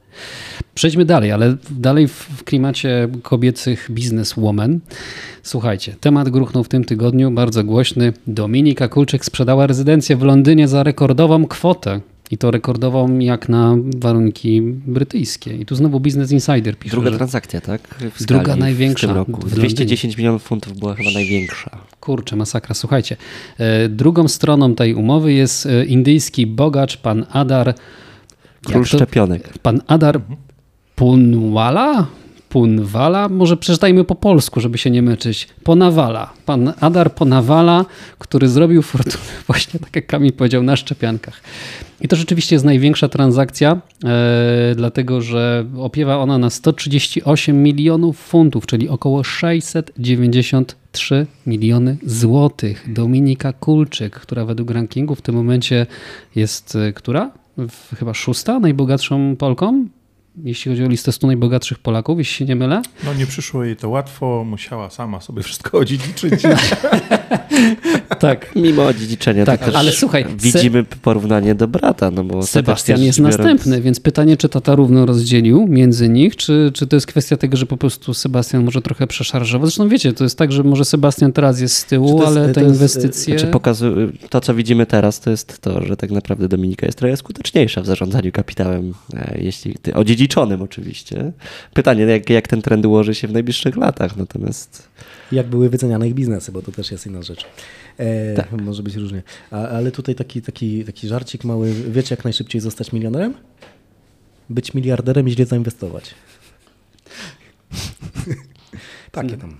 [0.75, 4.81] Przejdźmy dalej, ale dalej w klimacie kobiecych bizneswoman.
[5.43, 8.13] Słuchajcie, temat gruchnął w tym tygodniu, bardzo głośny.
[8.27, 12.01] Dominika Kulczyk sprzedała rezydencję w Londynie za rekordową kwotę.
[12.31, 15.57] I to rekordową jak na warunki brytyjskie.
[15.57, 16.91] I tu znowu Business Insider pisze.
[16.97, 17.89] Druga transakcja, tak?
[18.15, 19.41] W Druga skali największa W tym roku.
[19.47, 21.79] w 210 milionów funtów była chyba największa.
[22.01, 22.75] Kurczę, masakra.
[22.75, 23.17] Słuchajcie,
[23.59, 27.75] e, drugą stroną tej umowy jest e, indyjski bogacz, pan Adar.
[28.67, 29.59] Król to- szczepionek.
[29.59, 30.21] Pan Adar
[30.97, 32.07] Punwala?
[32.49, 33.29] Punwala?
[33.29, 35.49] Może przeczytajmy po polsku, żeby się nie myczyć.
[35.65, 36.33] Ponawala.
[36.47, 37.85] Pan Adar Ponawala,
[38.19, 41.41] który zrobił fortunę właśnie, tak jak Kamil powiedział, na szczepionkach.
[42.01, 48.67] I to rzeczywiście jest największa transakcja, e, dlatego że opiewa ona na 138 milionów funtów,
[48.67, 52.93] czyli około 693 miliony złotych.
[52.93, 55.87] Dominika Kulczyk, która według rankingu w tym momencie
[56.35, 57.31] jest, e, która?
[57.99, 59.87] Chyba szósta najbogatszą Polką?
[60.45, 62.83] Jeśli chodzi o listę 100 najbogatszych Polaków, jeśli się nie mylę.
[63.05, 66.43] No nie przyszło jej to łatwo, musiała sama sobie wszystko odziedziczyć.
[68.19, 68.51] Tak.
[68.57, 73.81] Mimo odziedziczenia, Tak, ale słuchaj, widzimy porównanie do brata, no bo Sebastian jest biorąc- następny,
[73.81, 77.67] więc pytanie, czy tata równo rozdzielił między nich, czy, czy to jest kwestia tego, że
[77.67, 79.67] po prostu Sebastian może trochę przeszarżował.
[79.67, 82.61] Zresztą wiecie, to jest tak, że może Sebastian teraz jest z tyłu, jest- ale te
[82.63, 83.39] jest, inwestycje...
[83.39, 83.53] Znaczy
[84.31, 87.87] to, co widzimy teraz, to jest to, że tak naprawdę Dominika jest trochę skuteczniejsza w
[87.87, 91.33] zarządzaniu kapitałem, e, jeśli odziedziczonym oczywiście.
[91.75, 94.89] Pytanie, jak, jak ten trend ułoży się w najbliższych latach, natomiast
[95.33, 97.47] Jak były wyceniane ich biznesy, bo to też jest inna rzecz.
[97.99, 98.53] E, Tak.
[98.53, 99.23] Może być różnie.
[99.51, 101.75] A, ale tutaj taki, taki, taki żarcik mały.
[101.75, 103.35] Wiecie, jak najszybciej zostać milionerem?
[104.51, 106.15] Być miliarderem i źle zainwestować.
[109.13, 109.57] Takie tam.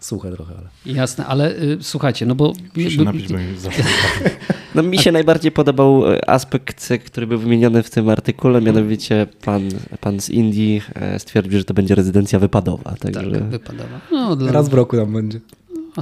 [0.00, 0.94] Suche trochę, ale.
[0.94, 2.52] Jasne, ale y, słuchajcie, no bo...
[2.76, 3.38] Muszę się napić, bo.
[4.74, 9.68] no, mi się najbardziej podobał e, aspekt, który był wymieniony w tym artykule, mianowicie pan,
[10.00, 14.00] pan z Indii e, stwierdził, że to będzie rezydencja wypadowa, tak, także wypadawa.
[14.12, 14.52] No, dla...
[14.52, 15.40] Raz w roku tam będzie.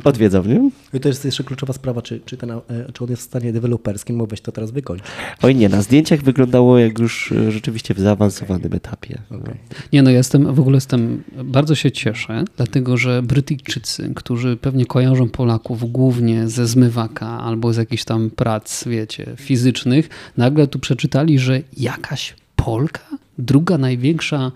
[0.04, 0.70] Odwiedzał mnie.
[0.94, 2.60] I to jest jeszcze kluczowa sprawa, czy, czy, ten, e,
[2.92, 5.02] czy on jest w stanie deweloperskim, bo weź to teraz wykończ.
[5.42, 9.18] Oj nie, na zdjęciach wyglądało jak już e, rzeczywiście w zaawansowanym etapie.
[9.30, 9.54] Okej.
[9.92, 14.86] Nie no, ja jestem, w ogóle jestem, bardzo się cieszę, dlatego że Brytyjczycy, którzy pewnie
[14.86, 21.38] kojarzą Polaków głównie ze zmywaka albo z jakichś tam prac, wiecie, fizycznych, nagle tu przeczytali,
[21.38, 23.00] że jakaś Polka,
[23.38, 24.52] druga największa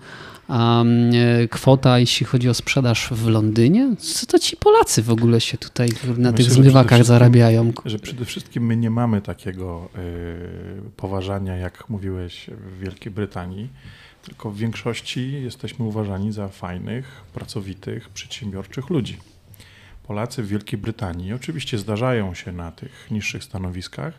[1.49, 3.95] kwota, jeśli chodzi o sprzedaż w Londynie?
[3.95, 7.71] Co to ci Polacy w ogóle się tutaj na Myślę, tych zmywakach zarabiają?
[7.85, 9.89] Że przede wszystkim my nie mamy takiego
[10.87, 13.69] y, poważania, jak mówiłeś, w Wielkiej Brytanii,
[14.25, 19.17] tylko w większości jesteśmy uważani za fajnych, pracowitych, przedsiębiorczych ludzi.
[20.03, 24.13] Polacy w Wielkiej Brytanii oczywiście zdarzają się na tych niższych stanowiskach,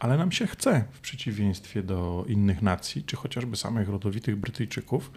[0.00, 5.10] ale nam się chce, w przeciwieństwie do innych nacji, czy chociażby samych rodowitych Brytyjczyków,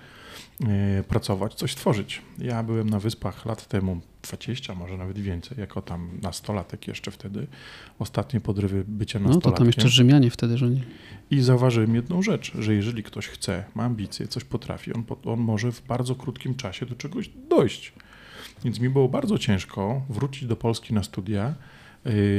[1.08, 2.22] pracować, coś tworzyć.
[2.40, 7.48] Ja byłem na Wyspach lat temu, 20, może nawet więcej, jako tam nastolatek jeszcze wtedy,
[8.00, 9.52] ostatnie podrywy bycia No nastolatkiem.
[9.52, 10.88] to tam jeszcze Rzymianie wtedy rządzili.
[11.32, 15.72] I zauważyłem jedną rzecz, że jeżeli ktoś chce, ma ambicje, coś potrafi, on, on może
[15.72, 17.94] w bardzo krótkim czasie do czegoś dojść.
[18.64, 21.54] Więc mi było bardzo ciężko wrócić do Polski na studia,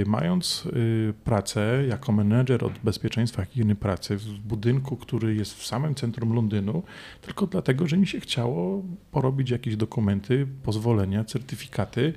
[0.06, 5.94] mając y, pracę jako menedżer od bezpieczeństwa higieny pracy w budynku, który jest w samym
[5.94, 6.82] centrum Londynu,
[7.22, 12.12] tylko dlatego, że mi się chciało porobić jakieś dokumenty, pozwolenia, certyfikaty,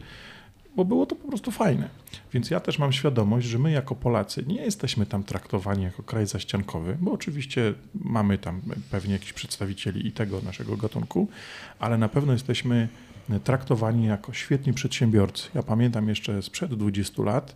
[0.76, 1.89] bo było to po prostu fajne.
[2.34, 6.27] Więc ja też mam świadomość, że my jako Polacy nie jesteśmy tam traktowani jako kraj
[6.27, 8.61] zaściankowy, bo oczywiście mamy tam
[8.91, 11.27] pewnie jakichś przedstawicieli i tego naszego gatunku,
[11.80, 12.88] ale na pewno jesteśmy
[13.43, 15.49] traktowani jako świetni przedsiębiorcy.
[15.56, 17.56] Ja pamiętam jeszcze sprzed 20 lat,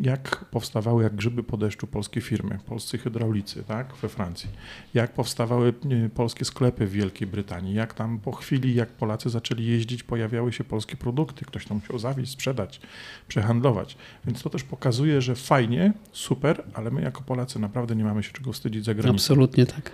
[0.00, 4.48] jak powstawały jak grzyby po deszczu polskie firmy, polscy hydraulicy tak, we Francji,
[4.94, 5.74] jak powstawały
[6.04, 10.52] e, polskie sklepy w Wielkiej Brytanii, jak tam po chwili, jak Polacy zaczęli jeździć, pojawiały
[10.52, 12.80] się polskie produkty, ktoś to musiał zawieźć, sprzedać,
[13.28, 13.96] przehandlować.
[14.24, 18.32] Więc to też pokazuje, że fajnie, super, ale my jako Polacy naprawdę nie mamy się
[18.32, 19.14] czego wstydzić za granicą.
[19.14, 19.90] Absolutnie tak.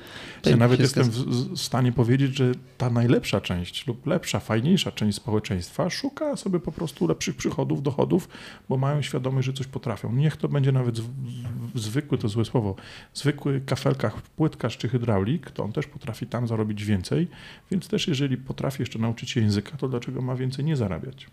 [0.47, 5.17] Ja nawet się jestem w stanie powiedzieć, że ta najlepsza część lub lepsza, fajniejsza część
[5.17, 8.29] społeczeństwa szuka sobie po prostu lepszych przychodów, dochodów,
[8.69, 9.88] bo mają świadomość, że coś potrafią.
[10.13, 11.03] Niech to będzie nawet z,
[11.75, 12.77] zwykły to złe słowo,
[13.15, 17.29] zwykły kafelkach, płytkarz czy hydraulik, to on też potrafi tam zarobić więcej,
[17.71, 21.27] więc też jeżeli potrafi jeszcze nauczyć się języka, to dlaczego ma więcej nie zarabiać?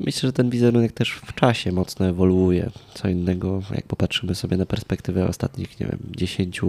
[0.00, 2.70] Myślę, że ten wizerunek też w czasie mocno ewoluuje.
[2.94, 6.60] Co innego, jak popatrzymy sobie na perspektywę ostatnich, nie wiem, 10,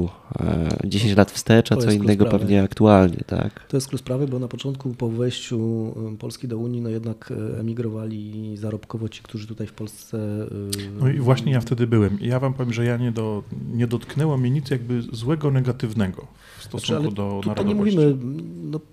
[0.85, 3.67] 10 e, lat wstecz, a co innego pewnie aktualnie, tak?
[3.67, 7.59] To jest klucz sprawy, bo na początku po wejściu Polski do Unii, no jednak e,
[7.59, 10.17] emigrowali zarobkowo ci, którzy tutaj w Polsce...
[10.17, 12.19] E, no i właśnie ja wtedy byłem.
[12.19, 13.43] I ja wam powiem, że ja nie, do,
[13.73, 16.27] nie dotknęło mnie nic jakby złego, negatywnego
[16.57, 17.67] w stosunku znaczy, do narodowości.
[17.67, 18.15] nie mówimy,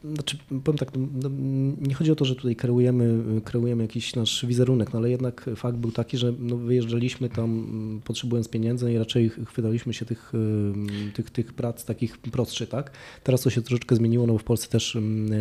[0.05, 1.31] no, znaczy powiem tak, no, no,
[1.81, 5.77] nie chodzi o to, że tutaj kreujemy, kreujemy jakiś nasz wizerunek, no ale jednak fakt
[5.77, 10.33] był taki, że no wyjeżdżaliśmy tam mm, potrzebując pieniędzy i raczej chwytaliśmy się tych,
[11.15, 12.91] tych, tych prac takich prostszych, tak?
[13.23, 14.99] Teraz to się troszeczkę zmieniło, no bo w Polsce też,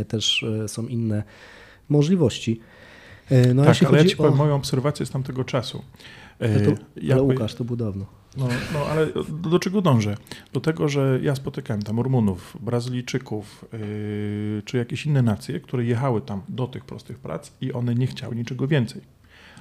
[0.08, 1.24] też e, są inne
[1.90, 2.60] możliwości.
[3.30, 4.36] E, no, tak, ale ja ci powiem o...
[4.36, 5.82] moją obserwację z tamtego czasu.
[6.40, 8.21] E, to, ja ale Łukasz, to było dawno.
[8.38, 10.18] No, no ale do, do, czego dążę?
[10.54, 16.22] Do tego, że ja spotykałem tam Rumunów, Brazylijczyków, yy, czy jakieś inne nacje, które jechały
[16.22, 19.02] tam do tych prostych prac i one nie chciały niczego więcej.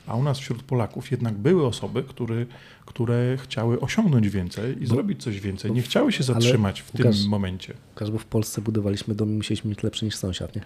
[0.06, 2.46] A u nas wśród Polaków jednak były osoby, które,
[2.86, 5.72] które chciały osiągnąć więcej i bo, zrobić coś więcej.
[5.72, 7.74] Nie chciały się zatrzymać w Łukasz, tym momencie.
[7.88, 10.62] Łukasz, bo w Polsce budowaliśmy dom i musieliśmy mieć lepszy niż sąsiad, nie?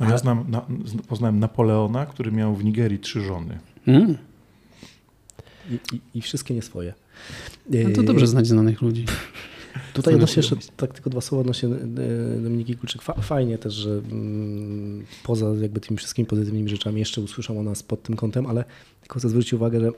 [0.00, 0.66] No ja znam, na,
[1.08, 3.58] poznałem Napoleona, który miał w Nigerii trzy żony.
[3.86, 4.29] Mm
[5.70, 6.94] i, i, i wszystkie nie swoje.
[7.70, 9.04] No to dobrze znać znanych ludzi.
[9.92, 13.02] Tutaj odnośnie jeszcze tak tylko dwa słowa odnośnie e, Dominiki Kulczyk.
[13.02, 18.02] Fajnie też, że mm, poza jakby tymi wszystkimi pozytywnymi rzeczami jeszcze usłyszą o nas pod
[18.02, 18.64] tym kątem, ale
[19.00, 19.90] tylko chcę zwrócić uwagę, że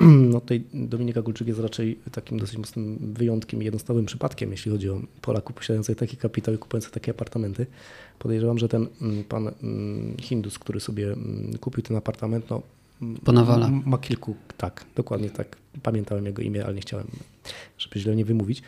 [0.30, 4.90] no tutaj Dominika Kulczyk jest raczej takim dosyć mocnym wyjątkiem i jednostałym przypadkiem, jeśli chodzi
[4.90, 7.66] o Polaków posiadających taki kapitał i kupujących takie apartamenty.
[8.18, 11.16] Podejrzewam, że ten mm, pan mm, Hindus, który sobie
[11.60, 12.62] kupił ten apartament, no
[13.24, 13.70] Ponawala.
[13.84, 15.56] Ma kilku, tak, dokładnie tak.
[15.82, 17.06] Pamiętałem jego imię, ale nie chciałem,
[17.78, 18.62] żeby źle nie wymówić.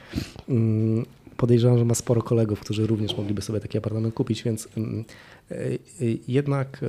[0.49, 1.05] Mm,
[1.37, 5.05] podejrzewam, że ma sporo kolegów, którzy również mogliby sobie taki apartament kupić, więc mm,
[5.51, 5.79] e, e,
[6.29, 6.87] jednak e,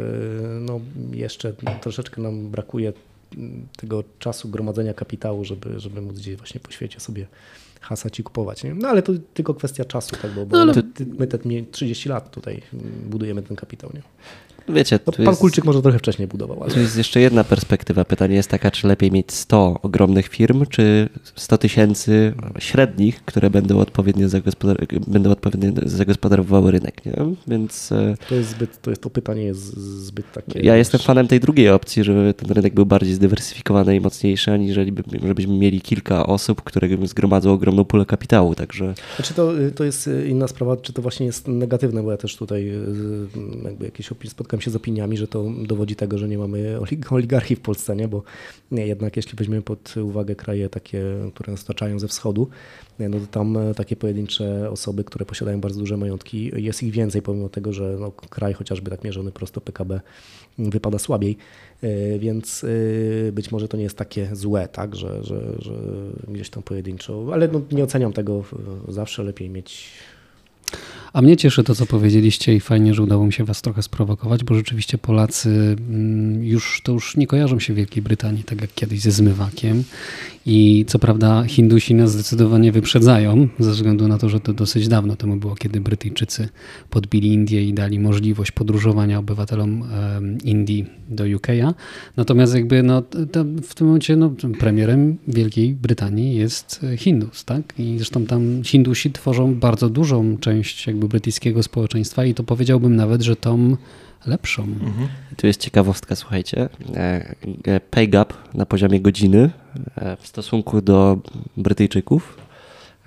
[0.60, 0.80] no,
[1.12, 2.94] jeszcze troszeczkę nam brakuje
[3.38, 7.28] mm, tego czasu gromadzenia kapitału, żeby, żeby móc gdzieś właśnie po świecie sobie
[7.82, 8.64] hasać i kupować.
[8.64, 8.74] Nie?
[8.74, 10.74] No ale to tylko kwestia czasu, tak, bo, bo no, ale...
[11.20, 11.40] my te
[11.72, 12.62] 30 lat tutaj
[13.06, 13.90] budujemy ten kapitał.
[13.94, 14.02] Nie?
[14.70, 16.64] Wiecie, no, pan jest, Kulczyk może trochę wcześniej budował.
[16.64, 16.72] Ale...
[16.72, 18.06] Tu jest jeszcze jedna perspektywa.
[18.06, 23.80] Pytanie jest taka, czy lepiej mieć 100 ogromnych firm, czy 100 tysięcy średnich, które będą
[23.80, 24.78] odpowiednio, zagospodar
[25.08, 27.06] będą odpowiednio zagospodarowywały rynek.
[27.06, 27.14] Nie?
[27.48, 27.92] Więc...
[27.92, 30.60] E, to jest zbyt, to, jest, to pytanie jest zbyt takie...
[30.60, 34.94] Ja jestem fanem tej drugiej opcji, żeby ten rynek był bardziej zdywersyfikowany i mocniejszy, aniżeli
[35.28, 38.56] żebyśmy mieli kilka osób, które zgromadzą ogromną pulę kapitału.
[38.56, 38.94] Także...
[39.16, 42.70] Znaczy to, to jest inna sprawa, czy to właśnie jest negatywne, bo ja też tutaj
[42.70, 42.74] e,
[43.64, 47.56] jakby jakieś spotkałem spotkam się z opiniami, że to dowodzi tego, że nie mamy oligarchii
[47.56, 48.08] w Polsce, nie?
[48.08, 48.24] bo
[48.72, 51.04] nie, jednak jeśli weźmiemy pod uwagę kraje takie,
[51.34, 52.50] które nas otaczają ze wschodu,
[53.00, 57.22] no to tam e, takie pojedyncze osoby, które posiadają bardzo duże majątki, jest ich więcej,
[57.22, 60.02] pomimo tego, że no, kraj chociażby tak mierzony prosto PKB
[60.58, 61.38] wypada słabiej,
[61.82, 65.74] e, więc e, być może to nie jest takie złe, tak, że, że, że
[66.28, 68.44] gdzieś tam pojedynczo, ale no, nie oceniam tego,
[68.88, 69.92] zawsze lepiej mieć
[71.14, 74.44] a mnie cieszy to, co powiedzieliście i fajnie, że udało mi się was trochę sprowokować,
[74.44, 79.02] bo rzeczywiście Polacy mm, już to już nie kojarzą się Wielkiej Brytanii, tak jak kiedyś
[79.02, 79.84] ze zmywakiem.
[80.46, 85.16] I co prawda Hindusi nas zdecydowanie wyprzedzają, ze względu na to, że to dosyć dawno
[85.16, 86.50] temu było, kiedy Brytyjczycy
[86.90, 89.84] podbili Indię i dali możliwość podróżowania obywatelom
[90.44, 91.74] Indii do UK'a.
[92.18, 93.04] Natomiast jakby no,
[93.64, 97.74] w tym momencie no, premierem Wielkiej Brytanii jest Hindus, tak?
[97.80, 103.22] I zresztą tam Hindusi tworzą bardzo dużą część jakby brytyjskiego społeczeństwa i to powiedziałbym nawet,
[103.22, 103.78] że tą
[104.26, 104.64] lepszą.
[104.64, 105.08] Mhm.
[105.38, 106.70] Tu jest ciekawostka, słuchajcie.
[106.96, 107.36] E,
[107.66, 109.50] e, pay gap na poziomie godziny
[109.96, 111.18] e, w stosunku do
[111.58, 112.38] Brytyjczyków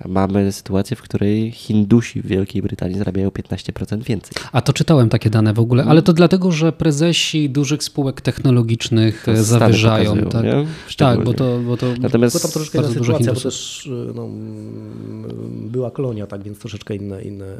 [0.05, 4.31] mamy sytuację, w której Hindusi w Wielkiej Brytanii zarabiają 15% więcej.
[4.51, 9.23] A to czytałem takie dane w ogóle, ale to dlatego, że prezesi dużych spółek technologicznych
[9.25, 10.17] to zawyżają.
[10.17, 10.45] tak,
[10.97, 14.29] tak bo, to, bo to Natomiast bo tam troszeczkę inna sytuacja, bo też no,
[15.69, 17.57] była kolonia, tak, więc troszeczkę inne, inne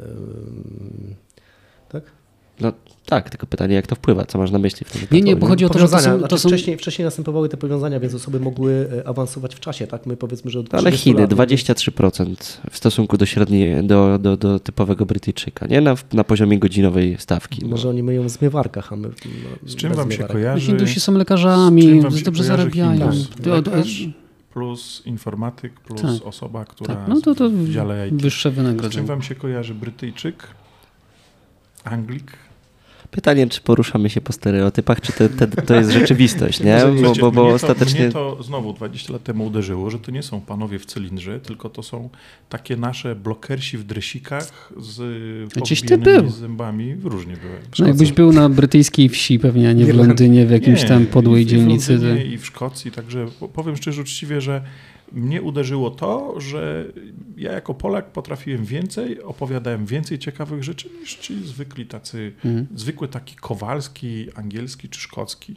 [1.88, 2.17] tak?
[2.60, 2.72] No
[3.08, 5.46] tak, tylko pytanie, jak to wpływa, co masz na myśli w tym Nie, nie, bo
[5.46, 6.48] chodzi o to, że to są, to są...
[6.48, 10.06] Wcześniej, wcześniej następowały te powiązania, więc osoby mogły e, awansować w czasie, tak?
[10.06, 11.30] My powiedzmy, że od Ale Chiny, lat...
[11.30, 12.34] 23%
[12.70, 15.80] w stosunku do średniej, do, do, do typowego Brytyjczyka, nie?
[15.80, 17.62] Na, na poziomie godzinowej stawki.
[17.62, 17.68] No.
[17.68, 20.66] Może oni myją w zmywarkach, a my no, Z czym wam się kojarzy?
[20.66, 23.10] Hindusi są lekarzami, dobrze zarabiają.
[23.44, 24.08] Lekarz
[24.52, 26.10] plus informatyk, plus tak.
[26.24, 27.08] osoba, która tak.
[27.08, 28.22] no to, to w dziale IT.
[28.22, 28.92] Wyższe wynagrodzenie.
[28.92, 30.48] Z czym wam się kojarzy Brytyjczyk,
[31.84, 32.32] Anglik,
[33.10, 36.78] Pytanie, czy poruszamy się po stereotypach, czy to, to, to jest rzeczywistość, nie?
[37.02, 38.08] Bo, bo, bo mnie ostatecznie...
[38.10, 41.40] To, mnie to znowu 20 lat temu uderzyło, że to nie są panowie w cylindrze,
[41.40, 42.08] tylko to są
[42.48, 44.98] takie nasze blokersi w dresikach z
[45.54, 46.38] Gdzieś ty powbijanymi był.
[46.38, 46.96] zębami.
[47.04, 47.58] Różnie byłem.
[47.78, 51.42] No jakbyś był na brytyjskiej wsi pewnie, a nie w Londynie, w jakimś tam podłej
[51.42, 51.94] i w, dzielnicy.
[51.94, 54.62] I w, Londynie, to- I w Szkocji, także po- powiem szczerze, uczciwie, że
[55.12, 56.84] mnie uderzyło to, że
[57.36, 62.66] ja jako Polak potrafiłem więcej, opowiadałem więcej ciekawych rzeczy niż ci zwykli tacy, Mhm.
[62.74, 65.54] zwykły taki kowalski, angielski czy szkocki.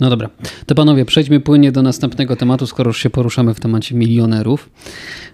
[0.00, 0.30] No dobra,
[0.66, 4.70] to panowie, przejdźmy płynnie do następnego tematu, skoro już się poruszamy w temacie milionerów.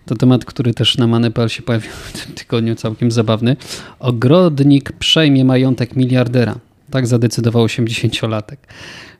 [0.06, 3.56] To temat, który też na Manepal się pojawił w tym tygodniu, całkiem zabawny.
[3.98, 6.58] Ogrodnik przejmie majątek miliardera.
[6.90, 8.56] Tak zadecydował 80-latek.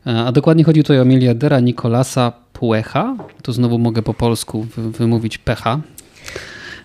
[0.05, 3.15] A dokładnie chodzi tutaj o miliardera Nikolasa Puecha.
[3.43, 5.79] Tu znowu mogę po polsku wy- wymówić Pecha.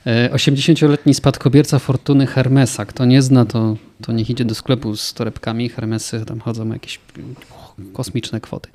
[0.06, 2.85] E, 80-letni spadkobierca fortuny Hermesa.
[2.86, 5.69] Kto nie zna, to, to niech idzie do sklepu z torebkami.
[5.69, 7.01] Hermesy tam chodzą jakieś
[7.93, 8.70] kosmiczne kwoty.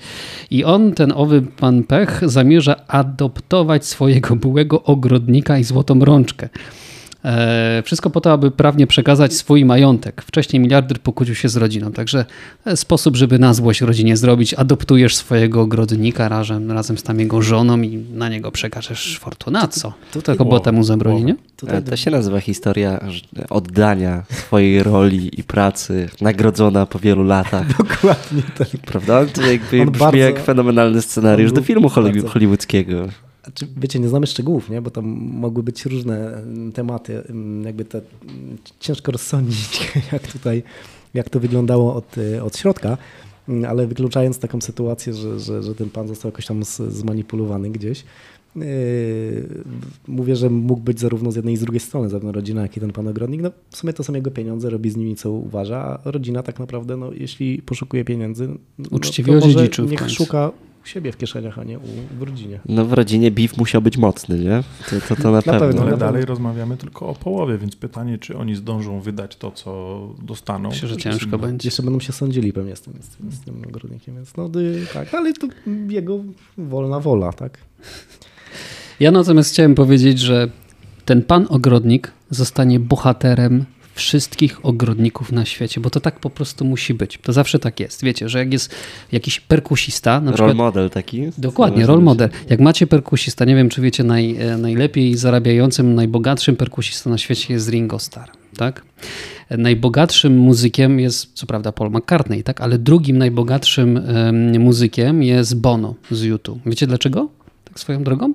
[0.52, 6.49] I on, ten owy pan Pech, zamierza adoptować swojego byłego ogrodnika i złotą rączkę.
[7.26, 10.22] E, wszystko po to, aby prawnie przekazać swój majątek.
[10.22, 12.26] Wcześniej miliarder pokłócił się z rodziną, także
[12.66, 17.41] e, sposób, żeby na złość rodzinie zrobić, adoptujesz swojego ogrodnika razem, razem z tam jego
[17.41, 19.60] żoną i na niego przekażesz fortunę.
[19.60, 19.94] A co?
[20.14, 21.36] Tutaj To chyba temu zabroni, nie?
[21.58, 23.00] Tutaj To się nazywa historia
[23.50, 27.68] oddania swojej roli i pracy, nagrodzona po wielu latach.
[27.78, 28.68] dokładnie tak.
[28.86, 29.26] Prawda?
[29.26, 31.90] To jakby On brzmi bardzo- jak fenomenalny scenariusz do filmu
[32.30, 33.08] hollywoodzkiego.
[33.50, 34.82] Znaczy, wiecie, nie znamy szczegółów, nie?
[34.82, 37.24] bo tam mogły być różne mm, tematy.
[37.30, 40.64] mm, Jakby te, mm, ciężko rozsądzić, jak tutaj,
[41.14, 42.98] jak to wyglądało od, y, od środka,
[43.68, 48.04] ale wykluczając taką sytuację, że, że, że ten pan został jakoś tam zmanipulowany gdzieś.
[48.56, 48.64] yy,
[50.08, 52.80] Mówię, że mógł być zarówno z jednej i z drugiej strony, zarówno rodzina, jak i
[52.80, 53.42] ten pan ogrodnik.
[53.42, 56.60] No, w sumie to są jego pieniądze, robi z nimi co uważa, a rodzina tak
[56.60, 58.48] naprawdę, no, jeśli poszukuje pieniędzy,
[58.80, 60.52] no, Uczciwie to może niech szuka
[60.84, 61.81] siebie w kieszeniach, a nie u,
[62.19, 62.60] w rodzinie.
[62.65, 64.64] No w rodzinie beef musiał być mocny, nie?
[64.89, 65.60] To, to, to na, pewno.
[65.60, 65.81] pewno.
[65.81, 66.27] Ale No, dalej no.
[66.27, 70.69] rozmawiamy tylko o połowie, więc pytanie, czy oni zdążą wydać to, co dostaną.
[70.69, 71.68] Myślę, że ciężko będzie.
[71.68, 74.49] Jeszcze będą się sądzili pewnie z tym, z tym, z tym ogrodnikiem, więc no
[74.93, 75.47] tak, ale to
[75.89, 76.19] jego
[76.57, 77.57] wolna wola, tak?
[78.99, 80.49] Ja natomiast chciałem powiedzieć, że
[81.06, 83.65] ten pan ogrodnik zostanie bohaterem
[84.00, 87.20] wszystkich ogrodników na świecie, bo to tak po prostu musi być.
[87.24, 88.04] To zawsze tak jest.
[88.04, 88.76] Wiecie, że jak jest
[89.12, 91.22] jakiś perkusista, na Role przykład model taki.
[91.38, 92.30] Dokładnie, Zależy role model.
[92.50, 97.54] Jak macie perkusista, nie wiem czy wiecie, naj, e, najlepiej zarabiającym, najbogatszym perkusistą na świecie
[97.54, 98.84] jest Ringo Starr, tak?
[99.58, 102.62] Najbogatszym muzykiem jest, co prawda, Paul McCartney, tak?
[102.62, 106.60] Ale drugim najbogatszym em, muzykiem jest Bono z YouTube.
[106.66, 107.30] Wiecie dlaczego?
[107.80, 108.34] Tak swoją drogą?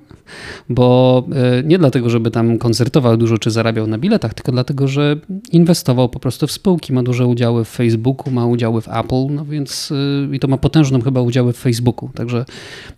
[0.69, 1.23] Bo
[1.59, 5.15] e, nie dlatego, żeby tam koncertował dużo czy zarabiał na biletach, tylko dlatego, że
[5.51, 9.45] inwestował po prostu w spółki, ma duże udziały w Facebooku, ma udziały w Apple, no
[9.45, 12.45] więc y, i to ma potężną chyba udziały w Facebooku, także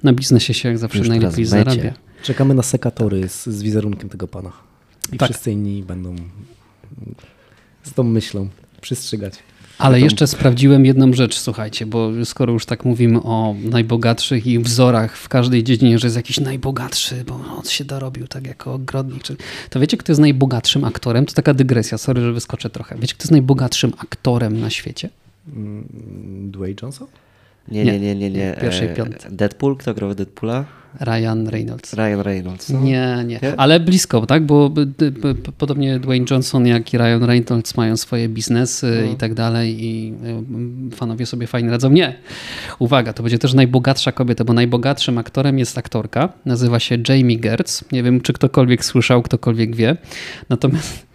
[0.04, 1.94] na biznesie się jak zawsze Już najlepiej zarabia.
[2.24, 4.52] Czekamy na sekatory z, z wizerunkiem tego pana.
[5.14, 5.30] I Tak.
[5.30, 6.16] wszyscy inni będą
[7.84, 8.48] z tą myślą
[8.82, 9.34] przystrzygać.
[9.78, 15.18] Ale jeszcze sprawdziłem jedną rzecz, słuchajcie, bo skoro już tak mówimy o najbogatszych i wzorach
[15.18, 19.24] w każdej dziedzinie, że jest jakiś najbogatszy, bo on się dorobił tak jako ogrodnik,
[19.70, 21.26] to wiecie, kto jest najbogatszym aktorem?
[21.26, 22.96] To taka dygresja, sorry, że wyskoczę trochę.
[22.96, 25.10] Wiecie, kto jest najbogatszym aktorem na świecie?
[25.56, 25.84] Mm,
[26.52, 27.08] Dwayne Johnson?
[27.68, 28.30] Nie, nie, nie, nie.
[28.30, 28.56] nie.
[28.62, 29.30] Pierwszej E, piątce.
[29.32, 30.66] Deadpool, kto grał w Deadpoola?
[31.02, 31.94] Ryan Reynolds.
[31.94, 32.70] Ryan Reynolds.
[32.70, 32.82] no.
[32.82, 33.60] Nie, nie, Nie?
[33.60, 34.46] ale blisko, tak?
[34.46, 34.72] Bo
[35.58, 39.12] podobnie Dwayne Johnson, jak i Ryan Reynolds mają swoje biznesy No.
[39.14, 40.14] i tak dalej i
[40.92, 41.90] y, fanowie sobie fajnie radzą.
[41.90, 42.16] Nie.
[42.80, 47.92] Uwaga, to będzie też najbogatsza kobieta, bo najbogatszym aktorem jest aktorka, nazywa się Jamie Gertz.
[47.92, 49.98] Nie wiem, czy ktokolwiek słyszał, ktokolwiek wie.
[50.50, 51.08] Natomiast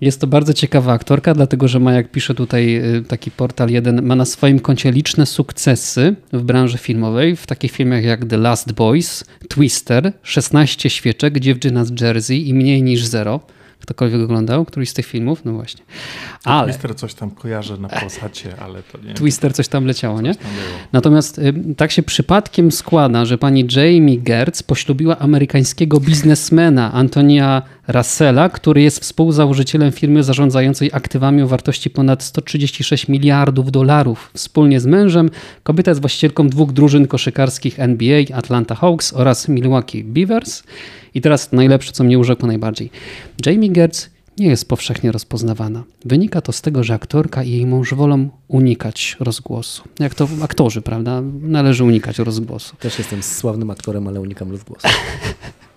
[0.00, 4.02] jest to bardzo ciekawa aktorka, dlatego że ma, jak pisze tutaj y, taki portal jeden,
[4.02, 8.72] ma na swoim koncie liczne sukcesy w branży filmowej, w takich filmach jak The Last
[8.72, 13.40] Boys, Twister, 16 świeczek, Dziewczyna z Jersey i Mniej niż Zero.
[13.80, 15.44] Ktokolwiek oglądał któryś z tych filmów?
[15.44, 15.84] No właśnie.
[16.44, 19.14] Ale Mister coś tam kojarzę na Polsacie, ale to nie.
[19.14, 20.34] Twister coś tam leciało, nie?
[20.34, 20.50] Tam.
[20.92, 28.48] Natomiast y, tak się przypadkiem składa, że pani Jamie Gertz poślubiła amerykańskiego biznesmena Antonia Russella,
[28.48, 34.30] który jest współzałożycielem firmy zarządzającej aktywami o wartości ponad 136 miliardów dolarów.
[34.34, 35.30] Wspólnie z mężem
[35.62, 40.62] kobieta jest właścicielką dwóch drużyn koszykarskich NBA, Atlanta Hawks oraz Milwaukee Beavers.
[41.14, 42.90] I teraz najlepsze, co mnie urzekło najbardziej.
[43.46, 45.84] Jamie Gertz nie jest powszechnie rozpoznawana.
[46.04, 49.82] Wynika to z tego, że aktorka i jej mąż wolą unikać rozgłosu.
[49.98, 51.22] Jak to aktorzy, prawda?
[51.42, 52.76] Należy unikać rozgłosu.
[52.76, 54.88] Też jestem sławnym aktorem, ale unikam rozgłosu.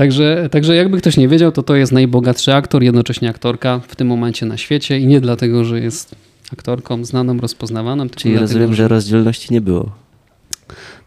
[0.00, 4.08] Także, także jakby ktoś nie wiedział, to to jest najbogatszy aktor, jednocześnie aktorka w tym
[4.08, 6.14] momencie na świecie i nie dlatego, że jest
[6.52, 8.08] aktorką znaną, rozpoznawaną.
[8.08, 9.92] Czyli dlatego, rozumiem, że rozdzielności nie było.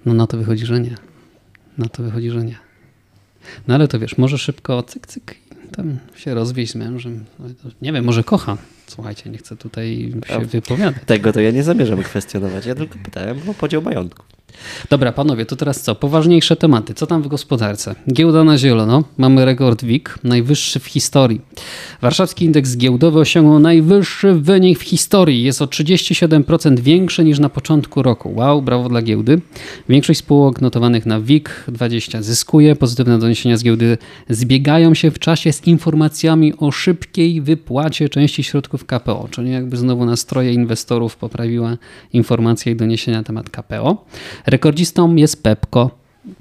[0.06, 0.96] No na to wychodzi, że nie.
[1.78, 2.56] Na to wychodzi, że nie.
[3.68, 7.26] No ale to wiesz, może szybko cyk, cyk i tam się rozwieść z mężem.
[7.82, 8.58] Nie wiem, może kocha.
[8.88, 11.04] Słuchajcie, nie chcę tutaj się wypowiadać.
[11.06, 12.66] Tego to ja nie zamierzam kwestionować.
[12.66, 14.26] Ja tylko pytałem o podział majątku.
[14.90, 15.96] Dobra, panowie, to teraz co?
[15.96, 16.94] Poważniejsze tematy.
[16.94, 17.96] Co tam w gospodarce?
[18.14, 19.04] Giełda na zielono.
[19.18, 21.42] Mamy rekord WIG, najwyższy w historii.
[22.02, 25.44] Warszawski indeks giełdowy osiągnął najwyższy wynik w historii.
[25.44, 28.34] Jest o 37% większy niż na początku roku.
[28.36, 29.42] Wow, brawo dla giełdy.
[29.90, 32.76] Większość spółek notowanych na WIG 20 zyskuje.
[32.76, 33.98] Pozytywne doniesienia z giełdy
[34.30, 40.06] zbiegają się w czasie z informacjami o szybkiej wypłacie części środków KPO, czyli jakby znowu
[40.06, 41.78] nastroje inwestorów poprawiła
[42.14, 44.06] informacje i doniesienia na temat KPO.
[44.46, 45.92] Rekordzistą jest Pepco.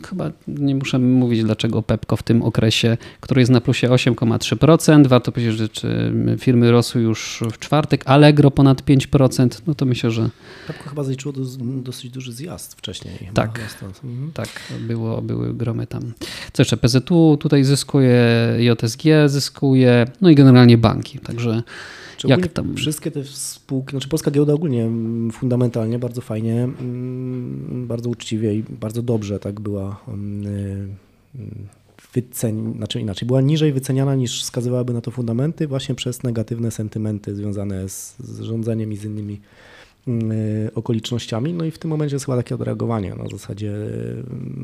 [0.08, 5.06] Chyba nie muszę mówić, dlaczego Pepco w tym okresie, który jest na plusie 8,3%.
[5.06, 8.02] Warto powiedzieć, że firmy rosły już w czwartek.
[8.06, 9.48] Allegro ponad 5%.
[9.66, 10.30] No to myślę, że
[10.66, 13.30] Pepko chyba zaliczyło dos- dosyć duży zjazd wcześniej.
[13.34, 13.60] Tak.
[14.04, 14.30] Mhm.
[14.34, 14.48] tak,
[14.80, 16.12] było, były gromy tam.
[16.52, 16.76] Co jeszcze?
[16.76, 18.18] PZU tutaj zyskuje,
[18.58, 21.18] JSG zyskuje, no i generalnie banki.
[21.18, 21.62] Także
[22.28, 22.76] jak ogólnie tam?
[22.76, 28.62] Wszystkie te spółki, znaczy polska giełda ogólnie mm, fundamentalnie bardzo fajnie, mm, bardzo uczciwie i
[28.62, 30.88] bardzo dobrze tak była mm, y,
[32.14, 37.34] wycen, znaczy inaczej, była niżej wyceniana niż wskazywałyby na to fundamenty właśnie przez negatywne sentymenty
[37.34, 39.40] związane z, z rządzeniem i z innymi
[40.08, 41.52] y, okolicznościami.
[41.52, 43.72] No i w tym momencie jest chyba takie odreagowanie na zasadzie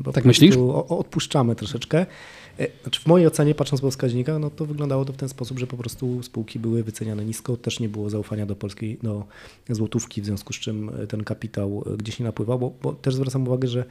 [0.07, 0.55] y, Tak myślisz?
[0.87, 2.05] odpuszczamy troszeczkę.
[2.59, 5.59] E, Znaczy w mojej ocenie, patrząc po wskaźnikach, no to wyglądało to w ten sposób,
[5.59, 9.25] że po prostu spółki były wyceniane nisko, też nie było zaufania do polskiej, do
[9.69, 13.15] złotówki, w związku z czym e, ten kapitał e, gdzieś nie napływał, bo, bo też
[13.15, 13.85] zwracam uwagę, że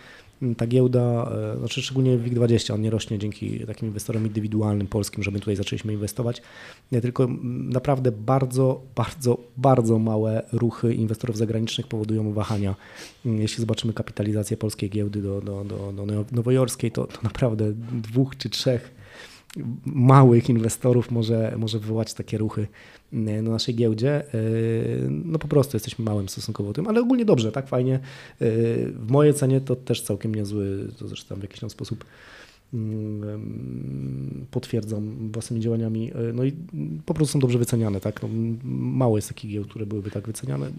[0.56, 5.31] ta giełda, e, znaczy szczególnie WIG20, on nie rośnie dzięki takim inwestorom indywidualnym polskim, że
[5.31, 6.43] my tutaj zaczęliśmy inwestować,
[7.02, 12.74] tylko naprawdę bardzo, bardzo, bardzo małe ruchy inwestorów zagranicznych powodują wahania.
[13.27, 18.36] Mm, Jeśli zobaczymy kapitalizację polskiej giełdy do, do, do, do nowojorskiej, to, to naprawdę dwóch
[18.36, 18.98] czy trzech
[19.87, 22.66] małych inwestorów może, może wywołać takie ruchy
[23.12, 24.23] mm, na naszej giełdzie.
[24.35, 27.93] Yy, No po prostu jesteśmy małym stosunkowo tym, ale ogólnie dobrze, tak fajnie.
[27.93, 28.49] Yy,
[28.93, 32.05] W mojej ocenie to też całkiem niezły, to zresztą w jakiś tam sposób
[32.75, 36.07] mm, potwierdzam własnymi działaniami.
[36.07, 36.53] Yy, No i
[37.07, 38.23] po prostu są dobrze wyceniane, tak?
[38.23, 38.29] No,
[38.65, 40.70] mało jest takich giełd, które byłyby tak wyceniane.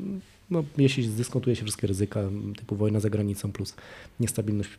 [0.52, 2.22] No, jeśli zdyskontuje się wszystkie ryzyka,
[2.58, 3.76] typu wojna za granicą plus
[4.20, 4.70] niestabilność,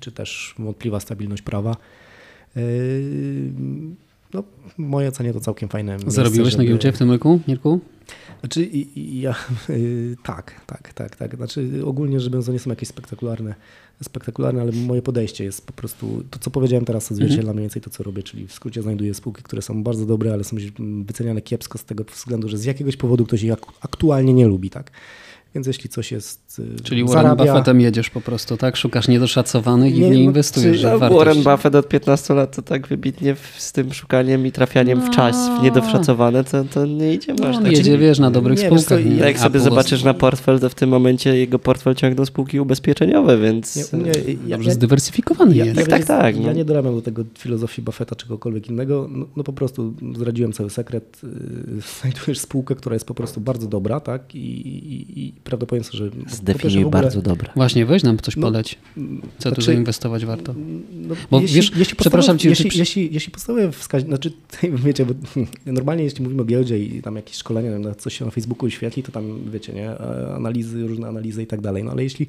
[0.00, 1.76] czy też wątpliwa stabilność prawa,
[4.34, 5.92] No, w mojej ocenie to całkiem fajne.
[5.92, 7.80] miejsce, Zarobiłeś na żeby- giełdzie w tym roku, Mirku?
[8.40, 9.34] Znaczy, ja,
[9.68, 11.36] yy, tak, tak, tak, tak.
[11.36, 13.54] Znaczy, ogólnie biorąc, to nie są jakieś spektakularne,
[14.02, 17.56] spektakularne, ale moje podejście jest po prostu, to co powiedziałem teraz, odzwierciedla Mhm.
[17.56, 20.44] mniej więcej to, co robię, czyli w skrócie znajduję spółki, które są bardzo dobre, ale
[20.44, 20.56] są
[21.04, 24.70] wyceniane kiepsko z tego względu, że z jakiegoś powodu ktoś ich ak- aktualnie nie lubi,
[24.70, 24.90] tak?
[25.56, 28.76] Więc jeśli coś jest, yy, Czyli Warren zarabia, Buffettem jedziesz po prostu, tak?
[28.76, 30.72] Szukasz niedoszacowanych i Nie, w nie no, inwestujesz.
[30.76, 31.18] czy- że No, wartość.
[31.24, 35.10] Warren Buffett od 15 lat to tak wybitnie w, z tym szukaniem i trafianiem w
[35.10, 37.72] czas w niedoszacowane, to, to nie idzie No, aż on tak.
[37.72, 39.04] jedzie, wiesz, na dobrych Nie, wiesz spółkach.
[39.06, 39.16] nie?
[39.16, 43.38] Tak jak sobie zobaczysz na portfel, to w tym momencie jego portfel ciągną spółki ubezpieczeniowe,
[43.38, 43.92] więc...
[43.92, 44.12] Nie, nie,
[44.46, 45.76] ja- Dobrze ja- zdywersyfikowany Ja, jest.
[45.76, 46.52] Tak, tak, tak, Ja no.
[46.52, 49.08] nie dorabiam do tego filozofii Buffetta czy kogokolwiek innego.
[49.10, 51.20] No, no po prostu zdradziłem cały sekret.
[51.22, 51.30] Yy,
[52.00, 54.34] Znajdujesz spółkę, która jest po prostu bardzo dobra, tak?
[54.34, 56.10] I, i, i prawdopodobnie, że.
[56.30, 57.50] Zdefiniuj ogóle- bardzo dobre.
[57.56, 58.78] Właśnie, weź nam coś No, poleć.
[58.94, 59.00] Co
[59.38, 60.54] tu znaczy- zainwestować warto?
[60.92, 64.32] No, Bo jeśli, wiesz, jeśli przepraszam cię, jeśli, czy- jeśli, jeśli podstawowe wskaźniki, znaczy
[64.86, 65.14] wiecie, bo
[65.72, 69.02] normalnie jeśli mówimy o giełdzie i tam jakieś szkolenia, wiem, coś się na Facebooku świetli,
[69.02, 69.98] to tam wiecie, nie,
[70.34, 71.84] analizy, różne analizy i tak dalej.
[71.84, 72.26] No ale jeśli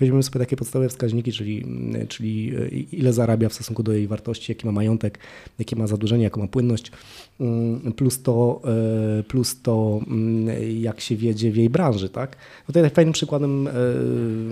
[0.00, 4.06] weźmiemy sobie takie podstawowe wskaźniki, czyli, mm, czyli e, ile zarabia w stosunku do jej
[4.08, 5.18] wartości, jaki ma majątek,
[5.58, 6.90] jakie ma zadłużenie, jaką ma płynność,
[7.96, 8.60] plus to,
[9.18, 12.36] e, plus to mm, jak się wiedzie w jej branży, tak?
[12.68, 13.72] No tutaj fajnym przykładem, e,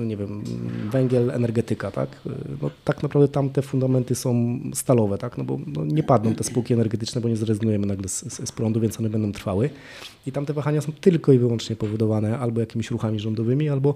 [0.07, 0.43] nie wiem,
[0.91, 2.09] węgiel, energetyka, tak?
[2.27, 2.31] E,
[2.63, 5.39] No tak naprawdę tam te fundamenty są stalowe, tak?
[5.39, 8.81] No bo no, nie padną te spółki energetyczne, bo nie zrezygnujemy nagle z, z, prądu,
[8.81, 9.71] więc one będą trwały.
[10.27, 13.95] I tam te wahania są tylko i wyłącznie powodowane albo jakimiś ruchami rządowymi, albo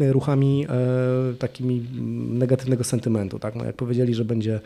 [0.00, 3.56] ruchami e, takimi mm, negatywnego sentymentu, tak?
[3.56, 4.60] No jak powiedzieli, że będzie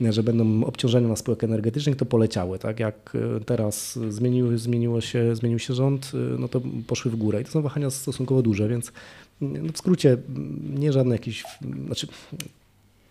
[0.00, 2.58] że będą obciążenia na spółek energetycznych, to poleciały.
[2.58, 2.80] Tak?
[2.80, 7.40] Jak e, teraz zmieniły, zmieniło się, zmienił się rząd, e, no to poszły w górę.
[7.40, 8.92] I to są wahania stosunkowo duże, więc
[9.40, 11.44] no w skrócie mm, nie żadne jakieś,
[11.86, 12.06] znaczy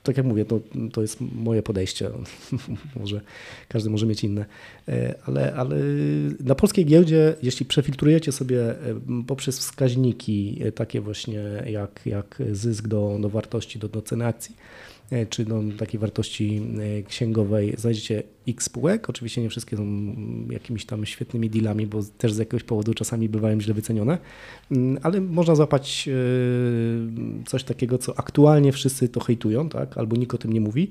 [0.03, 0.59] tak jak mówię, to,
[0.93, 2.09] to jest moje podejście.
[2.99, 3.21] może
[3.67, 4.45] każdy może mieć inne.
[4.87, 5.75] E, Ale, ale
[6.39, 8.75] na polskiej giełdzie, jeśli przefiltrujecie sobie
[9.27, 14.55] poprzez wskaźniki takie właśnie jak, jak zysk do, do wartości, do, do ceny akcji,
[15.29, 19.09] czy do takiej wartości e, księgowej, znajdziecie X spółek.
[19.09, 20.15] Oczywiście nie wszystkie są
[20.49, 24.17] jakimiś tam świetnymi dealami, bo też z jakiegoś powodu czasami bywają źle wycenione,
[24.71, 26.09] mm, ale można złapać
[27.45, 29.97] coś takiego, co aktualnie wszyscy to hejtują, tak?
[29.97, 30.89] albo nikt o tym nie mówi,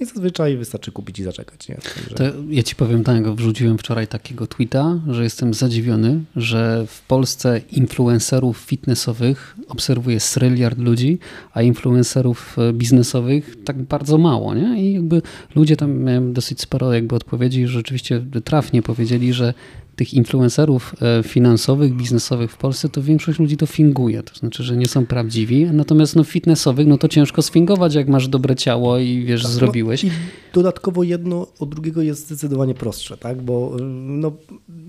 [0.00, 1.68] no i zazwyczaj wystarczy kupić i zaczekać.
[1.68, 1.74] Nie?
[1.74, 2.32] Także...
[2.50, 8.58] Ja ci powiem tak, wrzuciłem wczoraj takiego tweeta, że jestem zadziwiony, że w Polsce influencerów
[8.58, 11.18] fitnessowych obserwuje sryliard ludzi,
[11.52, 14.54] a influencerów e, biznesowych tak bardzo mało.
[14.54, 14.82] Nie?
[14.82, 15.22] I jakby
[15.54, 19.54] ludzie tam miałem dosyć sporo jakby odpowiedzi, rzeczywiście trafnie powiedzieli, że
[19.96, 24.76] tych influencerów e, finansowych, biznesowych w Polsce, to większość ludzi to finguje, to znaczy, że
[24.76, 29.24] nie są prawdziwi, natomiast no fitnessowych, no to ciężko sfingować, jak masz dobre ciało i
[29.24, 30.02] wiesz, tak, no zrobiłeś.
[30.02, 30.12] No, i
[30.54, 33.76] dodatkowo jedno od drugiego jest zdecydowanie prostsze, tak, bo
[34.06, 34.32] no,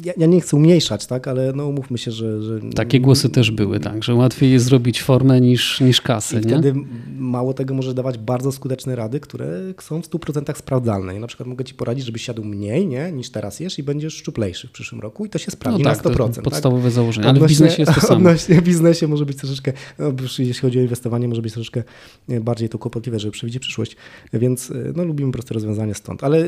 [0.05, 2.59] ja, ja, nie chcę umniejszać, tak, ale no umówmy się, że, że...
[2.75, 6.51] Takie głosy też były, tak, że łatwiej jest zrobić formę niż, niż kasę, I nie?
[6.51, 6.73] wtedy
[7.17, 11.15] mało tego może dawać bardzo skuteczne rady, które są w 100% sprawdzalne.
[11.15, 14.13] I na przykład mogę ci poradzić, żebyś siadł mniej, nie, niż teraz jesz i będziesz
[14.13, 16.35] szczuplejszy w przyszłym przyszłym roku i to się sprawdzi no tak, na 100%.
[16.35, 16.91] To podstawowe tak?
[16.91, 18.15] założenie, ale w biznesie jest to samo.
[18.15, 21.83] Odnośnie biznesie może być troszeczkę, no, jeśli chodzi o inwestowanie, może być troszeczkę
[22.29, 23.95] e, bardziej to kłopotliwe, żeby przewidzieć przyszłość,
[24.33, 26.23] więc e, no, lubimy proste rozwiązanie stąd.
[26.23, 26.47] Ale e,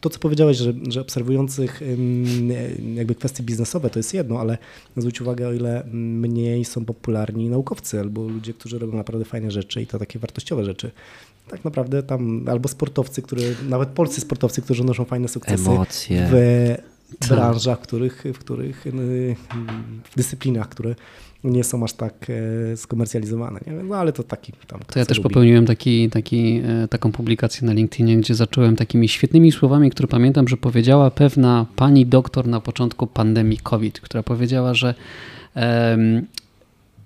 [0.00, 1.80] to, co powiedziałeś, że, że obserwujących
[2.94, 4.58] jakby kwestie biznesowe to jest jedno, ale
[4.96, 9.82] zwróć uwagę, o ile mniej są popularni naukowcy albo ludzie, którzy robią naprawdę fajne rzeczy
[9.82, 10.90] i to takie wartościowe rzeczy
[11.50, 16.28] tak naprawdę tam albo sportowcy, które, nawet polscy sportowcy, którzy noszą fajne sukcesy Emocje.
[16.30, 16.89] w tak.
[17.28, 19.36] Branżach, w których, w których y,
[20.04, 20.94] w dyscyplinach, które
[21.44, 22.26] nie są aż tak
[22.72, 23.60] e, skomercjalizowane.
[23.66, 23.72] Nie?
[23.72, 24.80] No ale to taki tam.
[24.86, 25.28] To ja też lubi.
[25.28, 30.48] popełniłem taki, taki, e, taką publikację na LinkedInie, gdzie zacząłem takimi świetnymi słowami, które pamiętam,
[30.48, 34.94] że powiedziała pewna pani doktor na początku pandemii COVID, która powiedziała, że
[35.56, 36.26] um,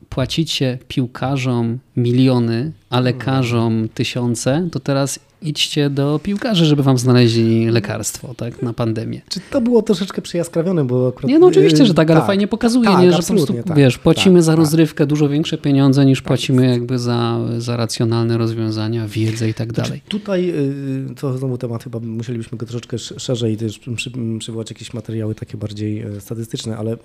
[0.09, 8.35] płacicie piłkarzom miliony, a lekarzom tysiące, to teraz idźcie do piłkarzy, żeby wam znaleźli lekarstwo
[8.35, 9.21] tak, na pandemię.
[9.29, 10.85] Czy to było troszeczkę przejaskrawione?
[10.85, 11.29] Bo akurat...
[11.29, 13.77] Nie, no oczywiście, że tak, ale tak, fajnie pokazuje, tak, nie, że po prostu, tak,
[13.77, 14.59] wiesz, płacimy tak, za tak.
[14.59, 19.89] rozrywkę dużo większe pieniądze niż płacimy jakby za, za racjonalne rozwiązania, wiedzę i tak znaczy,
[19.89, 20.03] dalej.
[20.09, 25.35] Tutaj, y, to znowu temat, chyba musielibyśmy go troszeczkę szerzej też przy, przywołać jakieś materiały
[25.35, 26.97] takie bardziej e, statystyczne, ale y,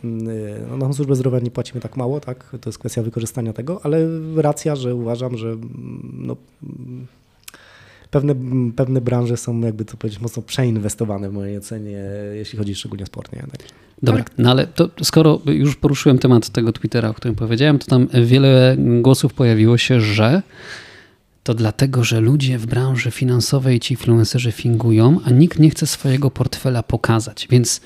[0.70, 2.56] no, na służbę zdrowia nie płacimy tak mało, tak?
[2.61, 6.36] To jest kwestia wykorzystania tego, ale racja, że uważam, że mm, no,
[8.11, 8.36] pewne,
[8.76, 12.03] pewne branże są, jakby to powiedzieć, mocno przeinwestowane w mojej ocenie,
[12.34, 13.34] jeśli chodzi szczególnie o sport.
[13.34, 13.40] Nie?
[13.40, 13.64] Tak.
[14.03, 14.34] Dobra, tak.
[14.38, 18.76] no ale to skoro już poruszyłem temat tego Twittera, o którym powiedziałem, to tam wiele
[19.02, 20.41] głosów pojawiło się, że
[21.44, 26.31] to dlatego, że ludzie w branży finansowej, ci influencerzy fingują, a nikt nie chce swojego
[26.31, 27.48] portfela pokazać.
[27.49, 27.81] Więc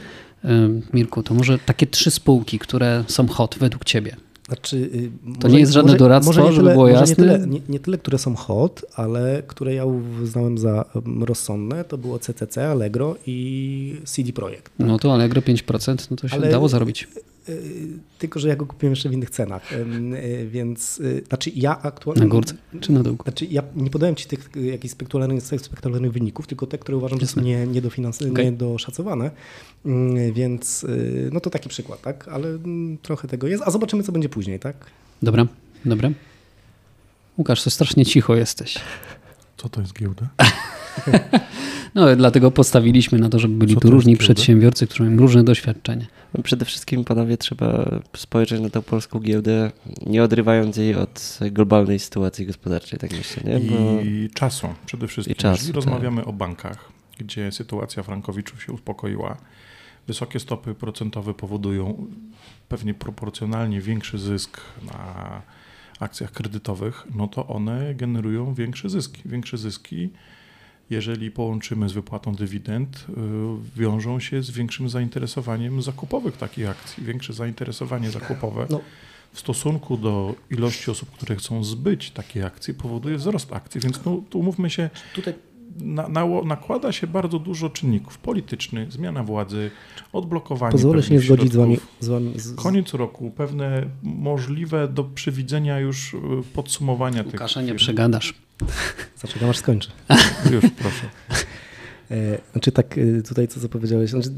[0.94, 4.16] Mirku, to może takie trzy spółki, które są hot według ciebie.
[4.54, 7.10] Znaczy, y, to może, nie jest żadne może, doradztwo, może żeby tyle, było jasne?
[7.10, 10.86] Nie tyle, nie, nie tyle, które są hot, ale które ja uznałem za
[11.22, 14.78] rozsądne, to było CCC, Allegro i CD Projekt.
[14.78, 14.88] Tak?
[14.88, 17.08] No to Allegro 5%, no to się ale, dało zarobić.
[17.50, 19.70] Y, y, tylko, że ja go kupiłem jeszcze w innych cenach,
[20.48, 22.24] więc znaczy ja aktualnie...
[22.24, 23.18] Na górce czy na dół?
[23.24, 27.28] Znaczy ja nie podałem Ci tych jakichś spektakularnych, spektakularnych wyników, tylko te, które uważam, Jasne.
[27.28, 28.46] że są nie, okay.
[28.46, 29.32] niedoszacowane.
[29.86, 32.28] Mm, więc y, no to taki przykład, tak?
[32.28, 34.76] Ale mm, trochę tego jest, a zobaczymy, co będzie później, tak?
[35.22, 35.48] Dobra,
[35.86, 36.12] dobra.
[37.38, 38.80] Łukasz, to strasznie cicho jesteś.
[39.58, 40.28] Co to jest giełda?
[41.96, 46.06] no, dlatego postawiliśmy na to, żeby byli tu różni przedsiębiorcy, którzy mają różne doświadczenia.
[46.34, 49.72] No przede wszystkim, panowie, trzeba spojrzeć na tę polską giełdę,
[50.06, 53.44] nie odrywając jej od globalnej sytuacji gospodarczej, tak myślę.
[53.44, 53.60] Nie?
[53.60, 54.02] Bo...
[54.02, 55.34] I czasu przede wszystkim.
[55.34, 55.76] I czasu, Jeżeli tak.
[55.76, 59.38] rozmawiamy o bankach, gdzie sytuacja frankowiczów się uspokoiła,
[60.08, 62.08] Wysokie stopy procentowe powodują
[62.70, 65.42] pewnie proporcjonalnie większy zysk na
[66.00, 69.22] akcjach kredytowych, no to one generują większe zyski.
[69.26, 70.10] Większe zyski,
[70.94, 77.04] jeżeli połączymy z wypłatą dywidend, y, wiążą się z większym zainteresowaniem zakupowych takich akcji.
[77.06, 78.80] Większe zainteresowanie zakupowe no.
[79.34, 83.82] w stosunku do ilości osób, które chcą zbyć takie akcje, powoduje wzrost akcji.
[83.82, 85.34] Więc no, tu umówmy się, tutaj
[85.80, 89.72] na, na, nakłada się bardzo dużo czynników politycznych, zmiana władzy,
[90.14, 90.72] odblokowanie.
[90.72, 91.78] Pozwolę się nie zgodzić z wami.
[92.00, 92.56] Z wami z...
[92.56, 96.18] Koniec roku, pewne możliwe do przewidzenia już y,
[96.54, 97.70] podsumowania Łukasza tych.
[97.70, 98.34] nie przegadasz.
[99.22, 99.90] Zaczekam aż skończę.
[100.52, 101.10] Już, proszę.
[102.12, 104.30] E, znaczy tak y, tutaj co powiedziałeś, znaczy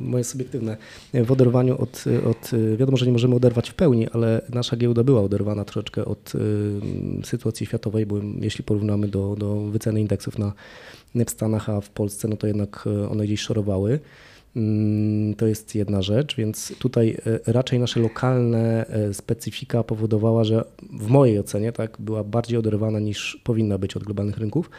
[0.00, 0.76] moje subiektywne,
[1.14, 5.22] w oderwaniu od, od, wiadomo, że nie możemy oderwać w pełni, ale nasza giełda była
[5.22, 10.52] oderwana troszeczkę od y, sytuacji światowej, bo jeśli porównamy do, do wyceny indeksów na,
[11.14, 14.00] w Stanach, a w Polsce, no to jednak one gdzieś szorowały.
[14.56, 17.16] Mm, to jest jedna rzecz, więc tutaj
[17.46, 22.98] e, raczej nasze lokalne e, specyfika powodowała, że w mojej ocenie tak, była bardziej oderwana
[23.00, 24.70] niż powinna być od globalnych rynków.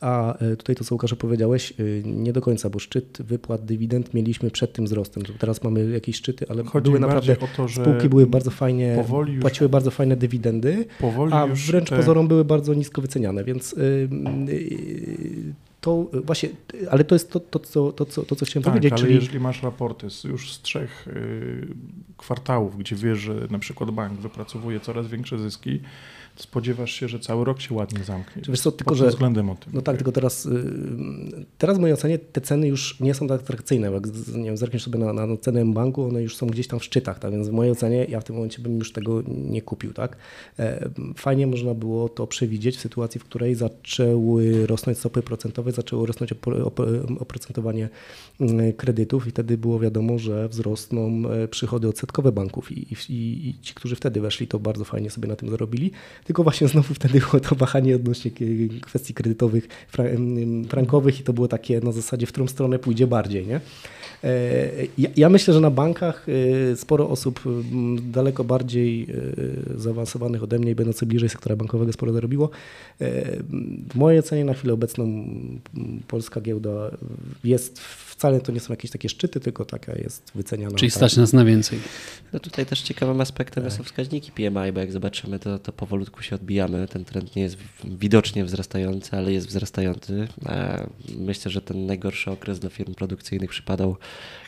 [0.00, 1.72] A e, tutaj to, co Łukasz powiedziałeś,
[2.04, 5.22] nie do końca, bo szczyt wypłat dywidend mieliśmy przed tym wzrostem.
[5.38, 9.04] Teraz mamy jakieś szczyty, ale Chodzi były naprawdę, to, spółki były bardzo fajnie,
[9.40, 10.84] płaciły bardzo fajne dywidendy,
[11.30, 11.96] a wręcz te...
[11.96, 14.08] pozorom były bardzo nisko wyceniane, więc yy,
[15.82, 16.48] to właśnie,
[16.90, 18.92] ale to jest to, to, to, to, co, to co chciałem tak, powiedzieć.
[18.92, 19.14] ale czyli...
[19.14, 21.66] jeżeli masz raporty z, już z trzech y,
[22.16, 25.80] kwartałów, gdzie wiesz, że na przykład bank wypracowuje coraz większe zyski,
[26.36, 28.42] spodziewasz się, że cały rok się ładnie zamknie.
[28.48, 29.72] Wiesz co, tylko, że, względem o tym.
[29.74, 30.50] No tak, tylko teraz, y,
[31.58, 33.90] teraz w mojej ocenie te ceny już nie są tak atrakcyjne.
[33.90, 36.84] Jak nie wiem, zerkniesz sobie na, na ceny banku, one już są gdzieś tam w
[36.84, 37.32] szczytach, tak?
[37.32, 39.92] więc w mojej ocenie ja w tym momencie bym już tego nie kupił.
[39.92, 40.16] Tak?
[40.58, 46.06] E, fajnie można było to przewidzieć w sytuacji, w której zaczęły rosnąć stopy procentowe, zaczęło
[46.06, 46.34] rosnąć
[47.20, 47.88] oprocentowanie
[48.40, 53.54] mm, kredytów i wtedy było wiadomo, że wzrosną e, przychody odsetkowe banków i, i, i
[53.62, 55.90] ci, którzy wtedy weszli, to bardzo fajnie sobie na tym zarobili.
[56.24, 58.30] Tylko właśnie znowu wtedy było to wahanie odnośnie
[58.82, 59.68] kwestii kredytowych,
[60.68, 63.46] frankowych i to było takie na zasadzie, w którą stronę pójdzie bardziej.
[63.46, 63.60] Nie?
[64.24, 66.26] E, ja, ja, myślę, że na bankach
[66.72, 67.40] e, sporo osób
[68.02, 72.50] daleko bardziej e, zaawansowanych ode mnie i będących bliżej sektora bankowego sporo zarobiło.
[73.90, 75.24] W mojej ocenie na chwilę obecną
[76.08, 76.90] polska giełda
[77.44, 80.76] jest, wcale to nie są jakieś takie szczyty, tylko taka jest wyceniana.
[80.76, 81.78] Czyli stać nas na więcej.
[82.32, 83.72] No tutaj też ciekawym aspektem tak.
[83.72, 86.88] są wskaźniki PMI, bo jak zobaczymy, to, to powolutku się odbijamy.
[86.88, 90.28] Ten trend nie jest widocznie wzrastający, ale jest wzrastający.
[91.18, 93.96] Myślę, że ten najgorszy okres dla firm produkcyjnych przypadał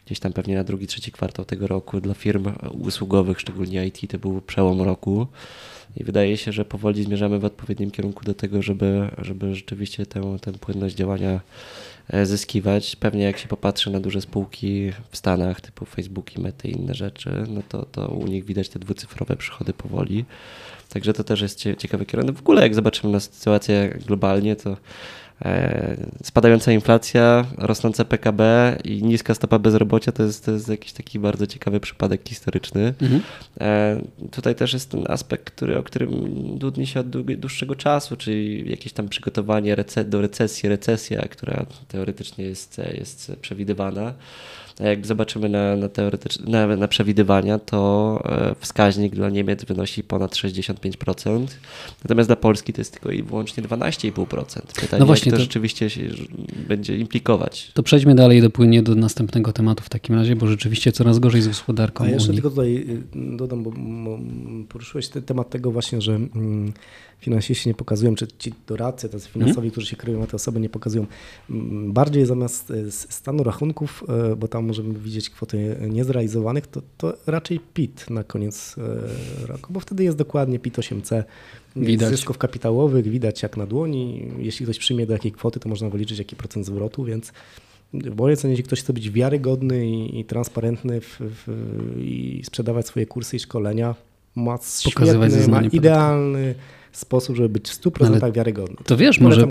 [0.07, 2.01] gdzieś tam pewnie na drugi, trzeci kwartał tego roku.
[2.01, 5.27] Dla firm usługowych, szczególnie IT, to był przełom roku.
[5.97, 10.37] I wydaje się, że powoli zmierzamy w odpowiednim kierunku do tego, żeby, żeby rzeczywiście tę,
[10.41, 11.41] tę płynność działania
[12.09, 12.97] e, zyskiwać.
[12.97, 16.95] Pewnie jak się popatrzy na duże spółki w Stanach, typu Facebook i Mety i inne
[16.95, 20.25] rzeczy, no to, to u nich widać te dwucyfrowe przychody powoli.
[20.89, 22.37] Także to też jest ciekawy kierunek.
[22.37, 24.77] W ogóle jak zobaczymy na sytuację globalnie, to
[26.23, 31.47] spadająca inflacja, rosnące PKB i niska stopa bezrobocia to jest, to jest jakiś taki bardzo
[31.47, 32.95] ciekawy przypadek historyczny.
[33.03, 33.23] Mhm.
[33.61, 34.01] E,
[34.31, 36.11] tutaj też jest ten aspekt, który, o którym
[36.59, 42.81] dudni się od dłuższego czasu, czyli jakieś tam przygotowanie do recesji, recesja, która teoretycznie jest,
[42.95, 44.15] jest przewidywana.
[44.81, 45.89] Jak zobaczymy na, na,
[46.47, 51.47] na, na przewidywania, to e, wskaźnik dla Niemiec wynosi ponad 65%,
[52.05, 54.81] natomiast dla Polski to jest tylko i wyłącznie 12,5%.
[54.81, 56.01] Pytanie, no właśnie, jak to, to rzeczywiście się
[56.69, 57.71] będzie implikować.
[57.75, 61.49] To przejdźmy dalej dopłynnie do następnego tematu w takim razie, bo rzeczywiście coraz gorzej z
[61.49, 62.05] gospodarką.
[62.05, 62.43] A jeszcze Unii.
[62.43, 63.73] tylko tutaj y, dodam, bo
[64.69, 66.73] poruszyłeś temat tego właśnie, że mm,
[67.25, 69.71] finansiści nie pokazują, czy ci doradcy, tacy finansowi, mm.
[69.71, 71.07] którzy się kryją na te osoby, nie pokazują.
[71.51, 77.15] Mm, bardziej zamiast e, stanu rachunków, e, bo tam możemy widzieć kwoty niezrealizowanych, to, to
[77.27, 81.25] raczej PIT na koniec e, roku, bo wtedy jest dokładnie PIT 8C.
[81.77, 82.11] Widać.
[82.11, 84.29] Zysków kapitałowych widać jak na dłoni.
[84.39, 87.33] Jeśli ktoś przyjmie do jakiej kwoty, to można wyliczyć jaki procent zwrotu, więc
[87.93, 91.49] w mojej ocenie, jeśli ktoś chce być wiarygodny i, i transparentny w, w,
[91.99, 93.95] i sprzedawać swoje kursy i szkolenia,
[94.37, 96.55] ma świetny, ma idealny
[96.99, 98.77] sposób, żeby być w 100% Ale wiarygodny.
[98.85, 99.49] To wiesz, może,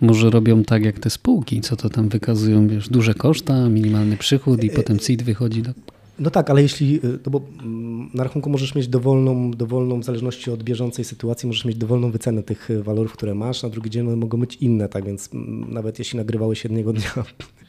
[0.00, 4.64] może robią tak jak te spółki, co to tam wykazują, wiesz, duże koszta, minimalny przychód
[4.64, 5.70] i e, potem CIT wychodzi do...
[6.18, 10.50] No tak, ale jeśli, no bo mm, na rachunku możesz mieć dowolną, dowolną, w zależności
[10.50, 14.06] od bieżącej sytuacji, możesz mieć dowolną wycenę tych e, walorów, które masz, na drugi dzień
[14.06, 17.12] one mogą być inne, tak więc mm, nawet jeśli nagrywałeś jednego dnia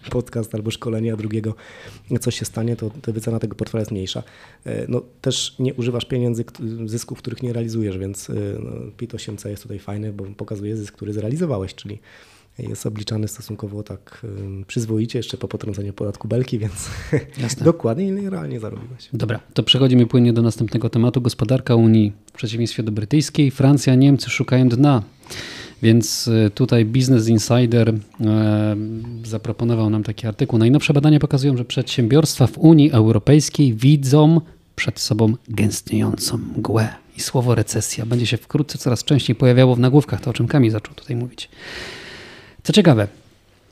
[0.09, 1.55] podcast albo szkolenie, a drugiego
[2.21, 4.23] coś się stanie, to, to wycena tego portfela jest mniejsza.
[4.87, 6.45] No, też nie używasz pieniędzy,
[6.85, 11.13] zysków, których nie realizujesz, więc no, PIT 8C jest tutaj fajny, bo pokazuje zysk, który
[11.13, 11.99] zrealizowałeś, czyli
[12.59, 14.25] jest obliczany stosunkowo tak
[14.67, 16.89] przyzwoicie, jeszcze po potrąceniu podatku belki, więc
[17.61, 19.09] dokładnie ile realnie zarobiłeś.
[19.13, 21.21] Dobra, to przechodzimy płynnie do następnego tematu.
[21.21, 23.51] Gospodarka Unii w przeciwieństwie do brytyjskiej.
[23.51, 25.03] Francja, Niemcy szukają dna.
[25.83, 28.75] Więc y, tutaj Business Insider e,
[29.25, 30.59] zaproponował nam taki artykuł.
[30.59, 34.41] Najnowsze badania pokazują, że przedsiębiorstwa w Unii Europejskiej widzą
[34.75, 36.89] przed sobą gęstniejącą mgłę.
[37.17, 40.71] I słowo recesja będzie się wkrótce coraz częściej pojawiało w nagłówkach, to o czym Kamil
[40.71, 41.49] zaczął tutaj mówić.
[42.63, 43.07] Co ciekawe,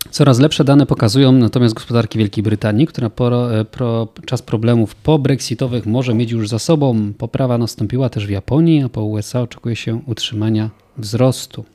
[0.10, 5.86] coraz lepsze dane pokazują natomiast gospodarki Wielkiej Brytanii, która po, e, pro, czas problemów po-brexitowych
[5.86, 7.14] może mieć już za sobą.
[7.18, 11.66] Poprawa nastąpiła też w Japonii, a po USA oczekuje się utrzymania wzrostu.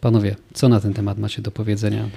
[0.00, 2.08] Panowie, co na ten temat macie do powiedzenia?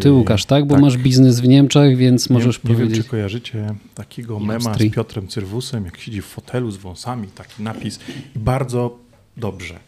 [0.00, 0.66] Ty yy, Łukasz, tak?
[0.66, 0.82] Bo tak.
[0.82, 2.88] masz biznes w Niemczech, więc możesz nie, powiedzieć...
[2.90, 7.28] Nie wiem, czy kojarzycie takiego mema z Piotrem Cyrwusem, jak siedzi w fotelu z wąsami,
[7.28, 8.00] taki napis.
[8.36, 8.98] Bardzo
[9.36, 9.78] dobrze.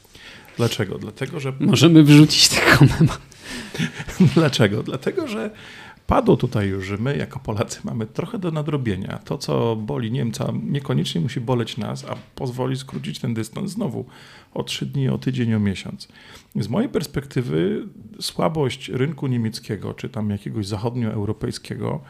[0.56, 0.98] Dlaczego?
[0.98, 1.52] Dlatego, że...
[1.60, 3.18] Możemy wrzucić tego mema.
[4.34, 4.82] Dlaczego?
[4.82, 5.50] Dlatego, że
[6.06, 9.18] Padło tutaj już, że my jako Polacy mamy trochę do nadrobienia.
[9.18, 14.04] To, co boli Niemca, niekoniecznie musi boleć nas, a pozwoli skrócić ten dystans znowu
[14.54, 16.08] o trzy dni, o tydzień, o miesiąc.
[16.56, 17.88] Z mojej perspektywy
[18.20, 22.00] słabość rynku niemieckiego, czy tam jakiegoś zachodnioeuropejskiego,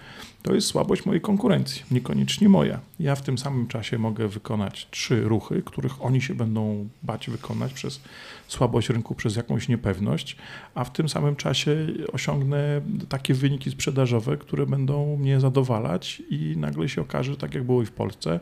[0.44, 2.80] to jest słabość mojej konkurencji, niekoniecznie moja.
[3.00, 7.72] Ja w tym samym czasie mogę wykonać trzy ruchy, których oni się będą bać wykonać
[7.72, 8.00] przez
[8.48, 10.36] słabość rynku, przez jakąś niepewność,
[10.74, 16.88] a w tym samym czasie osiągnę takie wyniki sprzedażowe, które będą mnie zadowalać i nagle
[16.88, 18.40] się okaże, tak jak było i w Polsce,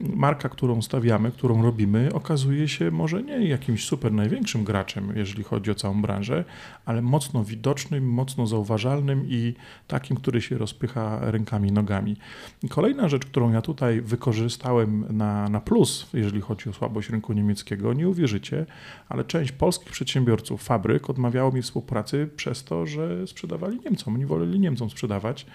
[0.00, 5.70] marka, którą stawiamy, którą robimy, okazuje się może nie jakimś super największym graczem, jeżeli chodzi
[5.70, 6.44] o całą branżę,
[6.84, 9.54] ale mocno widocznym, mocno zauważalnym i
[9.88, 12.16] takim, który się rozpycha rękami, nogami.
[12.62, 17.32] I kolejna rzecz, którą ja tutaj wykorzystałem na, na plus, jeżeli chodzi o słabość rynku
[17.32, 18.66] niemieckiego, nie uwierzycie,
[19.08, 24.14] ale część polskich przedsiębiorców, fabryk odmawiało mi współpracy przez to, że sprzedawali Niemcom.
[24.14, 25.46] Oni woleli Niemcom sprzedawać,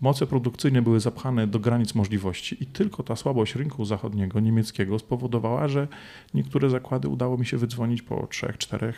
[0.00, 5.68] Moce produkcyjne były zapchane do granic możliwości i tylko ta słabość rynku zachodniego, niemieckiego spowodowała,
[5.68, 5.88] że
[6.34, 8.92] niektóre zakłady udało mi się wydzwonić po 3-4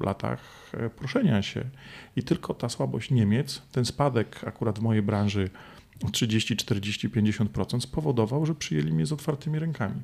[0.00, 1.64] latach e, proszenia się.
[2.16, 5.50] I tylko ta słabość Niemiec, ten spadek akurat w mojej branży
[6.12, 10.00] 30, 40, 50% spowodował, że przyjęli mnie z otwartymi rękami.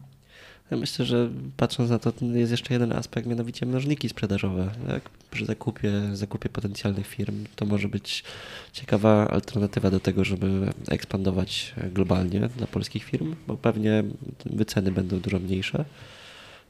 [0.71, 4.71] Ja myślę, że patrząc na to, jest jeszcze jeden aspekt, mianowicie mnożniki sprzedażowe.
[4.87, 5.11] Tak?
[5.31, 8.25] Przy zakupie, zakupie potencjalnych firm to może być
[8.73, 14.05] ciekawa alternatywa do tego, żeby ekspandować globalnie dla polskich firm, bo pewnie
[14.47, 15.85] wyceny będą dużo mniejsze.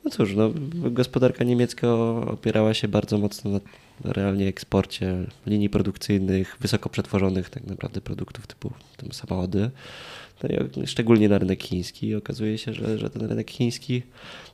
[0.05, 0.51] No cóż, no,
[0.91, 1.95] gospodarka niemiecka
[2.27, 3.51] opierała się bardzo mocno
[4.05, 8.73] na realnie eksporcie linii produkcyjnych, wysoko przetworzonych tak naprawdę produktów typu
[9.13, 9.71] samochody
[10.77, 12.15] no szczególnie na rynek chiński.
[12.15, 14.03] okazuje się, że, że ten rynek chiński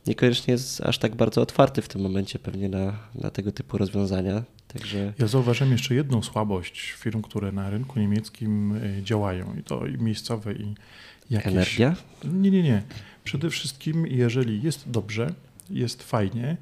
[0.07, 4.43] niekoniecznie jest aż tak bardzo otwarty w tym momencie pewnie na, na tego typu rozwiązania.
[4.69, 5.13] Także...
[5.19, 9.99] Ja zauważyłem jeszcze jedną słabość firm, które na rynku niemieckim e, działają i to i
[9.99, 10.75] miejscowe i
[11.31, 11.53] jakieś...
[11.53, 11.97] Energia?
[12.25, 12.83] Nie, nie, nie.
[13.27, 15.35] Przede wszystkim jeżeli jest dobrze,
[15.71, 16.57] jest fajnie,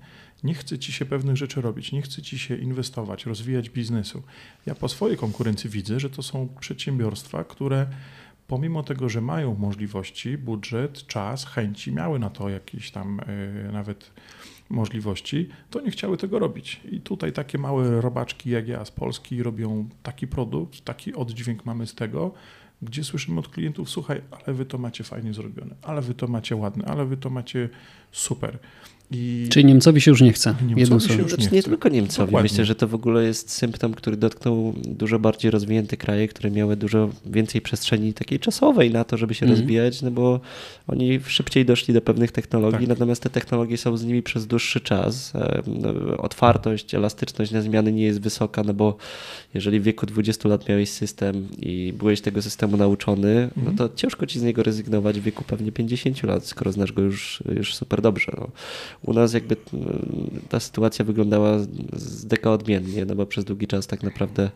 [0.45, 4.23] nie chce ci się pewnych rzeczy robić, nie chce ci się inwestować, rozwijać biznesu.
[4.67, 7.87] Ja po swojej konkurencji widzę, że to są przedsiębiorstwa, które
[8.47, 14.11] pomimo tego, że mają możliwości, budżet, czas, chęci, miały na to jakieś tam y, nawet
[14.71, 16.81] możliwości, to nie chciały tego robić.
[16.91, 21.87] I tutaj takie małe robaczki jak ja z Polski robią taki produkt, taki oddźwięk mamy
[21.87, 22.35] z tego,
[22.83, 26.57] gdzie słyszymy od klientów, słuchaj, ale wy to macie fajnie zrobione, ale wy to macie
[26.57, 27.69] ładne, ale wy to macie
[28.13, 28.59] super.
[29.11, 29.49] I...
[29.51, 30.55] Czyli Niemcowi się już nie chce.
[30.77, 32.27] Niemcowi się już znaczy, nie, nie tylko Niemcowi.
[32.27, 32.51] Dokładnie.
[32.51, 36.77] Myślę, że to w ogóle jest symptom, który dotknął dużo bardziej rozwinięte kraje, które miały
[36.77, 39.59] dużo więcej przestrzeni takiej czasowej na to, żeby się mm.
[39.59, 40.41] rozwijać, no bo
[40.89, 42.89] oni szybciej doszli do pewnych technologii, tak.
[42.89, 45.33] natomiast te technologie są z nimi przez dłuższy czas.
[45.67, 48.97] No, otwartość, elastyczność na zmiany nie jest wysoka, no bo
[49.55, 53.51] jeżeli w wieku 20 lat miałeś system i byłeś tego systemu nauczony, mm.
[53.57, 53.77] no mhm.
[53.77, 57.43] to ciężko ci z niego rezygnować w wieku pewnie 50 lat, skoro znasz go już,
[57.55, 58.33] już super dobrze.
[58.39, 58.49] No
[59.05, 59.57] u nas jakby
[60.49, 61.59] ta sytuacja wyglądała
[61.93, 64.51] z deka odmiennie, no bo przez długi czas tak naprawdę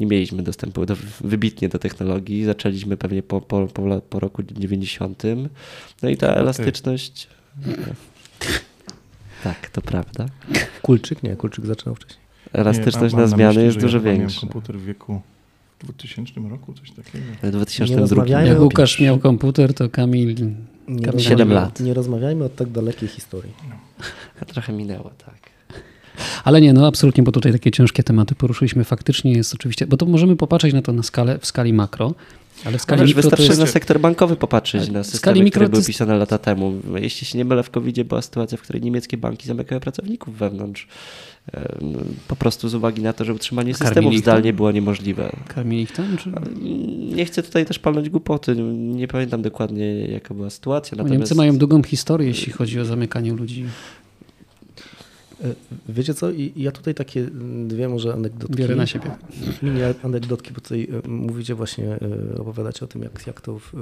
[0.00, 2.44] nie mieliśmy dostępu do, wybitnie do technologii.
[2.44, 5.22] Zaczęliśmy pewnie po, po, po, po roku 90.
[6.02, 7.28] No i ta elastyczność.
[9.42, 10.26] Tak, to prawda.
[10.82, 11.22] Kulczyk?
[11.22, 12.22] Nie, Kulczyk zaczynał wcześniej.
[12.52, 14.40] Elastyczność nie, na zmiany myśli, jest dużo ja większa.
[14.40, 15.20] komputer w wieku
[15.78, 17.24] w 2000 roku, coś takiego.
[17.42, 18.26] W 2002.
[18.26, 20.34] Jak Łukasz miał komputer, to Kamil
[20.88, 21.80] nie 7 lat.
[21.80, 23.52] Nie rozmawiajmy o tak dalekiej historii.
[23.68, 24.46] No.
[24.52, 25.52] Trochę minęło, tak.
[26.44, 28.84] Ale nie, no absolutnie, bo tutaj takie ciężkie tematy poruszyliśmy.
[28.84, 32.14] Faktycznie jest oczywiście, bo to możemy popatrzeć na to na skalę, w skali makro,
[32.64, 33.60] ale w skali ale mikro wystarczy jest...
[33.60, 36.72] na sektor bankowy popatrzeć, na systemy, skali mikro które były pisane lata temu.
[36.94, 40.88] Jeśli się nie mylę, w covid była sytuacja, w której niemieckie banki zamykały pracowników wewnątrz
[42.28, 45.32] po prostu z uwagi na to, że utrzymanie systemów zdalnie było niemożliwe.
[45.48, 46.16] Karmili ich tam?
[46.16, 46.32] Czy...
[47.16, 48.56] Nie chcę tutaj też palnąć głupoty.
[48.74, 50.96] Nie pamiętam dokładnie, jaka była sytuacja.
[50.96, 51.18] Natomiast...
[51.18, 53.64] Niemcy mają długą historię, jeśli chodzi o zamykanie ludzi.
[55.44, 55.54] E,
[55.88, 57.26] wiecie co, ja tutaj takie
[57.66, 58.56] dwie może anegdotki.
[58.56, 59.10] Biorę na siebie.
[59.62, 63.74] Mini anegdotki, bo tutaj e, mówicie właśnie, e, opowiadacie o tym, jak, jak to w,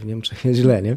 [0.00, 0.96] w Niemczech jest źle, nie?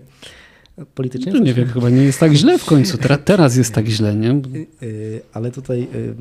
[0.96, 1.32] Politycznie.
[1.32, 2.98] No nie wiem, chyba nie jest tak źle w końcu.
[3.26, 4.32] Teraz jest tak źle, nie?
[4.32, 6.16] Y, y, ale tutaj y,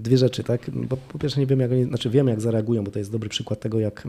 [0.00, 0.70] dwie rzeczy, tak?
[0.70, 3.28] Bo po pierwsze nie wiem, jak oni, znaczy wiem, jak zareagują, bo to jest dobry
[3.28, 4.08] przykład tego, jak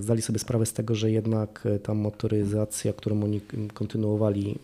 [0.00, 3.40] zdali sobie sprawę z tego, że jednak ta motoryzacja, którą oni
[3.74, 4.58] kontynuowali,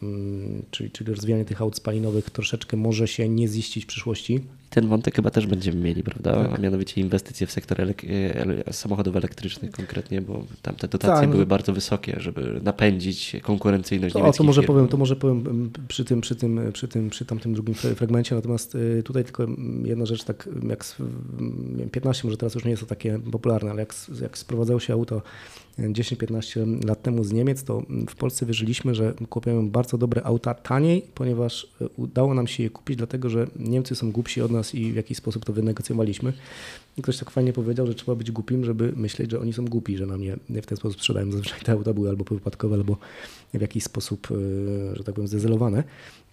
[0.70, 4.40] czyli, czyli rozwijanie tych aut spalinowych troszeczkę może się nie ziścić w przyszłości
[4.70, 6.32] ten wątek chyba też będziemy mieli, prawda?
[6.32, 6.58] Tak.
[6.58, 8.02] A mianowicie inwestycje w sektor elek
[8.72, 11.30] samochodów elektrycznych konkretnie, bo tam te dotacje tak.
[11.30, 14.72] były bardzo wysokie, żeby napędzić konkurencyjność to, niemieckich to może firm.
[14.74, 18.74] powiem, to może powiem przy tym, przy tym, przy tym, przy tamtym drugim fragmencie, natomiast
[18.74, 19.46] y, tutaj tylko
[19.84, 20.84] jedna rzecz, tak jak
[21.92, 25.22] 15, może teraz już nie jest to takie popularne, ale jak, jak sprowadzało się auto
[25.78, 31.02] 10-15 lat temu z Niemiec, to w Polsce wierzyliśmy, że kupujemy bardzo dobre auta taniej,
[31.14, 34.92] ponieważ y, udało nam się je kupić, dlatego że Niemcy są głupsi od nas i
[34.92, 36.32] w jakiś sposób to wynegocjowaliśmy.
[37.02, 40.06] Ktoś tak fajnie powiedział, że trzeba być głupim, żeby myśleć, że oni są głupi, że
[40.06, 41.32] nam je w ten sposób sprzedają.
[41.32, 42.96] Zazwyczaj te auta były albo wypadkowe, albo
[43.54, 45.84] w jakiś sposób, y, że tak powiem, zdezelowane.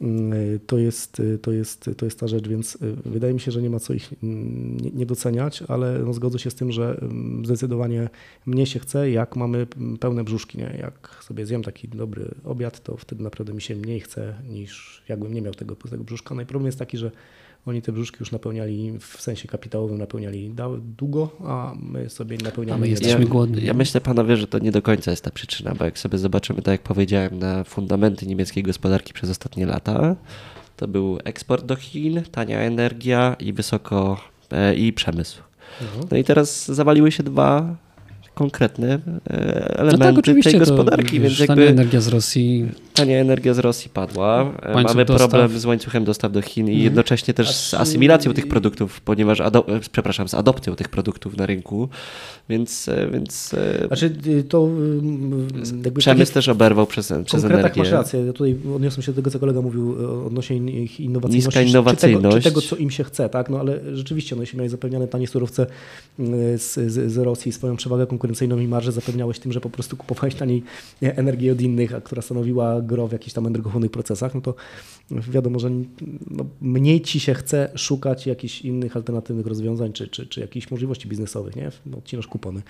[0.02, 3.62] Y, to jest, y, to, jest, to jest ta rzecz, więc wydaje mi się, że
[3.62, 7.46] nie ma co ich mm, nie doceniać, ale no zgodzę się z tym, że mm,
[7.46, 8.10] zdecydowanie
[8.46, 9.68] mnie się chce, jak mamy
[10.00, 10.58] pełne brzuszki.
[10.58, 10.78] Nie?
[10.80, 15.34] Jak sobie zjem taki dobry obiad, to wtedy naprawdę mi się mniej chce niż jakbym
[15.34, 16.36] nie miał tego pustego brzuszka.
[16.36, 17.12] No i problem jest taki, że
[17.66, 20.56] oni te brzuszki już napełniali w sensie kapitałowym, napełniali
[20.98, 22.78] długo, a my sobie napełniamy.
[22.78, 23.66] A my jesteśmy ja, głodni.
[23.66, 26.62] Ja myślę, panowie, że to nie do końca jest ta przyczyna, bo jak sobie zobaczymy,
[26.62, 30.16] tak jak powiedziałem, na fundamenty niemieckiej gospodarki przez ostatnie lata,
[30.78, 34.20] to był eksport do Chin, tania energia i wysoko
[34.52, 35.42] e, i przemysł.
[35.82, 36.08] Mhm.
[36.12, 37.76] No i teraz zawaliły się dwa
[38.36, 39.00] konkretne
[39.76, 41.18] elementy no tak, tej gospodarki.
[41.18, 42.68] To, więc jakby tania energia z Rosji.
[42.94, 44.44] Tania energia z Rosji padła.
[44.44, 45.30] Łańcuch Mamy dostaw.
[45.30, 46.84] problem z łańcuchem dostaw do Chin i mhm.
[46.84, 49.42] jednocześnie też z asymilacją tych produktów, ponieważ
[49.92, 51.90] przepraszam, z adopcją tych produktów na rynku.
[52.50, 54.70] Więc, e, więc e, znaczy, y, to
[55.72, 57.64] y, jakby przemysł też oberwał przez, przez energię.
[57.64, 58.26] Tak, masz rację.
[58.26, 61.60] Ja tutaj odniosłem się do tego, co kolega mówił e, odnośnie ich innowacyjności.
[61.60, 62.38] Niska innowacyjność.
[62.38, 63.50] Czy tego, czy tego, co im się chce, tak?
[63.50, 65.66] No ale rzeczywiście, no, jeśli miałeś zapewniane tanie surowce
[66.58, 69.98] z, z, z Rosji, swoją przewagę konkurencyjną, konkurencyjną i marżę zapewniałeś tym, że po prostu
[69.98, 70.64] kupowałeś taniej
[71.02, 74.56] energię od innych, a która stanowiła gro w jakichś tam energochłonnych procesach, no to
[75.12, 75.70] wiadomo, że
[76.32, 81.08] no, mniej ci się chce szukać jakichś innych alternatywnych rozwiązań czy, czy, czy jakichś możliwości
[81.08, 81.72] biznesowych, nie?
[81.86, 82.62] No, odcinasz kupony,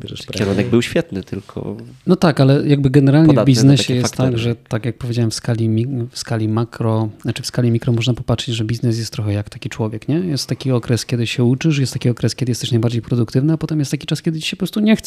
[0.00, 0.38] bierzesz premię.
[0.38, 1.76] Kierunek był świetny, tylko...
[2.06, 4.30] No tak, ale jakby generalnie w biznesie jest faktory.
[4.30, 8.14] tak, że tak jak powiedziałem w skali, w skali makro, znaczy w skali mikro można
[8.14, 10.16] popatrzeć, że biznes jest trochę jak taki człowiek, nie?
[10.16, 13.78] Jest taki okres, kiedy się uczysz, jest taki okres, kiedy jesteś najbardziej produktywny, a potem
[13.78, 15.01] jest taki czas, kiedy ci się po prostu nie chce.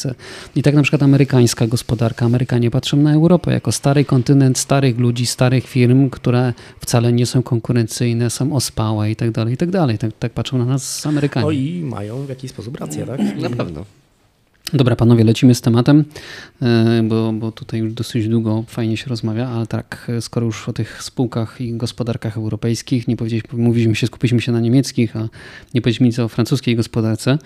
[0.56, 5.26] I tak na przykład amerykańska gospodarka, Amerykanie patrzą na Europę jako stary kontynent starych ludzi,
[5.26, 9.98] starych firm, które wcale nie są konkurencyjne, są ospałe i tak dalej, i tak dalej.
[9.98, 11.46] Tak, tak patrzą na nas Amerykanie.
[11.46, 13.20] No i mają w jakiś sposób rację, tak?
[13.38, 13.86] Na pewno.
[14.74, 16.06] Dobra, panowie, lecimy z tematem,
[16.62, 20.74] e, bo, bo tutaj już dosyć długo fajnie się rozmawia, ale tak, skoro już o
[20.74, 25.30] tych spółkach i gospodarkach europejskich, nie powiedzieliśmy, mówiliśmy się, skupiliśmy się na niemieckich, a
[25.74, 27.38] nie powiedzieliśmy nic o francuskiej gospodarce.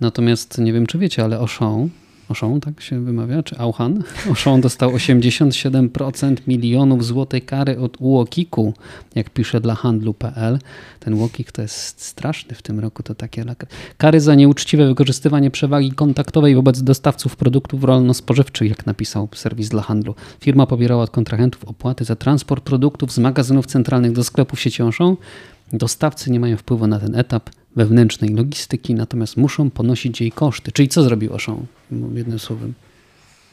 [0.00, 1.88] Natomiast nie wiem, czy wiecie, ale Auchan
[2.30, 4.02] Auchan, tak się wymawia, czy Auchan?
[4.28, 8.74] Auchan dostał 87% milionów złotej kary od UOKiK-u,
[9.14, 10.58] jak pisze dla handlu.pl.
[11.00, 13.44] Ten UOKiK to jest straszny w tym roku, to takie
[13.98, 20.14] kary za nieuczciwe wykorzystywanie przewagi kontaktowej wobec dostawców produktów rolno-spożywczych, jak napisał serwis dla handlu.
[20.40, 25.16] Firma pobierała od kontrahentów opłaty za transport produktów z magazynów centralnych do sklepów sieci Auchan.
[25.72, 30.72] Dostawcy nie mają wpływu na ten etap wewnętrznej logistyki, natomiast muszą ponosić jej koszty.
[30.72, 31.66] Czyli co zrobił Auchan?
[32.14, 32.74] Jednym słowem.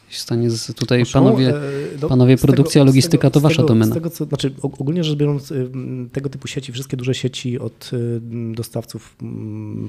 [0.09, 1.53] W stanie z, tutaj Auchan, panowie,
[2.01, 3.93] no, panowie produkcja, tego, logistyka tego, to wasza tego, domena.
[3.93, 5.53] Tego, co, znaczy, ogólnie rzecz biorąc,
[6.11, 7.91] tego typu sieci, wszystkie duże sieci od
[8.51, 9.15] dostawców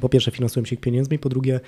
[0.01, 1.61] po pierwsze finansują się ich pieniędzmi, po drugie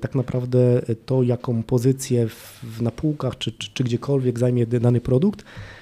[0.00, 5.44] tak naprawdę to, jaką pozycję w, na półkach czy, czy, czy gdziekolwiek zajmie dany produkt,
[5.44, 5.77] Mm,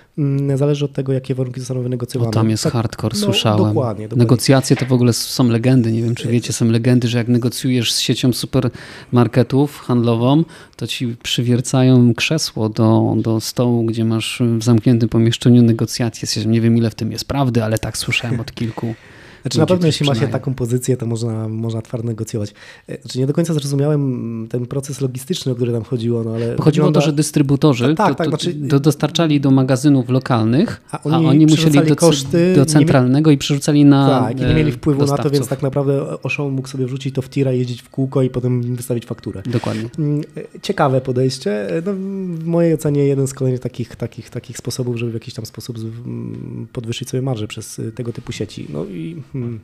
[0.54, 2.28] zależy od tego, jakie warunki zostaną wynegocjowane.
[2.28, 3.58] O, tam jest tak, hardcore, no, słyszałem.
[3.58, 4.24] Dokładnie, dokładnie.
[4.24, 5.92] Negocjacje to w ogóle są legendy.
[5.92, 10.44] Nie wiem, czy wiecie, są legendy, że jak negocjujesz z siecią supermarketów handlową,
[10.76, 16.46] to ci przywiercają krzesło do, do stołu, gdzie masz w zamkniętym pomieszczeniu negocjacje.
[16.46, 18.94] Nie wiem, ile w tym jest prawdy, ale tak słyszałem od kilku.
[19.46, 22.54] Znaczy na pewno jeśli ma się taką pozycję, to można, można twardo negocjować.
[22.88, 26.24] E, znaczy nie do końca zrozumiałem ten proces logistyczny, o który tam chodziło.
[26.24, 28.54] No, ale chodziło o to, że dystrybutorzy tak, tak, to, znaczy...
[28.54, 33.38] do, dostarczali do magazynów lokalnych, a oni, a oni musieli do, koszty, do centralnego i
[33.38, 35.24] przerzucali na Tak, i nie mieli wpływu dostawców.
[35.24, 38.22] na to, więc tak naprawdę Oszą mógł sobie wrzucić to w tira, jeździć w kółko
[38.22, 39.42] i potem wystawić fakturę.
[39.46, 39.88] Dokładnie.
[39.98, 41.76] Mm, e, ciekawe podejście.
[41.76, 41.92] E, no,
[42.38, 45.78] w mojej ocenie jeden z kolejnych takich, takich, takich sposobów, żeby w jakiś tam sposób
[46.72, 48.66] podwyższyć sobie marże przez tego typu sieci.
[48.72, 49.60] No i Hmm.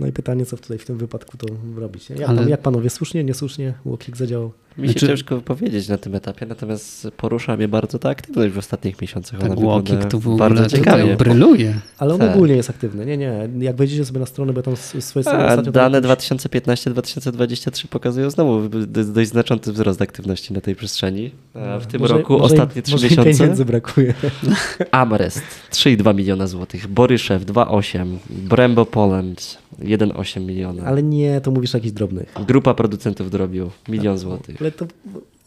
[0.00, 2.10] No i pytanie, co tutaj w tym wypadku to robić.
[2.10, 2.50] Jak, Ale...
[2.50, 4.52] jak panowie, słusznie, niesłusznie Łokik zadziałał?
[4.78, 5.06] Mi się znaczy...
[5.06, 9.40] ciężko wypowiedzieć na tym etapie, natomiast porusza mnie bardzo ta aktywność w ostatnich miesiącach.
[9.40, 11.16] Tak, Łokik to w ogóle bardzo ciekawie.
[11.16, 11.74] bryluje.
[11.98, 12.34] Ale on tak.
[12.34, 13.06] ogólnie jest aktywny.
[13.06, 13.48] Nie, nie.
[13.58, 15.72] Jak wejdziecie sobie na stronę, bo tam swoje ostatnio...
[15.72, 21.30] Dane 2015-2023 pokazują znowu dość znaczący wzrost aktywności na tej przestrzeni.
[21.54, 23.24] A w tym może, roku może ostatnie trzy miesiące...
[23.24, 24.14] pieniędzy brakuje.
[24.90, 25.42] Amrest
[25.72, 30.84] 3,2 miliona złotych, Boryszew 2,8, Brembo Poland 1,8 miliona.
[30.84, 32.34] Ale nie, to mówisz o jakichś drobnych.
[32.46, 34.56] Grupa producentów drobiu, milion złotych.
[34.70, 34.88] To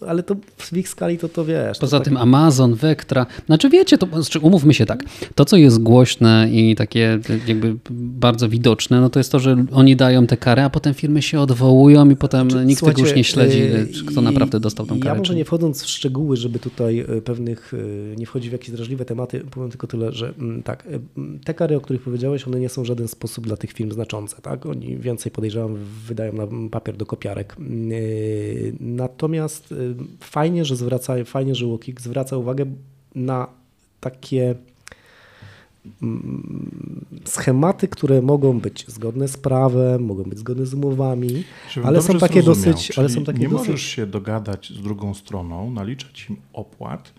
[0.08, 1.80] ale to w ich skali to, to wiesz.
[1.80, 2.24] Poza to tym tak...
[2.24, 5.04] Amazon, Vectra, znaczy wiecie, to znaczy umówmy się tak,
[5.36, 9.96] to co jest głośne i takie jakby bardzo widoczne, no to jest to, że oni
[9.96, 13.24] dają te kary, a potem firmy się odwołują i potem znaczy, nikt tego już nie
[13.24, 15.10] śledzi, yy, kto naprawdę dostał tą karę.
[15.10, 18.72] Ja może nie wchodząc w szczegóły, żeby tutaj y, pewnych, y, nie wchodzić w jakieś
[18.72, 21.00] drażliwe tematy, powiem tylko tyle, że mm, tak, y,
[21.44, 24.42] te kary, o których powiedziałeś, one nie są w żaden sposób dla tych firm znaczące,
[24.42, 24.66] tak?
[24.66, 27.56] Oni więcej podejrzewam wydają na papier do kopiarek.
[28.80, 29.74] Natomiast
[30.20, 32.66] fajnie, że zwraca, fajnie, że Łokik zwraca uwagę
[33.16, 33.48] na
[34.00, 34.56] takie
[36.02, 41.44] mm, schematy, które mogą być zgodne z prawem, mogą być zgodne z umowami,
[41.84, 42.98] ale są takie dosyć.
[42.98, 43.68] Ale są takie nie dosyć...
[43.68, 47.14] możesz się dogadać z drugą stroną, naliczać im opłat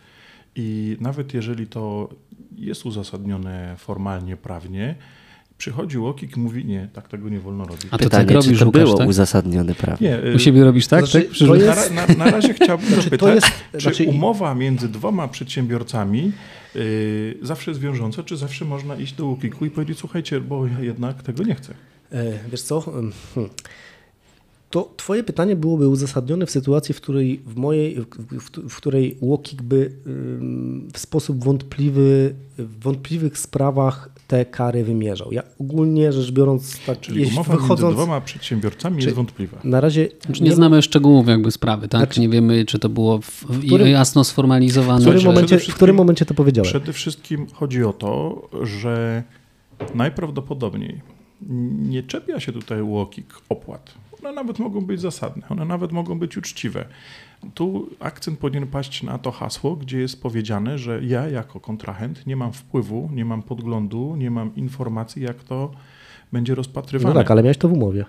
[0.57, 2.09] i nawet jeżeli to
[2.57, 4.95] jest uzasadnione formalnie, prawnie,
[5.59, 7.87] przychodzi Łokik i mówi, nie, tak tego nie wolno robić.
[7.91, 9.09] A to Pytanie, tak robisz, czy to Łukasz, było tak?
[9.09, 10.19] uzasadnione prawnie?
[10.25, 11.07] Nie, U siebie robisz tak?
[11.07, 11.61] Znaczy, tak?
[11.61, 11.95] Jest...
[11.95, 13.47] Na, na, na, razie chciałbym znaczy, zapytać, jest...
[13.73, 14.05] czy znaczy...
[14.05, 16.33] umowa między dwoma przedsiębiorcami
[16.75, 20.81] yy, zawsze jest wiążąca, czy zawsze można iść do Łokiku i powiedzieć, słuchajcie, bo ja
[20.81, 21.75] jednak tego nie chcę.
[22.13, 23.13] E, wiesz co, hmm
[24.71, 28.07] to twoje pytanie byłoby uzasadnione w sytuacji, w której w mojej, w,
[28.41, 29.93] w, w której Łokik by
[30.93, 35.33] w sposób wątpliwy, w wątpliwych sprawach te kary wymierzał.
[35.33, 39.59] Ja ogólnie rzecz biorąc, tak, Czyli umowa wychodząc, między dwoma przedsiębiorcami jest wątpliwa.
[39.65, 42.01] Na razie znaczy nie, nie znamy szczegółów jakby sprawy, tak?
[42.01, 45.01] Znaczy, nie wiemy, czy to było w, w którym, jasno sformalizowane.
[45.01, 46.71] W którym, momencie, w którym momencie to powiedziałem?
[46.71, 49.23] Przede wszystkim chodzi o to, że
[49.95, 51.01] najprawdopodobniej
[51.79, 56.37] nie czepia się tutaj Łokik opłat one nawet mogą być zasadne, one nawet mogą być
[56.37, 56.85] uczciwe.
[57.55, 62.37] Tu akcent powinien paść na to hasło, gdzie jest powiedziane, że ja jako kontrahent nie
[62.37, 65.71] mam wpływu, nie mam podglądu, nie mam informacji, jak to
[66.33, 67.15] będzie rozpatrywane.
[67.15, 68.05] No tak, ale miałeś to w umowie.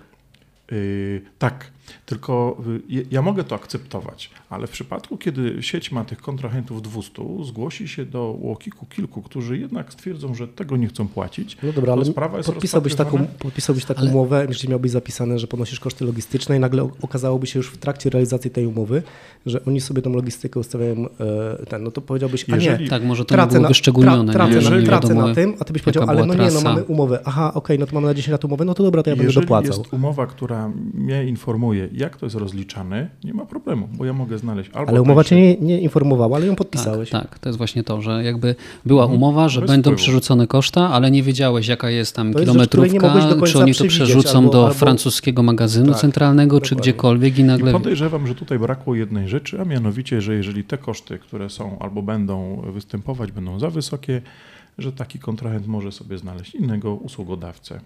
[0.70, 1.70] Yy, tak,
[2.06, 2.56] tylko
[2.90, 7.88] y, ja mogę to akceptować, ale w przypadku, kiedy sieć ma tych kontrahentów 200, zgłosi
[7.88, 11.56] się do łokiku kilku, którzy jednak stwierdzą, że tego nie chcą płacić.
[11.62, 14.10] No dobra, ale sprawa jest podpisałbyś taką, podpisałbyś taką ale...
[14.10, 18.10] umowę, jeśli miałbyś zapisane, że ponosisz koszty logistyczne i nagle okazałoby się już w trakcie
[18.10, 19.02] realizacji tej umowy,
[19.46, 22.84] że oni sobie tą logistykę ustawiają e, ten, no to powiedziałbyś, a Jeżeli...
[22.84, 24.32] nie, tak, może to tracę nie było wyszczególnione.
[24.32, 26.84] Tra, tracę, na, tracę na tym, a ty byś powiedział, ale no nie, no mamy
[26.84, 29.10] umowę, aha, okej, okay, no to mamy na 10 lat umowę, no to dobra, to
[29.10, 29.78] ja Jeżeli będę dopłacał.
[29.78, 34.38] jest umowa, która mnie informuje, jak to jest rozliczane, nie ma problemu, bo ja mogę
[34.38, 34.90] znaleźć albo.
[34.90, 37.10] Ale umowa cię nie, nie informowała, ale ją podpisałeś.
[37.10, 38.54] Tak, tak, to jest właśnie to, że jakby
[38.86, 39.22] była mhm.
[39.22, 39.96] umowa, że Bez będą wpływu.
[39.96, 44.38] przerzucone koszta, ale nie wiedziałeś, jaka jest tam to kilometrówka, jest czy oni to przerzucą
[44.38, 44.74] albo, do albo...
[44.74, 46.68] francuskiego magazynu tak, centralnego, dokładnie.
[46.68, 47.70] czy gdziekolwiek i nagle.
[47.70, 51.78] I podejrzewam, że tutaj brakło jednej rzeczy, a mianowicie, że jeżeli te koszty, które są
[51.78, 54.22] albo będą występować, będą za wysokie,
[54.78, 57.80] że taki kontrahent może sobie znaleźć innego usługodawcę.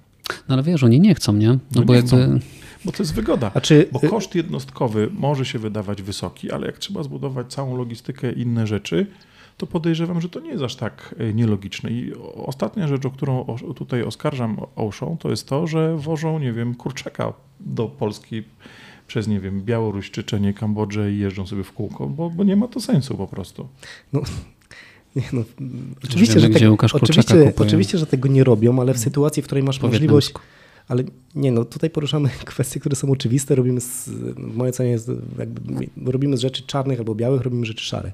[0.49, 1.49] No ale wiesz, oni nie chcą, nie?
[1.49, 2.09] No, no bo nie jakby...
[2.09, 2.39] Chcą,
[2.85, 3.51] bo to jest wygoda.
[3.62, 3.89] Czy...
[3.93, 8.66] Bo koszt jednostkowy może się wydawać wysoki, ale jak trzeba zbudować całą logistykę i inne
[8.66, 9.06] rzeczy,
[9.56, 11.90] to podejrzewam, że to nie jest aż tak e, nielogiczne.
[11.90, 16.74] I ostatnia rzecz, o którą tutaj oskarżam Ocean, to jest to, że wożą, nie wiem,
[16.74, 18.43] kurczaka do Polski
[19.06, 22.69] przez, nie wiem, Białoruś, Czeczenię, Kambodżę i jeżdżą sobie w kółko, bo, bo nie ma
[22.69, 23.69] to sensu po prostu.
[24.12, 24.23] No,
[25.16, 25.43] nie, no,
[26.05, 29.65] oczywiście, wiemy, że te, oczywiście, oczywiście, że tego nie robią, ale w sytuacji, w której
[29.65, 30.32] masz możliwość.
[30.89, 31.05] Ale
[31.35, 33.55] nie, no tutaj poruszamy kwestie, które są oczywiste.
[33.55, 37.85] Robimy, z, w mojej ocenie, jest jakby, robimy z rzeczy czarnych albo białych, robimy rzeczy
[37.85, 38.12] szare.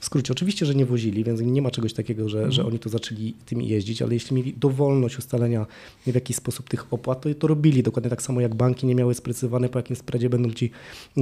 [0.00, 2.52] W skrócie, oczywiście, że nie wozili, więc nie ma czegoś takiego, że, mm.
[2.52, 5.66] że oni tu zaczęli tymi jeździć, ale jeśli mieli dowolność ustalenia
[6.06, 9.14] w jakiś sposób tych opłat, to to robili dokładnie tak samo jak banki nie miały
[9.14, 10.70] sprecyzowane, po jakim spreadzie będą ci,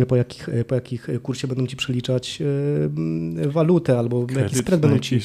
[0.08, 2.40] po jakich, po jakich kursie będą ci przeliczać
[3.36, 5.20] yy, walutę albo Kredyt jaki spread będą ci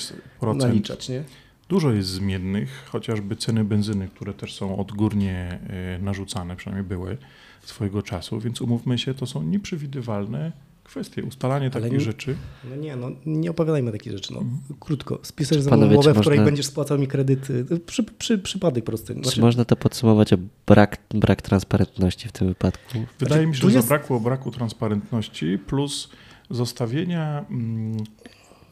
[0.55, 1.09] naliczać.
[1.09, 1.23] Nie?
[1.69, 7.17] Dużo jest zmiennych, chociażby ceny benzyny, które też są odgórnie e, narzucane, przynajmniej były
[7.61, 10.51] swojego czasu, więc umówmy się, to są nieprzewidywalne
[10.85, 12.35] kwestie, ustalanie takich nie, rzeczy.
[12.69, 14.33] No nie, no nie opowiadajmy takich rzeczy.
[14.33, 14.39] No.
[14.39, 14.59] Mhm.
[14.79, 16.45] Krótko, spisać za umowę, w której można...
[16.45, 17.47] będziesz spłacał mi kredyt.
[17.85, 19.13] Przy, przy, przypadek prosty.
[19.13, 19.31] Znaczy...
[19.31, 20.37] Czy można to podsumować o
[20.67, 22.93] brak, brak transparentności w tym wypadku?
[23.19, 23.87] Wydaje znaczy, mi się, że jest...
[23.87, 26.09] zabrakło braku transparentności plus
[26.49, 27.97] zostawienia mm,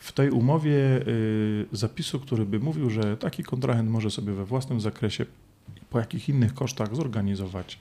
[0.04, 0.78] w tej umowie
[1.08, 5.26] y, zapisu, który by mówił, że taki kontrahent może sobie we własnym zakresie
[5.90, 7.80] po jakich innych kosztach zorganizować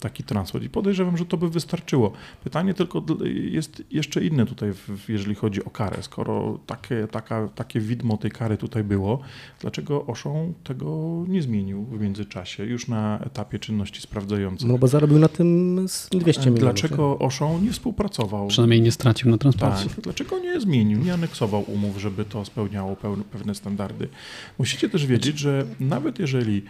[0.00, 0.64] taki transport.
[0.64, 2.12] I podejrzewam, że to by wystarczyło.
[2.44, 3.04] Pytanie tylko
[3.50, 4.72] jest jeszcze inne tutaj,
[5.08, 6.02] jeżeli chodzi o karę.
[6.02, 9.18] Skoro takie, taka, takie widmo tej kary tutaj było,
[9.60, 14.68] dlaczego Oszą tego nie zmienił w międzyczasie, już na etapie czynności sprawdzających?
[14.68, 15.76] No bo zarobił na tym
[16.10, 16.60] 200 milionów.
[16.60, 18.48] Dlaczego Oszą nie współpracował?
[18.48, 19.88] Przynajmniej nie stracił na transporcie.
[19.88, 20.00] Tak.
[20.00, 22.96] Dlaczego nie zmienił, nie aneksował umów, żeby to spełniało
[23.32, 24.08] pewne standardy?
[24.58, 26.62] Musicie też wiedzieć, że nawet jeżeli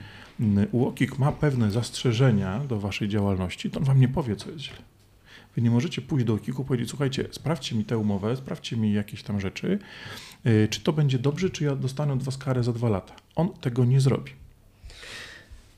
[0.73, 4.77] UOKiK ma pewne zastrzeżenia do waszej działalności, to on wam nie powie, co jest źle.
[5.57, 8.93] Wy nie możecie pójść do UOKiK-u i powiedzieć, słuchajcie, sprawdźcie mi tę umowę, sprawdźcie mi
[8.93, 9.79] jakieś tam rzeczy,
[10.47, 13.15] y, czy to będzie dobrze, czy ja dostanę od was karę za dwa lata.
[13.35, 14.33] On tego nie zrobi.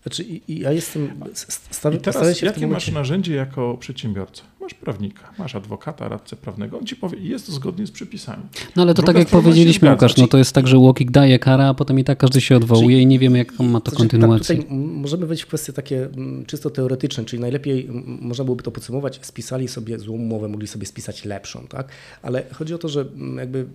[0.03, 1.25] Znaczy, ja jestem.
[1.71, 2.67] Stawię, I teraz, jakie momencie...
[2.69, 4.43] masz narzędzie jako przedsiębiorca?
[4.67, 8.43] Masz prawnika, masz adwokata, radcę prawnego, on ci powie, jest to zgodnie z przepisami.
[8.77, 11.39] No ale to Druga tak jak powiedzieliśmy, Łukasz, no to jest tak, że Łokik daje
[11.39, 13.91] karę, a potem i tak każdy się odwołuje czyli, i nie wiemy, jak ma to
[13.91, 14.57] znaczy, kontynuację.
[14.57, 16.09] Tak, tutaj możemy wejść w kwestie takie
[16.47, 17.89] czysto teoretyczne, czyli najlepiej
[18.21, 21.89] można byłoby to podsumować, spisali sobie złą umowę, mogli sobie spisać lepszą, tak?
[22.23, 23.05] Ale chodzi o to, że
[23.37, 23.67] jakby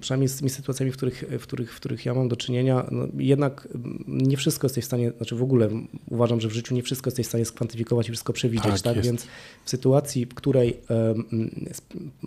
[0.00, 3.06] przynajmniej z tymi sytuacjami, w których, w których, w których ja mam do czynienia, no
[3.18, 3.68] jednak
[4.08, 5.68] nie wszystko jesteś w stanie, znaczy w ogóle
[6.10, 8.94] uważam, że w życiu nie wszystko jesteś w stanie skwantyfikować i wszystko przewidzieć, tak?
[8.94, 9.04] tak?
[9.04, 9.26] Więc
[9.64, 10.80] w sytuacji, której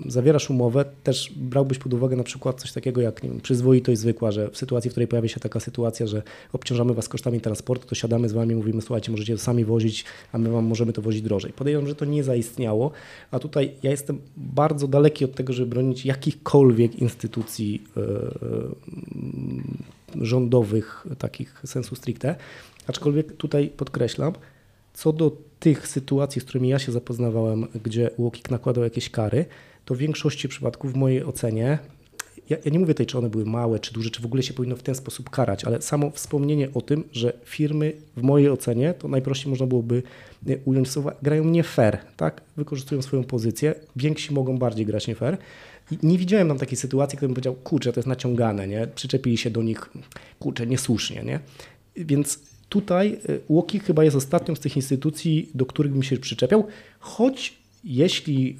[0.06, 4.32] zawierasz umowę, też brałbyś pod uwagę na przykład coś takiego jak nie wiem, przyzwoitość zwykła,
[4.32, 6.22] że w sytuacji, w której pojawia się taka sytuacja, że
[6.54, 10.38] obciążamy was kosztami transportu, to siadamy z wami, mówimy, słuchajcie, możecie to sami wozić, a
[10.38, 11.54] my wam możemy to wozić drożej.
[11.54, 12.92] Podejrzewam, że to nie zaistniało,
[13.32, 17.84] a tutaj ja jestem bardzo daleki od tego, żeby bronić jakichkolwiek instytucji
[20.16, 22.36] yy, rządowych, takich sensu stricte,
[22.88, 24.34] aczkolwiek tutaj podkreślam,
[24.94, 29.46] co do tych sytuacji, z którymi ja się zapoznawałem, gdzie UOKiK nakładał jakieś kary,
[29.86, 31.80] to w większości przypadków w mojej ocenie,
[32.50, 34.54] ja, ja, nie mówię tutaj, czy one były małe, czy duże, czy w ogóle się
[34.54, 38.94] powinno w ten sposób karać, ale samo wspomnienie o tym, że firmy w mojej ocenie,
[38.94, 40.04] to najprościej można byłoby
[40.48, 42.42] e, ująć słowa, grają nie fair, tak?
[42.58, 45.38] wykorzystują swoją pozycję, więksi mogą bardziej grać nie fair.
[45.92, 48.88] I nie widziałem tam takiej sytuacji, którym powiedział, kurczę, to jest naciągane, nie?
[48.96, 49.90] przyczepili się do nich,
[50.40, 51.24] kurczę, niesłusznie.
[51.24, 51.40] Nie?
[51.96, 52.40] Więc
[52.72, 56.68] Tutaj UOKiK y, chyba jest ostatnią z tych instytucji, do których bym się przyczepiał,
[57.00, 57.54] choć
[57.84, 58.56] jeśli y,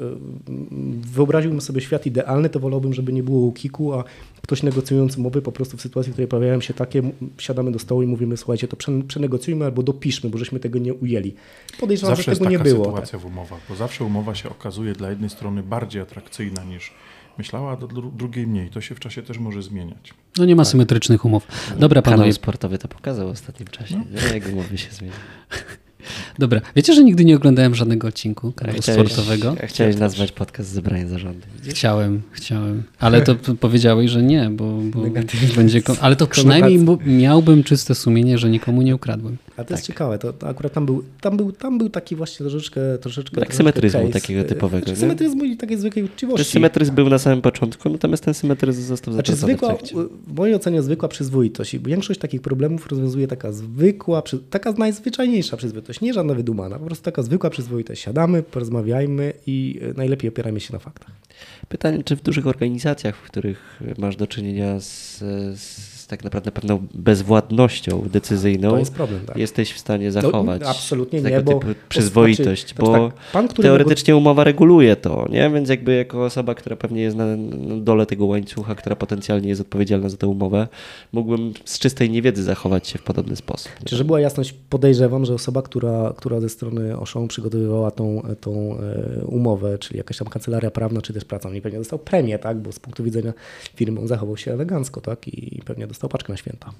[1.02, 4.04] wyobraziłbym sobie świat idealny, to wolałbym, żeby nie było UOKiK-u, a
[4.42, 7.02] ktoś negocjujący umowy po prostu w sytuacji, w której pojawiają się takie,
[7.38, 8.78] siadamy do stołu i mówimy, słuchajcie, to
[9.08, 11.34] przenegocjujmy albo dopiszmy, bo żeśmy tego nie ujęli.
[11.80, 12.66] Podejrzewam, zawsze że tego nie było.
[12.66, 13.22] Zawsze jest taka sytuacja tak.
[13.22, 16.94] w umowach, bo zawsze umowa się okazuje dla jednej strony bardziej atrakcyjna niż
[17.38, 18.70] myślała, a do drugiej mniej.
[18.70, 20.14] To się w czasie też może zmieniać.
[20.38, 20.72] No nie ma tak.
[20.72, 21.48] symetrycznych umów.
[21.80, 22.22] Dobra, panowie.
[22.22, 23.96] Kanał sportowy to pokazał w ostatnim czasie.
[24.12, 24.34] No.
[24.34, 25.20] Jak umowy się zmieniają.
[26.40, 29.56] Dobra, wiecie, że nigdy nie oglądałem żadnego odcinku kanału chciałeś, sportowego?
[29.64, 31.48] Chciałeś nazwać podcast Zebranie Zarządu.
[31.70, 35.02] Chciałem, chciałem, ale to powiedziałeś, że nie, bo, bo
[35.56, 35.82] będzie...
[36.02, 39.38] Ale to przynajmniej miałbym czyste sumienie, że nikomu nie ukradłem.
[39.58, 39.94] A to jest tak.
[39.94, 42.98] ciekawe, to, to, akurat tam był, tam, był, tam był taki właśnie troszeczkę...
[42.98, 44.86] troszeczkę Brak symetryzmu takiego typowego.
[44.86, 46.52] Znaczy, symetryzmu i takiej zwykłej uczciwości.
[46.52, 49.78] Symetryzm był na samym początku, natomiast ten symetryzm został znaczy, zwykła,
[50.28, 51.78] w mojej ocenie zwykła przyzwoitość.
[51.78, 56.02] Większość takich problemów rozwiązuje taka zwykła, taka najzwyczajniejsza przyzwoitość.
[56.02, 58.02] Nie żadna wydumana, po prostu taka zwykła przyzwoitość.
[58.02, 61.12] Siadamy, porozmawiajmy i najlepiej opierajmy się na faktach.
[61.70, 65.18] Pytanie, czy w dużych organizacjach, w których masz do czynienia z,
[65.60, 69.38] z tak naprawdę pewną bezwładnością decyzyjną jest problem, tak.
[69.38, 70.62] jesteś w stanie no, zachować.
[70.62, 75.28] No, absolutnie tego nie, bo typu przyzwoitość, znaczy, bo tak, pan, teoretycznie umowa reguluje to,
[75.30, 75.50] nie?
[75.50, 77.26] Więc jakby jako osoba, która pewnie jest na
[77.78, 80.68] dole tego łańcucha, która potencjalnie jest odpowiedzialna za tę umowę,
[81.12, 83.72] mógłbym z czystej niewiedzy zachować się w podobny sposób.
[83.86, 88.78] Czy żeby była jasność, podejrzewam, że osoba, która, która ze strony Oszą przygotowywała tą, tą
[88.78, 92.58] e, umowę, czyli jakaś tam kancelaria prawna, czy też pracownik, pewnie dostał premię, tak?
[92.58, 93.34] Bo z punktu widzenia
[93.76, 95.28] firmy on zachował się elegancko, tak?
[95.28, 96.72] I pewnie dostał dostał paczkę na święta.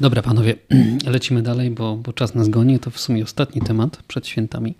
[0.00, 0.54] Dobra, panowie,
[1.06, 2.78] lecimy dalej, bo, bo czas nas goni.
[2.78, 4.74] To w sumie ostatni temat przed świętami.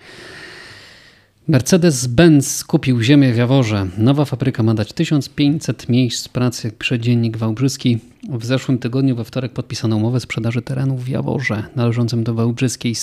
[1.49, 3.87] Mercedes-Benz kupił ziemię w Jaworze.
[3.99, 7.99] Nowa fabryka ma dać 1500 miejsc pracy, jak pisze dziennik Wałbrzyski.
[8.29, 12.95] W zeszłym tygodniu we wtorek podpisano umowę sprzedaży terenu w Jaworze, należącym do Wałbrzyskiej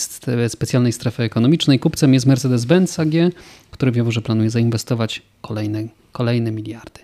[0.48, 1.80] specjalnej strefy ekonomicznej.
[1.80, 3.34] Kupcem jest Mercedes-Benz AG,
[3.72, 7.00] który w Jaworze planuje zainwestować kolejne, kolejne miliardy.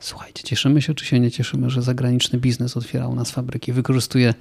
[0.00, 4.34] Słuchajcie, cieszymy się czy się nie cieszymy, że zagraniczny biznes otwiera u nas fabryki, wykorzystuje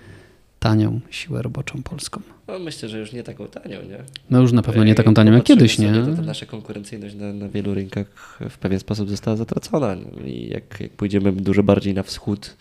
[0.60, 2.22] tanią siłę roboczą polską.
[2.48, 4.04] No, myślę, że już nie taką tanią, nie?
[4.30, 5.94] No już na pewno nie taką tanią jak kiedyś, nie?
[5.94, 9.96] To, to nasza konkurencyjność na, na, wielu rynkach w pewien sposób została zatracona.
[10.26, 12.58] I jak, jak pójdziemy dużo bardziej na wschód,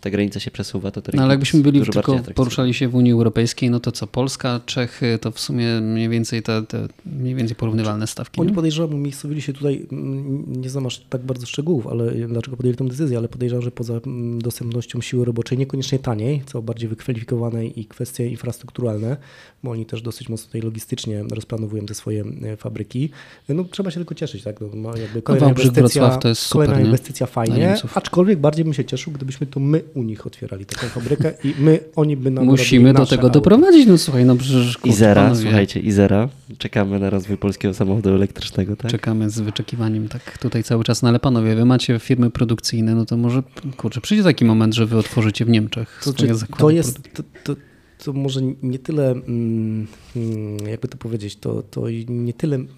[0.00, 3.70] ta granica się przesuwa, to No ale jakbyśmy byli tylko poruszali się w Unii Europejskiej,
[3.70, 8.06] no to co, Polska, Czechy, to w sumie mniej więcej te, te mniej więcej porównywalne
[8.06, 8.40] stawki.
[8.40, 12.76] Oni podejrzewam, umiejscowili się tutaj, mm, nie znam aż tak bardzo szczegółów, ale dlaczego podjęli
[12.76, 17.80] tę decyzję, ale podejrzewam, że poza mm, dostępnością siły roboczej, niekoniecznie taniej, co bardziej wykwalifikowanej
[17.80, 19.16] i kwestie infrastrukturalne,
[19.62, 23.10] bo oni też dosyć mocno tutaj logistycznie rozplanowują te swoje e, fabryki.
[23.48, 24.56] No trzeba się tylko cieszyć, tak?
[24.74, 26.84] No, jakby kolejna Wałbrzych, inwestycja, Wrocław to jest super, kolejna nie?
[26.84, 31.32] inwestycja fajnie, aczkolwiek bardziej bym się cieszył, gdybyśmy to my u nich otwierali taką fabrykę
[31.44, 33.32] i my, oni by nam Musimy do tego auta.
[33.34, 33.86] doprowadzić.
[33.86, 36.28] No słuchaj, no przecież kurczę, Izera, panowie, słuchajcie, Izera.
[36.58, 38.90] Czekamy na rozwój polskiego samochodu elektrycznego, tak?
[38.90, 41.02] Czekamy z wyczekiwaniem tak tutaj cały czas.
[41.02, 43.42] No ale panowie, wy macie firmy produkcyjne, no to może,
[43.76, 47.00] kurczę, przyjdzie taki moment, że wy otworzycie w Niemczech To, swoje czy, zakłady to jest,
[47.14, 47.60] to, to,
[48.04, 52.68] to może nie tyle, mm, mm, jakby to powiedzieć, to, to nie tyle mm,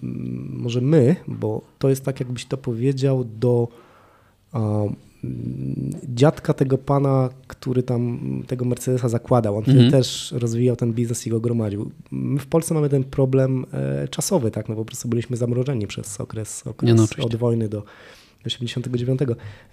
[0.57, 3.67] może my, bo to jest tak, jakbyś to powiedział do
[4.53, 4.95] mm,
[6.07, 9.57] dziadka tego pana, który tam tego Mercedesa zakładał.
[9.57, 9.91] On wtedy Mhm.
[9.91, 11.91] też rozwijał ten biznes i go gromadził.
[12.11, 16.21] My w Polsce mamy ten problem e, czasowy, tak, no po prostu byliśmy zamrożeni przez
[16.21, 17.83] okres, okres Nie, no od wojny do
[18.45, 19.19] 89,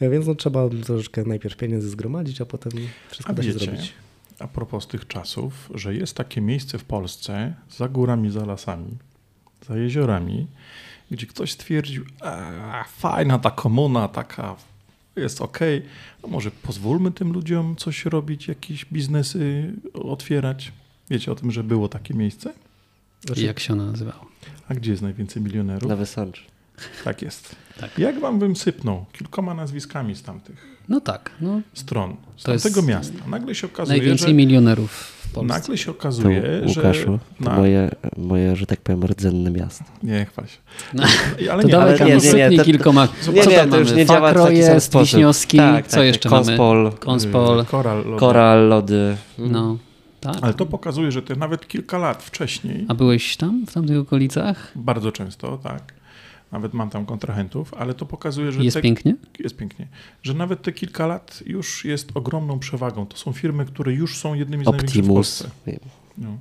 [0.00, 2.72] E, więc no, trzeba troszeczkę najpierw pieniędzy zgromadzić, a potem
[3.10, 3.94] wszystko A da się wiecie, zrobić.
[4.38, 8.96] A propos tych czasów, że jest takie miejsce w Polsce, za górami, za lasami,
[9.68, 10.46] za jeziorami,
[11.10, 14.56] gdzie ktoś stwierdził, a, fajna ta komuna, taka
[15.16, 15.82] jest okej,
[16.24, 20.72] a może pozwólmy tym ludziom coś robić, jakieś biznesy otwierać.
[21.10, 22.54] Wiecie o tym, że było takie miejsce?
[23.26, 24.26] Znaczy, Jak się ono nazywało?
[24.68, 25.88] A gdzie jest najwięcej milionerów?
[25.88, 26.46] Na Wysącz.
[27.04, 27.56] Tak jest.
[27.80, 27.98] Tak.
[27.98, 32.64] Jak wam bym sypnął kilkoma nazwiskami z tamtych No tak, no, stron, z To jest
[32.64, 33.18] tamtego miasta?
[33.26, 34.34] Nagle się okazuje, najwięcej że...
[34.34, 35.54] milionerów w Polsce.
[35.58, 37.04] Nagle się To okazuje, Łukaszu, że...
[37.04, 37.18] to
[37.50, 39.84] na- moje, moje, że tak powiem, rdzenne miasto.
[40.02, 40.56] Nie, chwal się.
[40.94, 41.02] No.
[41.52, 43.02] Ale To nie, dawaj, ale nie, nie, nie, to- kilkoma.
[43.32, 43.96] Nie, Co nie, to już mamy?
[44.00, 45.06] nie działa w Fakro taki sam jest, sposób.
[45.06, 46.96] Wiśniowski, Tak, co tak, jeszcze Konspol, mamy?
[46.96, 48.20] Konspol, Koral, lody.
[48.20, 49.16] Koral, lody.
[49.38, 49.78] no.
[50.20, 50.36] Tak.
[50.42, 54.72] Ale to pokazuje, że to nawet kilka lat wcześniej, A byłeś tam, w tamtych okolicach?
[54.76, 55.94] bardzo często, tak,
[56.52, 59.14] nawet mam tam kontrahentów, ale to pokazuje, że Jest te, pięknie?
[59.38, 59.88] jest pięknie,
[60.22, 63.06] że nawet te kilka lat już jest ogromną przewagą.
[63.06, 65.42] To są firmy, które już są jednymi z największych w Optimus.
[65.42, 65.50] Polsce.
[66.18, 66.38] No.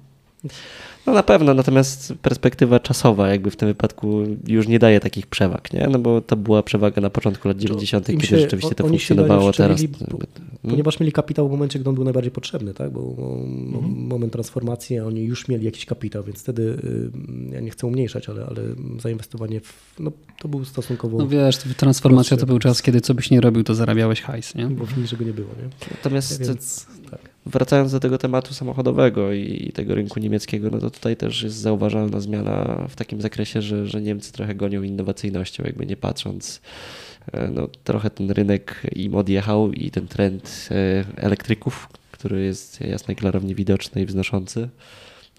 [1.06, 5.74] No na pewno, natomiast perspektywa czasowa jakby w tym wypadku już nie daje takich przewag,
[5.74, 5.88] nie?
[5.91, 8.99] No bo to była przewaga na początku lat 90., im kiedy się- rzeczywiście to oni
[8.99, 9.80] się funkcjonowało, teraz...
[9.80, 10.28] Hmm?
[10.69, 12.91] Ponieważ mieli kapitał w momencie, gdy on był najbardziej potrzebny, tak?
[12.91, 14.07] bo Mhm.
[14.07, 18.30] moment transformacji, a oni już mieli jakiś kapitał, więc wtedy, y, ja nie chcę umniejszać,
[18.30, 18.61] ale, ale
[18.99, 23.32] zainwestowanie w, no, to był stosunkowo, No wiesz, transformacja to był czas, kiedy co byś
[23.32, 24.65] nie robił, to zarabiałeś hajs, nie?
[24.65, 25.49] bo w niczego nie było.
[25.49, 25.69] Nie?
[25.91, 27.27] Natomiast Więc, tak.
[27.48, 32.19] Wracając do tego tematu samochodowego i tego rynku niemieckiego, no to tutaj też jest zauważalna
[32.19, 36.61] zmiana w takim zakresie, że, że Niemcy trochę gonią innowacyjnością, jakby nie patrząc.
[37.34, 43.11] E, No, trochę ten rynek im odjechał i ten trend e, elektryków, który jest jasno
[43.11, 44.69] i klarownie widoczny i wznoszący.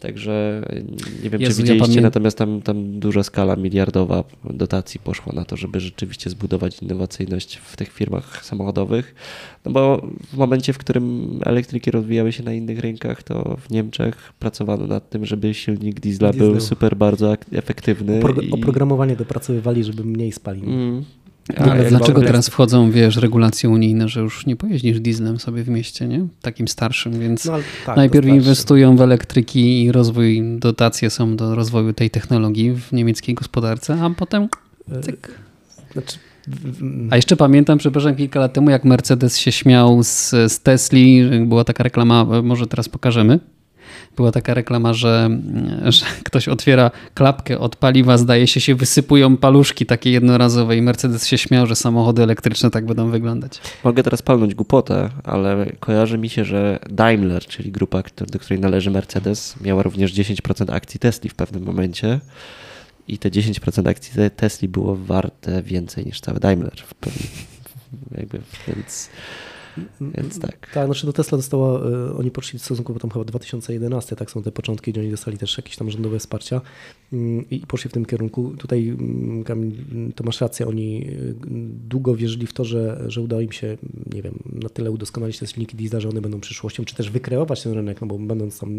[0.00, 0.82] Także e,
[1.22, 5.56] nie wiem, Jezu, czy widzieliście, natomiast tam, tam duża skala miliardowa dotacji poszła na to,
[5.56, 9.14] żeby rzeczywiście zbudować innowacyjność w tych firmach samochodowych.
[9.64, 14.32] No bo w momencie, w którym elektryki rozwijały się na innych rynkach, to w Niemczech
[14.38, 18.18] pracowano nad tym, żeby silnik diesla był super bardzo efektywny.
[18.18, 20.64] Opro, i- oprogramowanie dopracowywali, żeby mniej spalił.
[20.64, 21.04] Mm.
[21.60, 25.68] No, ale dlaczego teraz wchodzą, wiesz, regulacje unijne, że już nie pojeździsz dieslem sobie w
[25.68, 26.26] mieście, nie?
[26.42, 31.92] Takim starszym, więc No, tak, najpierw inwestują w elektryki i rozwój, dotacje są do rozwoju
[31.92, 34.48] tej technologii w niemieckiej gospodarce, a potem
[34.92, 35.30] E, cyk.
[35.92, 36.18] Znaczy,
[37.10, 41.64] A jeszcze pamiętam, przepraszam, kilka lat temu, jak Mercedes się śmiał z, z Tesli, była
[41.64, 43.38] taka reklama, może teraz pokażemy.
[44.18, 45.30] Była taka reklama, że,
[45.84, 51.26] że ktoś otwiera klapkę od paliwa, zdaje się, się wysypują paluszki takie jednorazowe i Mercedes
[51.26, 53.60] się śmiał, że samochody elektryczne tak będą wyglądać.
[53.84, 58.90] Mogę teraz palnąć głupotę, ale kojarzy mi się, że Daimler, czyli grupa, do której należy
[58.90, 62.20] Mercedes, miała również 10% akcji Tesli w pewnym momencie.
[63.08, 66.72] I te 10% akcji te- Tesli było warte więcej niż cały Daimler.
[68.18, 69.08] Jakby, więc,
[70.00, 70.70] więc tak.
[70.74, 74.30] Tak, znaczy do Tesla dostała, y, oni poszli w stosunku, bo tam chyba 2011, tak
[74.30, 76.60] są te początki, gdzie oni dostali też jakieś tam rządowe wsparcia
[77.12, 78.54] mm, i poszli w tym kierunku.
[78.58, 81.34] Tutaj mm, Kamil, mm, to masz rację, oni y,
[81.88, 83.76] długo wierzyli w to, że, że uda im się,
[84.14, 87.62] nie wiem, na tyle udoskonalić te silniki diesla, że one będą przyszłością, czy też wykreować
[87.62, 88.70] ten rynek, no bo będąc tam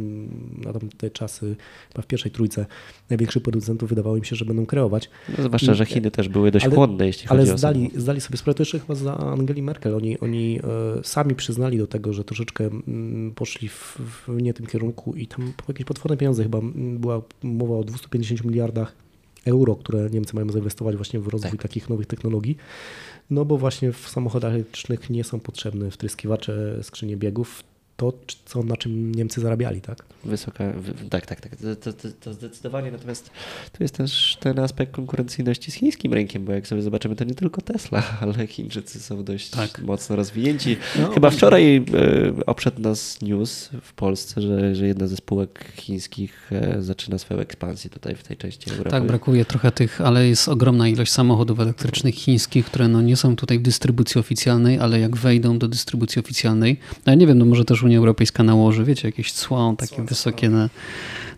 [0.66, 1.56] na tamte czasy,
[1.94, 2.66] chyba w pierwszej trójce
[3.10, 5.10] największych producentów, wydawało im się, że będą kreować.
[5.38, 8.02] No, zwłaszcza, że Chiny też były dość Ale- chłodne, jeśli Ale chodzi o zdali, samochody.
[8.02, 9.96] zdali sobie sprawę, to jeszcze chyba za Angeli Merkel.
[9.96, 10.62] Oni, oni e,
[11.04, 13.98] sami przyznali do tego, że troszeczkę mm, poszli w,
[14.28, 18.44] w nie tym kierunku i tam jakieś potworne pieniądze chyba mm, była mowa o 250
[18.46, 18.96] miliardach
[19.46, 21.62] euro, które Niemcy mają zainwestować właśnie w rozwój Tak.
[21.62, 22.58] takich nowych technologii.
[23.30, 27.64] No bo właśnie w samochodach elektrycznych nie są potrzebne wtryskiwacze, skrzynie biegów.
[28.00, 28.14] To,
[28.46, 30.06] co, na czym Niemcy zarabiali, tak?
[30.24, 30.64] Wysoka,
[31.10, 32.92] tak, tak, tak, to, to, to, zdecydowanie.
[32.92, 33.32] Natomiast
[33.78, 37.36] tu jest też ten aspekt konkurencyjności z chińskim rynkiem, bo jak sobie zobaczymy, to nie
[37.36, 39.82] tylko Tesla, ale Chińczycy są dość tak.
[39.82, 40.78] mocno rozwinięci.
[41.00, 41.82] No, Chyba wczoraj e,
[42.46, 47.90] oprzedł nas news w Polsce, że, że jedna ze spółek chińskich e, zaczyna swoją ekspansję
[47.90, 48.90] tutaj w tej części Europy.
[48.90, 53.36] Tak, brakuje trochę tych, ale jest ogromna ilość samochodów elektrycznych chińskich, które no nie są
[53.36, 57.46] tutaj w dystrybucji oficjalnej, ale jak wejdą do dystrybucji oficjalnej, no ja nie wiem, no
[57.46, 60.70] może też Unia Europejska nałoży, wiecie, jakieś cło takie wysokie na,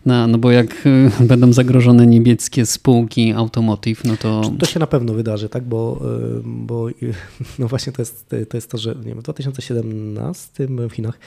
[0.06, 4.42] na, no bo jak y, będą zagrożone niemieckie spółki automotive, no to...
[4.58, 6.00] To się na pewno wydarzy, tak, bo,
[6.38, 6.86] y, bo
[7.58, 11.18] no właśnie to jest, to jest to, że nie wiem, w 2017 w Chinach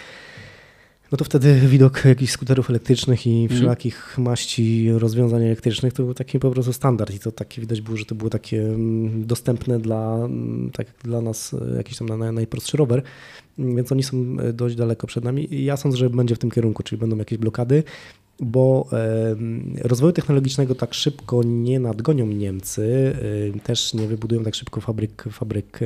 [1.12, 3.60] no to wtedy widok jakichś skuterów elektrycznych i mhm.
[3.60, 4.32] wszelakich mm.
[4.32, 8.06] maści rozwiązań elektrycznych to był taki po prostu standard i to takie widać było, że
[8.06, 13.02] to było takie mm, dostępne dla, mm, tak dla nas e, jakiś tam najprostszy rower,
[13.58, 16.52] więc oni są e, dość daleko przed nami i ja sądzę, że będzie w tym
[16.52, 17.84] kierunku, czyli będą jakieś blokady
[18.40, 18.90] bo
[19.82, 23.16] rozwoju technologicznego tak szybko nie nadgonią Niemcy,
[23.64, 25.80] też nie wybudują tak szybko fabryk, fabryk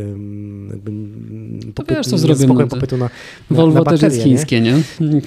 [1.76, 3.09] popyt, wiesz, co zrobią, no popytu na,
[3.49, 4.71] na Volvo na baterie, też jest chińskie, nie?
[4.71, 5.21] nie?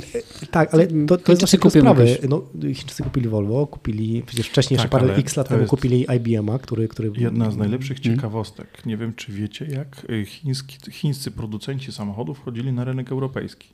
[0.50, 2.18] Tak, ale to, to jest właśnie sprawy.
[2.28, 6.58] No, Chińczycy kupili Volvo, kupili przecież wcześniej, tak, jeszcze parę x lat temu kupili IBM-a,
[6.58, 7.12] który, który...
[7.16, 8.16] Jedna z najlepszych hmm.
[8.16, 8.86] ciekawostek.
[8.86, 13.68] Nie wiem, czy wiecie, jak y, chiński, chińscy producenci samochodów wchodzili na rynek europejski.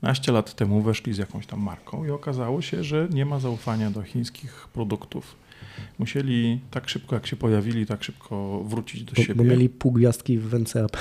[0.00, 3.90] 15 lat temu weszli z jakąś tam marką i okazało się, że nie ma zaufania
[3.90, 5.36] do chińskich produktów.
[5.98, 9.34] Musieli tak szybko, jak się pojawili, tak szybko wrócić do bo, siebie.
[9.34, 10.96] Bo mieli pół gwiazdki w NCAP.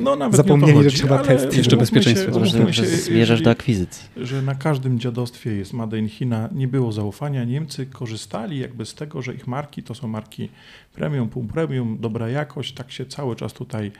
[0.00, 1.56] No nawet Zapomnieli, chodzi, że trzeba testy.
[1.56, 2.46] Jeszcze bezpieczeństwo.
[2.46, 4.08] Się, się, zmierzasz do akwizycji.
[4.16, 7.44] Że na każdym dziadostwie jest Made in China, nie było zaufania.
[7.44, 10.48] Niemcy korzystali jakby z tego, że ich marki to są marki
[10.94, 13.92] premium, pół premium, dobra jakość, tak się cały czas tutaj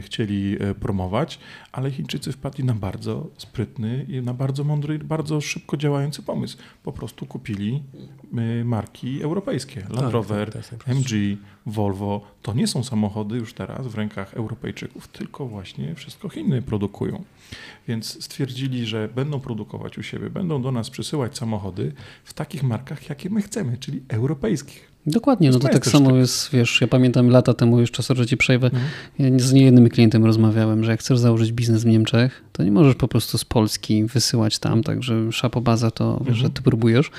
[0.00, 1.38] chcieli e, promować,
[1.72, 6.58] ale Chińczycy wpadli na bardzo sprytny i na bardzo mądry, bardzo szybko działający pomysł.
[6.82, 7.82] Po prostu kupili
[8.60, 9.80] y, marki europejskie.
[9.80, 11.10] Land tak, Rover, tak, tak, MG,
[11.66, 12.20] Volvo.
[12.42, 17.24] To nie są samochody już teraz w rękach Europejczyków, tylko właśnie wszystko Chiny produkują.
[17.88, 21.92] Więc stwierdzili, że będą produkować u siebie, będą do nas przysyłać samochody
[22.24, 24.95] w takich markach, jakie my chcemy, czyli europejskich.
[25.06, 26.18] Dokładnie, no to tak samo tak.
[26.18, 28.84] jest, wiesz, ja pamiętam lata temu już czas, że ci przejdę, mhm.
[29.18, 32.94] ja z niejednym klientem rozmawiałem, że jak chcesz założyć biznes w Niemczech, to nie możesz
[32.94, 36.36] po prostu z Polski wysyłać tam, także szapobaza to, wiesz, mhm.
[36.36, 37.10] że ty próbujesz,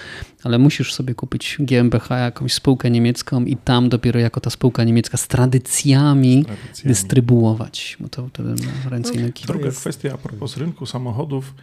[0.43, 5.17] ale musisz sobie kupić GmbH, jakąś spółkę niemiecką i tam dopiero jako ta spółka niemiecka
[5.17, 6.89] z tradycjami, tradycjami.
[6.89, 8.55] dystrybuować, bo to wtedy
[8.89, 11.53] ręce no, i Druga kwestia a propos rynku samochodów,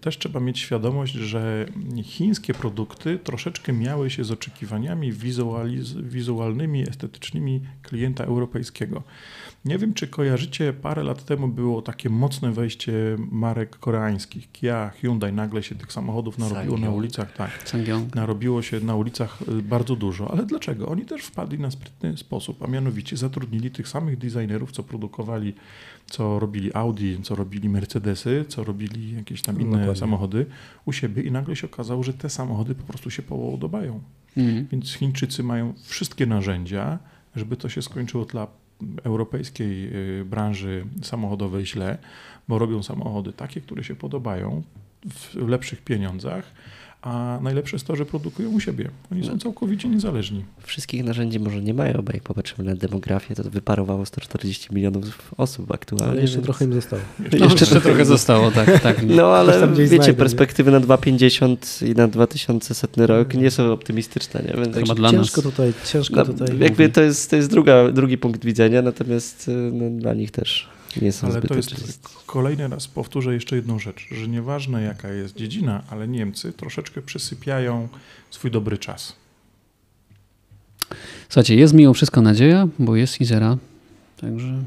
[0.00, 1.66] też trzeba mieć świadomość, że
[2.02, 5.12] chińskie produkty troszeczkę miały się z oczekiwaniami
[6.02, 9.02] wizualnymi, estetycznymi klienta europejskiego.
[9.64, 12.92] Nie wiem, czy kojarzycie, parę lat temu było takie mocne wejście
[13.30, 14.52] marek koreańskich.
[14.52, 17.32] Kia, Hyundai, nagle się tych samochodów narobiło na ulicach.
[17.32, 17.64] Tak,
[18.14, 20.30] narobiło się na ulicach y, bardzo dużo.
[20.30, 20.88] Ale dlaczego?
[20.88, 25.54] Oni też wpadli na sprytny sposób, a mianowicie zatrudnili tych samych designerów, co produkowali,
[26.12, 29.96] co robili Audi, co robili Mercedesy, co robili jakieś tam inne Dokładnie.
[29.96, 30.46] samochody
[30.84, 34.00] u siebie i nagle się okazało, że te samochody po prostu się podobają.
[34.36, 34.66] Mhm.
[34.72, 36.98] Więc Chińczycy mają wszystkie narzędzia,
[37.36, 38.46] żeby to się skończyło dla
[39.02, 41.98] europejskiej y, branży samochodowej źle,
[42.48, 44.62] bo robią samochody takie, które się podobają
[45.04, 46.44] w lepszych pieniądzach,
[47.02, 48.90] a najlepsze jest to, że produkują u siebie.
[49.12, 50.44] Oni są całkowicie niezależni.
[50.62, 55.72] Wszystkich narzędzi może nie mają, bo jak popatrzymy na demografię, to wyparowało 140 milionów osób
[55.72, 56.12] aktualnie.
[56.12, 56.44] Ale jeszcze więc...
[56.44, 57.02] trochę im zostało.
[57.22, 58.80] Jeszcze, no, jeszcze trochę zostało, tak.
[58.80, 59.02] tak.
[59.06, 60.78] No ale wiecie, znajdę, perspektywy nie?
[60.78, 64.42] na 250 i na 2100 rok nie są optymistyczne.
[64.42, 64.62] Nie?
[64.62, 65.50] Więc Chyba dla ciężko nas.
[65.50, 66.58] tutaj, ciężko no, tutaj.
[66.58, 70.68] Jakby to jest, to jest druga, drugi punkt widzenia, natomiast no, dla nich też
[71.00, 75.08] nie są ale zbyt to jest kolejny raz powtórzę jeszcze jedną rzecz, że nieważne jaka
[75.08, 77.88] jest dziedzina, ale Niemcy troszeczkę przysypiają
[78.30, 79.16] swój dobry czas.
[81.28, 83.56] Słuchajcie, jest mimo wszystko nadzieja, bo jest Izera,
[84.20, 84.64] także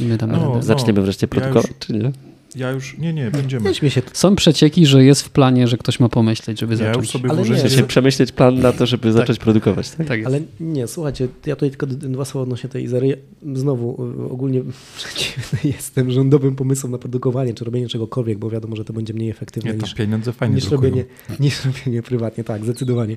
[0.00, 2.12] my tam no, no, Zaczniemy wreszcie produkować, ja już, czy nie?
[2.56, 3.74] Ja już, nie, nie, będziemy.
[3.74, 4.02] Się.
[4.12, 6.96] Są przecieki, że jest w planie, że ktoś ma pomyśleć, żeby ja zacząć.
[6.96, 9.12] Już sobie Ale nie, się przemyśleć plan na to, żeby tak.
[9.12, 9.90] zacząć produkować.
[9.90, 10.06] Tak?
[10.06, 13.18] tak Ale nie, słuchajcie, ja tutaj tylko dwa słowa odnośnie tej Izery.
[13.54, 14.62] Znowu, ogólnie
[14.96, 19.30] przeciwny jestem rządowym pomysłom na produkowanie, czy robienie czegokolwiek, bo wiadomo, że to będzie mniej
[19.30, 21.04] efektywne nie, niż, pieniądze fajnie niż, robienie,
[21.40, 22.44] niż robienie prywatnie.
[22.44, 23.16] Tak, zdecydowanie.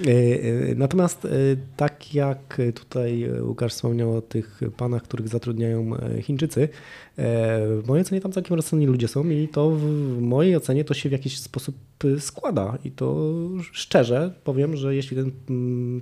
[0.00, 1.28] E, e, natomiast e,
[1.76, 5.90] tak jak tutaj Łukasz wspomniał o tych panach, których zatrudniają
[6.22, 6.68] Chińczycy,
[7.16, 11.08] w mojej ocenie tam całkiem rozsądni ludzie są i to w mojej ocenie to się
[11.08, 11.74] w jakiś sposób
[12.20, 13.32] składa i to
[13.72, 15.32] szczerze powiem, że jeśli ten,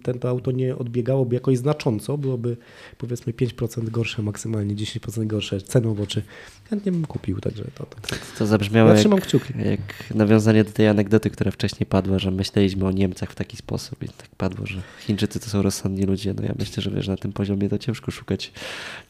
[0.02, 2.56] ten to auto nie odbiegałoby jakoś znacząco, byłoby
[2.98, 6.22] powiedzmy 5% gorsze, maksymalnie 10% gorsze cenowo, czy
[6.70, 9.52] chętnie bym kupił, także to, to, to, To zabrzmiało ja jak, trzymam kciuki.
[9.64, 14.02] jak nawiązanie do tej anegdoty, która wcześniej padła, że myśleliśmy o Niemcach w taki sposób
[14.02, 16.34] i tak padło, że Chińczycy to są rozsądni ludzie.
[16.34, 18.52] No ja myślę, że wiesz, na tym poziomie to ciężko szukać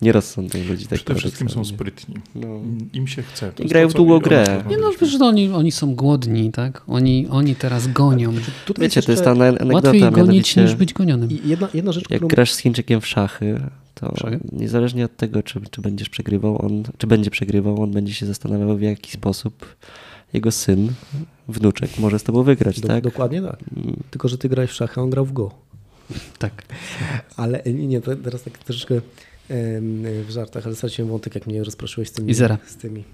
[0.03, 0.87] nierozsądnych ludzi.
[0.87, 2.15] Tak Przede wszystkim są sprytni.
[2.35, 2.61] No.
[2.93, 3.53] Im się chce.
[3.53, 4.65] To I grają długą grę.
[4.69, 6.80] Nie no, wiesz, że oni, oni są głodni, tak?
[6.87, 8.33] Oni, oni teraz gonią.
[8.67, 11.29] Tutaj Wiecie, to jest ta ane- anegdota, Łatwiej gonić niż być gonionym.
[11.45, 13.61] Jedna, jedna rzecz, jak którą grasz z Chińczykiem w szachy,
[13.95, 14.41] to Szachy?
[14.53, 18.77] niezależnie od tego, czy, czy będziesz przegrywał, on, czy będzie przegrywał, on będzie się zastanawiał,
[18.77, 19.77] w jaki sposób
[20.33, 20.93] jego syn,
[21.49, 23.05] wnuczek może z tobą wygrać, do, tak?
[23.05, 23.59] dokładnie tak.
[23.77, 23.97] Mm.
[24.11, 25.51] Tylko, że ty grałeś w szachy, a on grał w go.
[26.39, 26.63] Tak.
[27.37, 29.01] Ale nie, nie, teraz tak troszeczkę
[29.49, 32.31] w żartach, ale straciłem wątek, jak mnie rozproszyłeś z tymi.
[32.31, 32.59] Izera.
[32.67, 33.05] Z tymi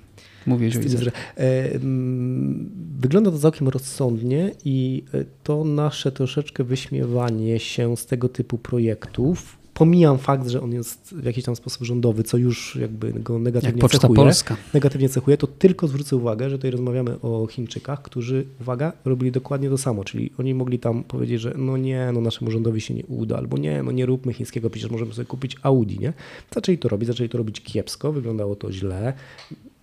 [0.46, 7.96] Mówiłeś o że, em, Wygląda to całkiem rozsądnie i e, to nasze troszeczkę wyśmiewanie się
[7.96, 9.58] z tego typu projektów.
[9.74, 13.82] Pomijam fakt, że on jest w jakiś tam sposób rządowy, co już jakby go negatywnie
[13.82, 14.16] Jak cechuje.
[14.16, 14.56] Polska.
[14.74, 19.70] Negatywnie cechuje, to tylko zwrócę uwagę, że tutaj rozmawiamy o Chińczykach, którzy, uwaga, robili dokładnie
[19.70, 23.06] to samo, czyli oni mogli tam powiedzieć, że no nie, no naszemu rządowi się nie
[23.06, 26.12] uda, albo nie, no nie róbmy chińskiego, przecież możemy sobie kupić Audi, nie?
[26.54, 29.12] Zaczęli to robić, zaczęli to robić kiepsko, wyglądało to źle,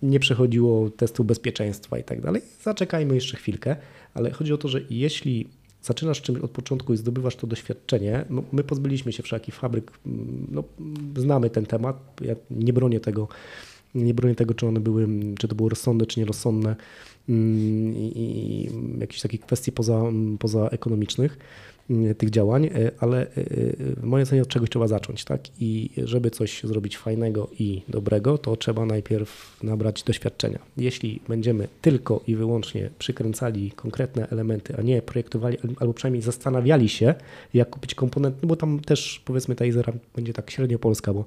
[0.04, 2.42] nie przechodziło testu bezpieczeństwa i tak dalej.
[2.62, 3.76] Zaczekajmy jeszcze chwilkę,
[4.14, 5.48] ale chodzi o to, że jeśli
[5.82, 10.46] zaczynasz czymś od początku i zdobywasz to doświadczenie, no my pozbyliśmy się wszelkich fabryk, mm,
[10.50, 10.64] no,
[11.16, 13.28] znamy ten temat, ja nie bronię tego,
[13.94, 15.08] nie bronię tego, czy one były,
[15.38, 16.76] czy to było rozsądne, czy nierozsądne
[17.28, 18.70] mm, i, i
[19.00, 20.02] jakichś takich kwestii poza,
[20.38, 21.73] poza ekonomicznych mm,
[22.18, 23.26] tych działań, e, ale e,
[23.96, 25.40] w mojej ocenie od czegoś trzeba zacząć, tak?
[25.60, 30.58] I żeby coś zrobić fajnego i dobrego, to trzeba najpierw nabrać doświadczenia.
[30.76, 37.14] Jeśli będziemy tylko i wyłącznie przykręcali konkretne elementy, a nie projektowali, albo przynajmniej zastanawiali się,
[37.54, 41.24] jak kupić komponent, no bo tam też powiedzmy ta Izera będzie tak średnio polska, bo,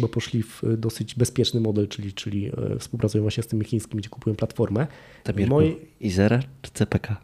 [0.00, 4.08] bo poszli w dosyć bezpieczny model, czyli, czyli e, współpracują właśnie z tymi chińskimi, gdzie
[4.08, 4.86] kupują platformę.
[5.24, 7.16] Tamirku, Moi- Izera czy CPK?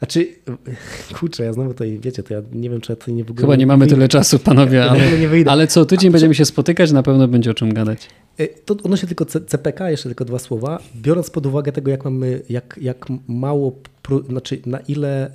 [0.00, 0.28] Znaczy,
[1.18, 3.40] kurczę, ja znowu tutaj, wiecie, to ja nie wiem, czy ja tutaj nie w ogóle...
[3.40, 5.50] Chyba nie mamy tyle czasu, panowie, ale, wyjdę.
[5.50, 8.08] ale co tydzień będziemy się spotykać, na pewno będzie o czym gadać.
[8.38, 10.78] E, To odnośnie tylko CPK, jeszcze tylko dwa słowa.
[10.96, 13.72] Biorąc pod uwagę tego, jak mamy, jak, jak mało,
[14.28, 15.30] znaczy na ile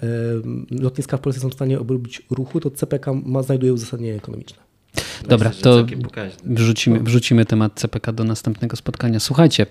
[0.72, 4.66] lotniska w Polsce są w stanie obrobić ruchu, to CPK ma, znajduje uzasadnienie ekonomiczne.
[5.30, 5.86] Dobra, to
[6.46, 9.20] wrzucimy, wrzucimy temat CPK do następnego spotkania.
[9.20, 9.66] Słuchajcie,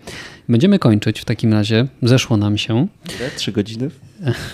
[0.49, 1.87] będziemy kończyć w takim razie.
[2.03, 2.87] Zeszło nam się.
[3.19, 3.31] Ile?
[3.37, 3.91] Trzy godziny?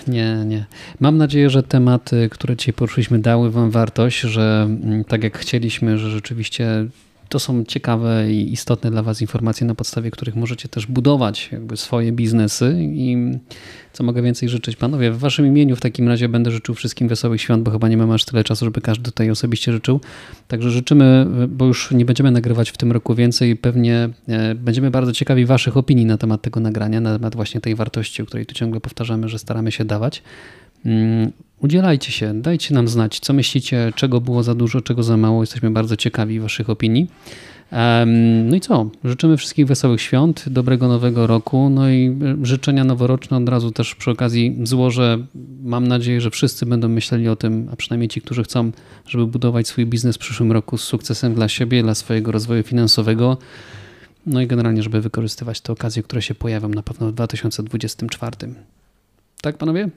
[0.07, 0.65] Nie, nie.
[0.99, 5.97] Mam nadzieję, że tematy, które dzisiaj poruszyliśmy, dały Wam wartość, że mm, tak jak chcieliśmy,
[5.97, 6.85] że rzeczywiście
[7.31, 11.77] to są ciekawe i istotne dla Was informacje, na podstawie których możecie też budować jakby
[11.77, 12.77] swoje biznesy.
[12.81, 13.17] I
[13.93, 15.11] co mogę więcej życzyć, panowie?
[15.11, 18.13] W Waszym imieniu w takim razie będę życzył wszystkim wesołych świąt, bo chyba nie mamy
[18.13, 19.99] aż tyle czasu, żeby każdy tutaj osobiście życzył.
[20.47, 25.13] Także życzymy, bo już nie będziemy nagrywać w tym roku więcej, pewnie e, będziemy bardzo
[25.13, 28.55] ciekawi Waszych opinii na temat tego nagrania, na temat właśnie tej wartości, o której tu
[28.55, 30.23] ciągle powtarzamy, że staramy się dawać.
[30.85, 31.31] Mm,
[31.61, 35.43] Udzielajcie się, dajcie nam znać, co myślicie, czego było za dużo, czego za mało.
[35.43, 37.07] Jesteśmy bardzo ciekawi Waszych opinii.
[38.45, 38.89] No i co?
[39.03, 41.69] Życzymy wszystkich wesołych świąt, dobrego nowego roku.
[41.69, 45.25] No i e, życzenia noworoczne od razu też przy okazji złożę.
[45.63, 48.71] Mam nadzieję, że wszyscy będą myśleli o tym, a przynajmniej ci, którzy chcą,
[49.07, 53.37] żeby budować swój biznes w przyszłym roku z sukcesem dla siebie, dla swojego rozwoju finansowego.
[54.25, 58.31] No i generalnie, żeby wykorzystywać te okazje, które się pojawią na pewno w 2024.
[59.41, 59.89] Tak, panowie?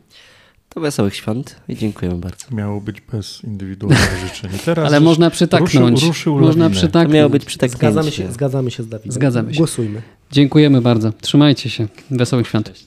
[0.68, 2.46] To wesołych świąt i dziękujemy bardzo.
[2.50, 4.50] Miało być bez indywidualnych życzeń.
[4.64, 5.74] Teraz Ale można przytaknąć.
[5.74, 6.64] Ruszył, ruszył można.
[6.68, 7.14] To przytaknąć.
[7.14, 7.78] miało być przytaknięcie.
[7.78, 9.12] Zgadzamy się, zgadzamy się z Dawidem.
[9.12, 9.58] Zgadzamy się.
[9.58, 10.02] Głosujmy.
[10.32, 11.12] Dziękujemy bardzo.
[11.20, 11.88] Trzymajcie się.
[12.10, 12.66] Wesołych świąt.
[12.72, 12.84] Cześć.